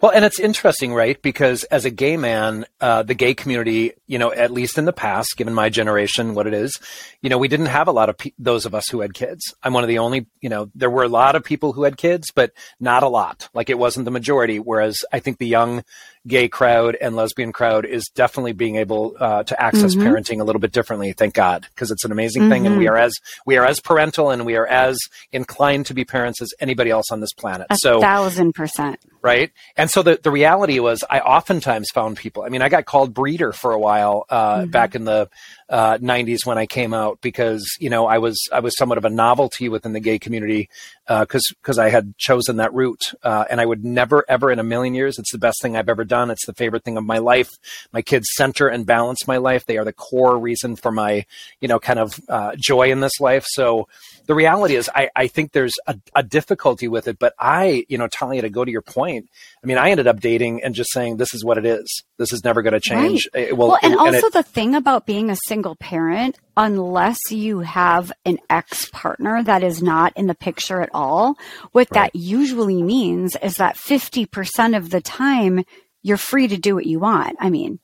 Well, 0.00 0.12
and 0.12 0.24
it's 0.24 0.38
interesting, 0.38 0.94
right? 0.94 1.20
Because 1.20 1.64
as 1.64 1.84
a 1.84 1.90
gay 1.90 2.16
man, 2.16 2.66
uh, 2.80 3.02
the 3.02 3.14
gay 3.14 3.34
community, 3.34 3.92
you 4.06 4.18
know, 4.18 4.32
at 4.32 4.50
least 4.50 4.78
in 4.78 4.84
the 4.84 4.92
past, 4.92 5.36
given 5.36 5.54
my 5.54 5.68
generation, 5.68 6.34
what 6.34 6.46
it 6.46 6.54
is, 6.54 6.78
you 7.20 7.30
know, 7.30 7.38
we 7.38 7.48
didn't 7.48 7.66
have 7.66 7.88
a 7.88 7.92
lot 7.92 8.08
of 8.08 8.18
pe- 8.18 8.32
those 8.38 8.66
of 8.66 8.74
us 8.74 8.88
who 8.90 9.00
had 9.00 9.14
kids. 9.14 9.54
I'm 9.62 9.72
one 9.72 9.84
of 9.84 9.88
the 9.88 9.98
only, 9.98 10.26
you 10.40 10.48
know, 10.48 10.70
there 10.74 10.90
were 10.90 11.02
a 11.02 11.08
lot 11.08 11.34
of 11.34 11.44
people 11.44 11.72
who 11.72 11.82
had 11.82 11.96
kids, 11.96 12.30
but 12.34 12.52
not 12.78 13.02
a 13.02 13.08
lot. 13.08 13.48
Like 13.54 13.70
it 13.70 13.78
wasn't 13.78 14.04
the 14.04 14.10
majority. 14.10 14.58
Whereas 14.58 15.04
I 15.12 15.20
think 15.20 15.38
the 15.38 15.46
young 15.46 15.82
gay 16.26 16.48
crowd 16.48 16.96
and 17.00 17.16
lesbian 17.16 17.52
crowd 17.52 17.84
is 17.86 18.08
definitely 18.14 18.52
being 18.52 18.76
able 18.76 19.16
uh, 19.18 19.42
to 19.44 19.60
access 19.60 19.94
mm-hmm. 19.94 20.06
parenting 20.06 20.40
a 20.40 20.44
little 20.44 20.60
bit 20.60 20.72
differently. 20.72 21.12
Thank 21.12 21.34
God, 21.34 21.66
because 21.74 21.90
it's 21.90 22.04
an 22.04 22.12
amazing 22.12 22.42
mm-hmm. 22.42 22.50
thing, 22.50 22.66
and 22.66 22.78
we 22.78 22.84
mm-hmm. 22.84 22.94
are 22.94 22.98
as 22.98 23.14
we 23.46 23.56
are 23.56 23.64
as 23.64 23.80
parental 23.80 24.30
and 24.30 24.44
we 24.46 24.56
are 24.56 24.66
as 24.66 24.98
inclined 25.32 25.86
to 25.86 25.94
be 25.94 26.04
parents 26.04 26.40
as 26.42 26.52
anybody 26.60 26.90
else 26.90 27.06
on 27.10 27.20
this 27.20 27.32
planet. 27.32 27.66
A 27.70 27.76
so 27.76 28.00
thousand 28.00 28.52
percent 28.54 29.00
right. 29.22 29.50
And 29.76 29.90
so 29.90 30.02
the 30.02 30.18
the 30.22 30.30
reality 30.30 30.78
was, 30.78 31.04
I 31.08 31.20
oftentimes 31.20 31.90
found 31.90 32.16
people. 32.16 32.42
I 32.42 32.48
mean, 32.48 32.62
I 32.62 32.68
got 32.68 32.84
called 32.84 33.14
breeder 33.14 33.52
for 33.52 33.72
a 33.72 33.78
while 33.78 34.26
uh, 34.28 34.58
mm-hmm. 34.58 34.70
back 34.70 34.94
in 34.94 35.04
the 35.04 35.28
uh, 35.70 35.98
90s 35.98 36.46
when 36.46 36.56
I 36.56 36.66
came 36.66 36.94
out 36.94 37.20
because 37.20 37.66
you 37.78 37.90
know 37.90 38.06
I 38.06 38.18
was 38.18 38.38
I 38.52 38.60
was 38.60 38.76
somewhat 38.76 38.98
of 38.98 39.04
a 39.04 39.10
novelty 39.10 39.68
within 39.68 39.92
the 39.92 40.00
gay 40.00 40.18
community 40.18 40.68
because 41.06 41.46
uh, 41.50 41.54
because 41.60 41.78
I 41.78 41.90
had 41.90 42.16
chosen 42.16 42.56
that 42.56 42.72
route 42.72 43.12
uh, 43.22 43.44
and 43.50 43.60
I 43.60 43.66
would 43.66 43.84
never 43.84 44.24
ever 44.28 44.50
in 44.50 44.58
a 44.58 44.64
million 44.64 44.94
years 44.94 45.18
it's 45.18 45.32
the 45.32 45.38
best 45.38 45.60
thing 45.60 45.76
I've 45.76 45.88
ever 45.88 46.04
done. 46.04 46.30
It's 46.30 46.46
the 46.46 46.54
favorite 46.54 46.84
thing 46.84 46.96
of 46.96 47.04
my 47.04 47.18
life. 47.18 47.50
My 47.92 48.02
kids 48.02 48.28
center 48.34 48.68
and 48.68 48.86
balance 48.86 49.26
my 49.26 49.36
life. 49.36 49.66
They 49.66 49.78
are 49.78 49.84
the 49.84 49.92
core 49.92 50.38
reason 50.38 50.76
for 50.76 50.90
my 50.90 51.26
you 51.60 51.68
know 51.68 51.78
kind 51.78 51.98
of 51.98 52.18
uh, 52.28 52.52
joy 52.56 52.90
in 52.90 53.00
this 53.00 53.20
life. 53.20 53.44
So 53.46 53.88
the 54.26 54.34
reality 54.34 54.76
is 54.76 54.90
I, 54.94 55.10
I 55.16 55.26
think 55.26 55.52
there's 55.52 55.74
a, 55.86 55.98
a, 56.14 56.22
difficulty 56.22 56.88
with 56.88 57.08
it 57.08 57.18
but 57.18 57.32
I 57.38 57.84
you 57.88 57.96
know 57.96 58.06
Talia 58.06 58.42
to 58.42 58.50
go 58.50 58.64
to 58.64 58.70
your 58.70 58.82
point 58.82 59.28
I 59.62 59.66
mean 59.66 59.78
I 59.78 59.90
ended 59.90 60.06
up 60.06 60.20
dating 60.20 60.62
and 60.62 60.74
just 60.74 60.92
saying 60.92 61.16
this 61.16 61.32
is 61.32 61.44
what 61.44 61.56
it 61.56 61.64
is 61.64 62.04
this 62.18 62.32
is 62.32 62.44
never 62.44 62.62
going 62.62 62.74
to 62.74 62.80
change 62.80 63.28
right. 63.34 63.56
well, 63.56 63.68
well 63.68 63.78
and 63.82 63.94
it, 63.94 63.98
also 63.98 64.16
and 64.16 64.24
it, 64.24 64.32
the 64.32 64.42
thing 64.42 64.74
about 64.74 65.06
being 65.06 65.30
a 65.30 65.36
single 65.46 65.76
parent, 65.76 66.36
unless 66.56 67.18
you 67.30 67.60
have 67.60 68.12
an 68.24 68.38
ex 68.50 68.88
partner 68.90 69.42
that 69.42 69.62
is 69.62 69.82
not 69.82 70.12
in 70.16 70.26
the 70.26 70.34
picture 70.34 70.82
at 70.82 70.90
all, 70.92 71.36
what 71.72 71.88
right. 71.92 72.12
that 72.12 72.16
usually 72.16 72.82
means 72.82 73.36
is 73.42 73.54
that 73.56 73.76
50% 73.76 74.76
of 74.76 74.90
the 74.90 75.00
time 75.00 75.64
you're 76.02 76.16
free 76.16 76.48
to 76.48 76.56
do 76.56 76.74
what 76.74 76.86
you 76.86 76.98
want. 76.98 77.36
I 77.40 77.50
mean, 77.50 77.78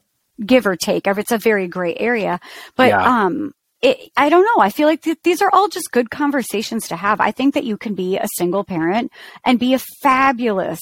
give 0.45 0.67
or 0.67 0.77
take. 0.77 1.07
It's 1.07 1.33
a 1.33 1.39
very 1.39 1.69
gray 1.69 1.95
area, 1.97 2.41
but, 2.77 2.89
yeah. 2.89 3.25
um, 3.25 3.53
it, 3.83 4.11
I 4.17 4.31
don't 4.31 4.45
know. 4.45 4.63
I 4.63 4.71
feel 4.71 4.89
like 4.89 5.03
th- 5.03 5.19
these 5.25 5.43
are 5.43 5.51
all 5.53 5.69
just 5.69 5.93
good 5.93 6.11
conversations 6.11 6.89
to 6.89 6.97
have. 6.97 7.21
I 7.21 7.33
think 7.33 7.53
that 7.53 7.65
you 7.65 7.77
can 7.77 7.95
be 7.95 8.17
a 8.17 8.27
single 8.37 8.65
parent 8.65 9.13
and 9.45 9.59
be 9.59 9.75
a 9.75 9.79
fabulous 10.03 10.81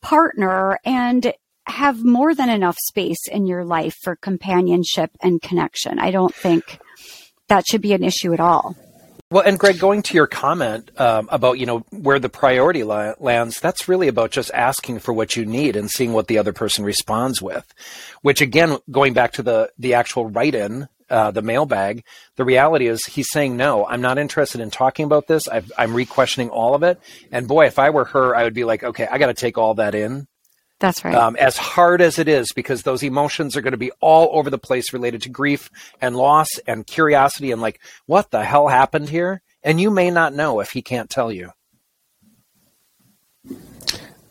partner 0.00 0.78
and 0.84 1.32
have 1.68 2.04
more 2.04 2.34
than 2.34 2.48
enough 2.48 2.76
space 2.86 3.26
in 3.30 3.46
your 3.46 3.64
life 3.64 3.96
for 4.02 4.16
companionship 4.16 5.10
and 5.22 5.40
connection. 5.40 5.98
I 5.98 6.10
don't 6.10 6.34
think 6.34 6.78
that 7.48 7.66
should 7.66 7.82
be 7.82 7.92
an 7.92 8.04
issue 8.04 8.32
at 8.32 8.40
all. 8.40 8.76
Well, 9.30 9.44
and 9.44 9.58
Greg, 9.58 9.78
going 9.78 10.02
to 10.04 10.14
your 10.14 10.26
comment 10.26 10.90
um, 10.98 11.28
about 11.30 11.58
you 11.58 11.66
know 11.66 11.80
where 11.90 12.18
the 12.18 12.30
priority 12.30 12.82
la- 12.82 13.12
lands, 13.18 13.60
that's 13.60 13.86
really 13.86 14.08
about 14.08 14.30
just 14.30 14.50
asking 14.54 15.00
for 15.00 15.12
what 15.12 15.36
you 15.36 15.44
need 15.44 15.76
and 15.76 15.90
seeing 15.90 16.14
what 16.14 16.28
the 16.28 16.38
other 16.38 16.54
person 16.54 16.82
responds 16.82 17.42
with. 17.42 17.74
Which 18.22 18.40
again, 18.40 18.78
going 18.90 19.12
back 19.12 19.32
to 19.32 19.42
the 19.42 19.70
the 19.78 19.92
actual 19.92 20.30
write-in, 20.30 20.88
uh, 21.10 21.30
the 21.30 21.42
mailbag, 21.42 22.04
the 22.36 22.44
reality 22.46 22.86
is 22.86 23.04
he's 23.04 23.30
saying 23.30 23.54
no. 23.54 23.84
I'm 23.84 24.00
not 24.00 24.16
interested 24.16 24.62
in 24.62 24.70
talking 24.70 25.04
about 25.04 25.26
this. 25.26 25.46
i 25.46 25.62
am 25.76 25.92
re-questioning 25.92 26.48
all 26.48 26.74
of 26.74 26.82
it. 26.82 26.98
And 27.30 27.46
boy, 27.46 27.66
if 27.66 27.78
I 27.78 27.90
were 27.90 28.06
her, 28.06 28.34
I 28.34 28.44
would 28.44 28.54
be 28.54 28.64
like, 28.64 28.82
okay, 28.82 29.06
I 29.10 29.18
got 29.18 29.26
to 29.26 29.34
take 29.34 29.58
all 29.58 29.74
that 29.74 29.94
in 29.94 30.26
that's 30.78 31.04
right. 31.04 31.14
Um, 31.14 31.36
as 31.36 31.56
hard 31.56 32.00
as 32.00 32.18
it 32.18 32.28
is, 32.28 32.52
because 32.52 32.82
those 32.82 33.02
emotions 33.02 33.56
are 33.56 33.60
going 33.60 33.72
to 33.72 33.78
be 33.78 33.90
all 34.00 34.30
over 34.38 34.50
the 34.50 34.58
place 34.58 34.92
related 34.92 35.22
to 35.22 35.28
grief 35.28 35.70
and 36.00 36.16
loss 36.16 36.48
and 36.66 36.86
curiosity 36.86 37.50
and 37.50 37.60
like, 37.60 37.80
what 38.06 38.30
the 38.30 38.44
hell 38.44 38.68
happened 38.68 39.08
here? 39.08 39.42
And 39.62 39.80
you 39.80 39.90
may 39.90 40.10
not 40.10 40.34
know 40.34 40.60
if 40.60 40.70
he 40.70 40.82
can't 40.82 41.10
tell 41.10 41.32
you. 41.32 41.50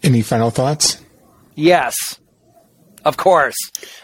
Any 0.03 0.21
final 0.21 0.51
thoughts? 0.51 1.01
Yes, 1.55 2.19
of 3.03 3.17
course. 3.17 3.57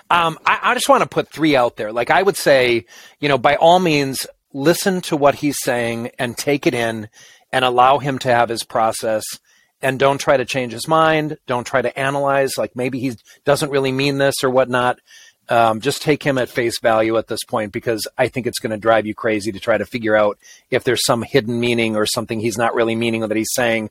Um, 0.09 0.37
I, 0.45 0.59
I 0.61 0.73
just 0.73 0.89
want 0.89 1.03
to 1.03 1.09
put 1.09 1.29
three 1.29 1.55
out 1.55 1.77
there. 1.77 1.93
Like 1.93 2.09
I 2.09 2.21
would 2.21 2.35
say, 2.35 2.85
you 3.19 3.29
know, 3.29 3.37
by 3.37 3.55
all 3.55 3.79
means, 3.79 4.27
listen 4.53 5.01
to 5.01 5.15
what 5.15 5.35
he's 5.35 5.59
saying 5.59 6.11
and 6.19 6.37
take 6.37 6.67
it 6.67 6.73
in 6.73 7.09
and 7.51 7.63
allow 7.63 7.99
him 7.99 8.19
to 8.19 8.29
have 8.29 8.49
his 8.49 8.63
process 8.63 9.23
and 9.83 9.99
don't 9.99 10.17
try 10.17 10.37
to 10.37 10.45
change 10.45 10.73
his 10.73 10.87
mind. 10.87 11.37
Don't 11.45 11.67
try 11.67 11.81
to 11.81 11.99
analyze, 11.99 12.57
like 12.57 12.75
maybe 12.75 12.99
he 12.99 13.13
doesn't 13.45 13.69
really 13.69 13.91
mean 13.91 14.17
this 14.17 14.35
or 14.43 14.49
whatnot. 14.49 14.99
Um, 15.49 15.81
just 15.81 16.01
take 16.01 16.23
him 16.23 16.37
at 16.37 16.47
face 16.47 16.79
value 16.79 17.17
at 17.17 17.27
this 17.27 17.43
point 17.43 17.73
because 17.73 18.07
I 18.17 18.29
think 18.29 18.47
it's 18.47 18.59
going 18.59 18.71
to 18.71 18.77
drive 18.77 19.05
you 19.05 19.13
crazy 19.13 19.51
to 19.51 19.59
try 19.59 19.77
to 19.77 19.85
figure 19.85 20.15
out 20.15 20.39
if 20.71 20.85
there's 20.85 21.05
some 21.05 21.21
hidden 21.21 21.59
meaning 21.59 21.97
or 21.97 22.05
something 22.05 22.39
he's 22.39 22.57
not 22.57 22.73
really 22.73 22.95
meaning 22.95 23.23
or 23.23 23.27
that 23.27 23.35
he's 23.37 23.51
saying. 23.53 23.89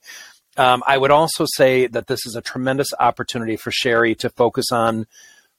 Um, 0.57 0.83
I 0.87 0.97
would 0.97 1.11
also 1.11 1.47
say 1.57 1.87
that 1.89 2.07
this 2.07 2.27
is 2.27 2.37
a 2.37 2.43
tremendous 2.43 2.89
opportunity 2.99 3.57
for 3.57 3.71
Sherry 3.71 4.15
to 4.17 4.31
focus 4.31 4.67
on 4.73 5.07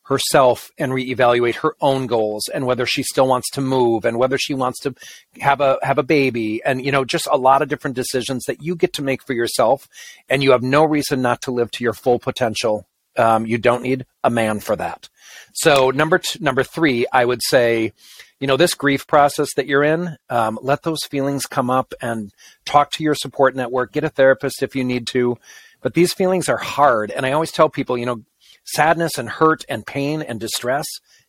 herself 0.03 0.69
and 0.77 0.91
reevaluate 0.91 1.55
her 1.55 1.75
own 1.79 2.07
goals 2.07 2.49
and 2.53 2.65
whether 2.65 2.85
she 2.85 3.03
still 3.03 3.27
wants 3.27 3.49
to 3.51 3.61
move 3.61 4.03
and 4.03 4.17
whether 4.17 4.37
she 4.37 4.53
wants 4.53 4.79
to 4.79 4.93
have 5.39 5.61
a 5.61 5.77
have 5.81 5.97
a 5.97 6.03
baby 6.03 6.61
and 6.65 6.85
you 6.85 6.91
know 6.91 7.05
just 7.05 7.27
a 7.31 7.37
lot 7.37 7.61
of 7.61 7.69
different 7.69 7.95
decisions 7.95 8.43
that 8.45 8.61
you 8.61 8.75
get 8.75 8.93
to 8.93 9.01
make 9.01 9.23
for 9.23 9.33
yourself 9.33 9.87
and 10.27 10.43
you 10.43 10.51
have 10.51 10.61
no 10.61 10.83
reason 10.83 11.21
not 11.21 11.41
to 11.41 11.51
live 11.51 11.71
to 11.71 11.83
your 11.83 11.93
full 11.93 12.19
potential. 12.19 12.85
Um, 13.15 13.45
you 13.45 13.59
don't 13.59 13.83
need 13.83 14.05
a 14.23 14.29
man 14.29 14.59
for 14.59 14.75
that. 14.75 15.07
So 15.53 15.91
number 15.91 16.17
two, 16.17 16.39
number 16.43 16.63
three 16.63 17.05
i 17.13 17.23
would 17.23 17.41
say 17.43 17.93
you 18.39 18.47
know 18.47 18.57
this 18.57 18.73
grief 18.73 19.07
process 19.07 19.53
that 19.55 19.67
you're 19.67 19.83
in 19.83 20.17
um, 20.29 20.59
let 20.61 20.83
those 20.83 21.05
feelings 21.05 21.45
come 21.45 21.69
up 21.69 21.93
and 22.01 22.33
talk 22.65 22.91
to 22.91 23.03
your 23.03 23.15
support 23.15 23.55
network 23.55 23.93
get 23.93 24.03
a 24.03 24.09
therapist 24.09 24.61
if 24.61 24.75
you 24.75 24.83
need 24.83 25.07
to. 25.07 25.37
But 25.81 25.93
these 25.93 26.13
feelings 26.13 26.49
are 26.49 26.57
hard. 26.57 27.09
And 27.11 27.25
i 27.25 27.31
always 27.31 27.51
tell 27.53 27.69
people 27.69 27.97
you 27.97 28.05
know 28.05 28.23
sadness 28.63 29.17
and 29.17 29.29
hurt 29.29 29.63
and 29.69 29.85
pain 29.85 30.21
and 30.21 30.39
distress, 30.39 30.85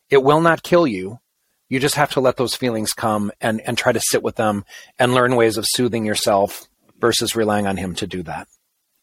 it 0.09 0.23
will 0.23 0.41
not 0.41 0.63
kill 0.63 0.87
you. 0.87 1.19
You 1.69 1.79
just 1.79 1.95
have 1.95 2.11
to 2.11 2.19
let 2.19 2.37
those 2.37 2.55
feelings 2.55 2.93
come 2.93 3.31
and, 3.41 3.59
and 3.61 3.77
try 3.77 3.91
to 3.91 3.99
sit 3.99 4.21
with 4.21 4.35
them 4.35 4.65
and 4.99 5.13
learn 5.13 5.35
ways 5.35 5.57
of 5.57 5.65
soothing 5.67 6.05
yourself 6.05 6.67
versus 6.99 7.35
relying 7.35 7.67
on 7.67 7.77
him 7.77 7.95
to 7.95 8.07
do 8.07 8.23
that. 8.23 8.47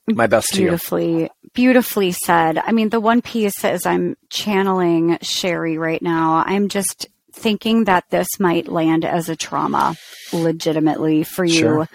My 0.07 0.27
best 0.27 0.53
beautifully, 0.53 1.15
to 1.15 1.21
you. 1.21 1.29
Beautifully 1.55 2.13
said. 2.13 2.59
I 2.59 2.73
mean, 2.73 2.89
the 2.89 3.01
one 3.01 3.23
piece 3.23 3.65
as 3.65 3.87
I'm 3.87 4.17
channeling 4.31 5.19
Sherry 5.23 5.79
right 5.79 6.03
now, 6.03 6.43
I'm 6.45 6.69
just 6.69 7.07
thinking 7.33 7.85
that 7.85 8.11
this 8.11 8.29
might 8.39 8.69
land 8.69 9.05
as 9.05 9.29
a 9.29 9.37
trauma 9.37 9.97
legitimately 10.33 11.25
for 11.25 11.45
you 11.45 11.53
sure. 11.53 11.89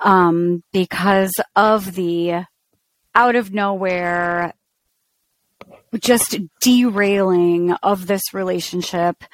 um, 0.00 0.62
because 0.72 1.32
of 1.56 1.94
the 1.94 2.44
out 3.14 3.36
of 3.36 3.52
nowhere 3.52 4.52
just 6.00 6.38
derailing 6.60 7.72
of 7.82 8.06
this 8.06 8.22
relationship, 8.32 9.24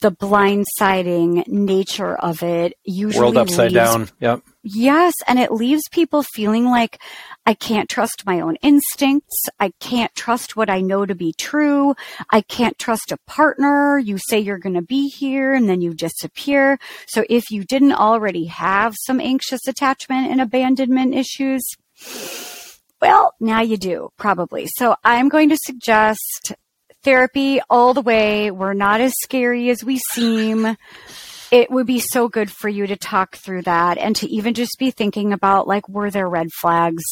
the 0.00 0.10
blindsiding 0.10 1.46
nature 1.46 2.14
of 2.16 2.42
it 2.42 2.74
usually 2.84 3.20
world 3.20 3.36
upside 3.36 3.72
leaves, 3.72 3.74
down. 3.74 4.08
Yep. 4.20 4.42
Yes, 4.62 5.14
and 5.26 5.38
it 5.38 5.52
leaves 5.52 5.82
people 5.90 6.22
feeling 6.22 6.64
like 6.64 7.00
I 7.46 7.54
can't 7.54 7.88
trust 7.88 8.24
my 8.26 8.40
own 8.40 8.56
instincts. 8.56 9.44
I 9.60 9.72
can't 9.80 10.14
trust 10.14 10.56
what 10.56 10.70
I 10.70 10.80
know 10.80 11.06
to 11.06 11.14
be 11.14 11.32
true. 11.32 11.94
I 12.30 12.40
can't 12.40 12.78
trust 12.78 13.12
a 13.12 13.18
partner. 13.26 13.98
You 13.98 14.18
say 14.28 14.40
you're 14.40 14.58
going 14.58 14.74
to 14.74 14.82
be 14.82 15.08
here 15.08 15.54
and 15.54 15.68
then 15.68 15.80
you 15.80 15.94
disappear. 15.94 16.78
So 17.06 17.24
if 17.28 17.50
you 17.50 17.64
didn't 17.64 17.92
already 17.92 18.46
have 18.46 18.94
some 19.06 19.20
anxious 19.20 19.66
attachment 19.68 20.30
and 20.30 20.40
abandonment 20.40 21.14
issues, 21.14 21.62
well, 23.04 23.34
now 23.38 23.60
you 23.60 23.76
do, 23.76 24.08
probably. 24.16 24.66
So 24.78 24.96
I'm 25.04 25.28
going 25.28 25.50
to 25.50 25.58
suggest 25.60 26.54
therapy 27.02 27.60
all 27.68 27.92
the 27.92 28.00
way. 28.00 28.50
We're 28.50 28.72
not 28.72 29.02
as 29.02 29.12
scary 29.22 29.68
as 29.68 29.84
we 29.84 29.98
seem. 30.12 30.74
It 31.50 31.70
would 31.70 31.86
be 31.86 31.98
so 31.98 32.30
good 32.30 32.50
for 32.50 32.70
you 32.70 32.86
to 32.86 32.96
talk 32.96 33.36
through 33.36 33.60
that 33.62 33.98
and 33.98 34.16
to 34.16 34.26
even 34.28 34.54
just 34.54 34.78
be 34.78 34.90
thinking 34.90 35.34
about 35.34 35.68
like, 35.68 35.86
were 35.86 36.10
there 36.10 36.26
red 36.26 36.48
flags? 36.62 37.02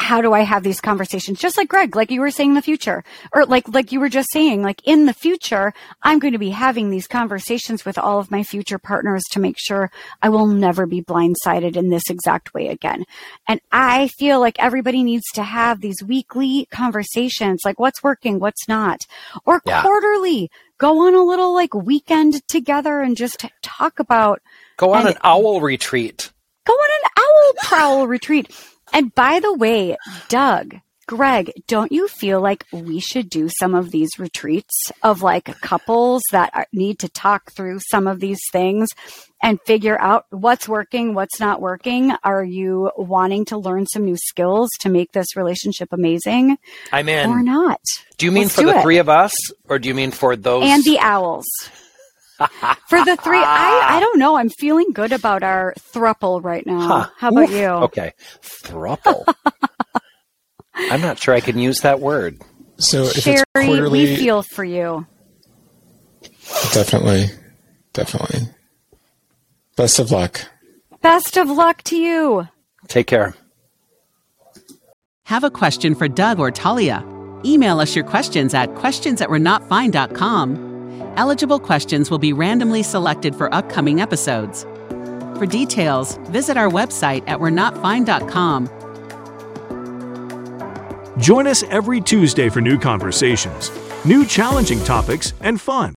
How 0.00 0.22
do 0.22 0.32
I 0.32 0.40
have 0.40 0.62
these 0.62 0.80
conversations? 0.80 1.38
Just 1.38 1.58
like 1.58 1.68
Greg, 1.68 1.94
like 1.94 2.10
you 2.10 2.20
were 2.20 2.30
saying 2.30 2.50
in 2.50 2.54
the 2.54 2.62
future, 2.62 3.04
or 3.32 3.44
like, 3.44 3.68
like 3.68 3.92
you 3.92 4.00
were 4.00 4.08
just 4.08 4.32
saying, 4.32 4.62
like 4.62 4.80
in 4.84 5.04
the 5.04 5.12
future, 5.12 5.74
I'm 6.02 6.18
going 6.18 6.32
to 6.32 6.38
be 6.38 6.50
having 6.50 6.90
these 6.90 7.06
conversations 7.06 7.84
with 7.84 7.98
all 7.98 8.18
of 8.18 8.30
my 8.30 8.42
future 8.42 8.78
partners 8.78 9.22
to 9.32 9.40
make 9.40 9.56
sure 9.58 9.90
I 10.22 10.30
will 10.30 10.46
never 10.46 10.86
be 10.86 11.02
blindsided 11.02 11.76
in 11.76 11.90
this 11.90 12.04
exact 12.08 12.54
way 12.54 12.68
again. 12.68 13.04
And 13.46 13.60
I 13.70 14.08
feel 14.18 14.40
like 14.40 14.58
everybody 14.58 15.02
needs 15.02 15.26
to 15.34 15.42
have 15.42 15.80
these 15.80 16.02
weekly 16.02 16.66
conversations, 16.70 17.60
like 17.64 17.78
what's 17.78 18.02
working, 18.02 18.40
what's 18.40 18.66
not, 18.68 19.02
or 19.44 19.60
yeah. 19.66 19.82
quarterly. 19.82 20.50
Go 20.78 21.06
on 21.06 21.14
a 21.14 21.22
little 21.22 21.52
like 21.52 21.74
weekend 21.74 22.46
together 22.48 23.00
and 23.00 23.18
just 23.18 23.44
talk 23.62 23.98
about. 23.98 24.40
Go 24.78 24.94
on 24.94 25.06
an 25.06 25.18
owl 25.22 25.60
retreat. 25.60 26.32
Go 26.64 26.72
on 26.72 26.90
an 27.02 27.10
owl 27.18 27.52
prowl 27.62 28.06
retreat 28.06 28.50
and 28.92 29.14
by 29.14 29.40
the 29.40 29.54
way, 29.54 29.96
Doug, 30.28 30.76
Greg, 31.10 31.50
don't 31.66 31.90
you 31.90 32.06
feel 32.06 32.40
like 32.40 32.64
we 32.72 33.00
should 33.00 33.28
do 33.28 33.48
some 33.58 33.74
of 33.74 33.90
these 33.90 34.10
retreats 34.16 34.92
of 35.02 35.22
like 35.22 35.60
couples 35.60 36.22
that 36.30 36.50
are, 36.54 36.68
need 36.72 37.00
to 37.00 37.08
talk 37.08 37.50
through 37.50 37.80
some 37.90 38.06
of 38.06 38.20
these 38.20 38.38
things 38.52 38.88
and 39.42 39.58
figure 39.62 40.00
out 40.00 40.26
what's 40.30 40.68
working, 40.68 41.14
what's 41.14 41.40
not 41.40 41.60
working? 41.60 42.12
Are 42.22 42.44
you 42.44 42.92
wanting 42.96 43.44
to 43.46 43.58
learn 43.58 43.86
some 43.86 44.04
new 44.04 44.16
skills 44.16 44.68
to 44.82 44.88
make 44.88 45.10
this 45.10 45.34
relationship 45.34 45.88
amazing? 45.90 46.58
I'm 46.92 47.08
in. 47.08 47.28
Or 47.28 47.42
not? 47.42 47.80
Do 48.16 48.26
you 48.26 48.30
mean 48.30 48.44
Let's 48.44 48.54
for 48.54 48.62
the 48.62 48.78
it. 48.78 48.82
three 48.82 48.98
of 48.98 49.08
us 49.08 49.34
or 49.68 49.80
do 49.80 49.88
you 49.88 49.94
mean 49.94 50.12
for 50.12 50.36
those? 50.36 50.62
And 50.64 50.84
the 50.84 51.00
owls. 51.00 51.46
For 52.88 53.04
the 53.04 53.16
three, 53.22 53.38
I, 53.38 53.96
I 53.96 54.00
don't 54.00 54.18
know. 54.18 54.36
I'm 54.36 54.48
feeling 54.48 54.92
good 54.92 55.12
about 55.12 55.42
our 55.42 55.74
thruple 55.92 56.42
right 56.42 56.66
now. 56.66 56.80
Huh. 56.80 57.10
How 57.16 57.28
about 57.28 57.50
Oof. 57.50 57.56
you? 57.56 57.66
Okay. 57.66 58.12
Thruple. 58.42 59.24
I'm 60.74 61.00
not 61.00 61.18
sure 61.18 61.34
I 61.34 61.40
can 61.40 61.58
use 61.58 61.80
that 61.80 62.00
word. 62.00 62.40
So 62.78 63.04
if 63.04 63.12
Sherry, 63.18 63.36
it's 63.54 63.66
quarterly, 63.66 64.04
we 64.04 64.16
feel 64.16 64.42
for 64.42 64.64
you. 64.64 65.06
Definitely. 66.72 67.26
Definitely. 67.92 68.48
Best 69.76 69.98
of 69.98 70.10
luck. 70.10 70.40
Best 71.02 71.36
of 71.36 71.50
luck 71.50 71.82
to 71.84 71.96
you. 71.96 72.48
Take 72.88 73.06
care. 73.06 73.34
Have 75.24 75.44
a 75.44 75.50
question 75.50 75.94
for 75.94 76.08
Doug 76.08 76.38
or 76.38 76.50
Talia? 76.50 77.04
Email 77.44 77.80
us 77.80 77.94
your 77.94 78.04
questions 78.04 78.52
at 78.52 78.74
questions 78.74 79.20
at 79.20 79.30
we're 79.30 79.38
not 79.38 79.66
fine.com 79.68 80.69
Eligible 81.16 81.58
questions 81.58 82.10
will 82.10 82.18
be 82.18 82.32
randomly 82.32 82.82
selected 82.82 83.34
for 83.34 83.52
upcoming 83.54 84.00
episodes. 84.00 84.64
For 85.38 85.46
details, 85.46 86.16
visit 86.28 86.56
our 86.56 86.68
website 86.68 87.24
at 87.26 87.40
we're 87.40 87.50
Join 91.18 91.46
us 91.46 91.62
every 91.64 92.00
Tuesday 92.00 92.48
for 92.48 92.60
new 92.60 92.78
conversations, 92.78 93.70
new 94.04 94.24
challenging 94.24 94.82
topics, 94.84 95.34
and 95.40 95.60
fun. 95.60 95.94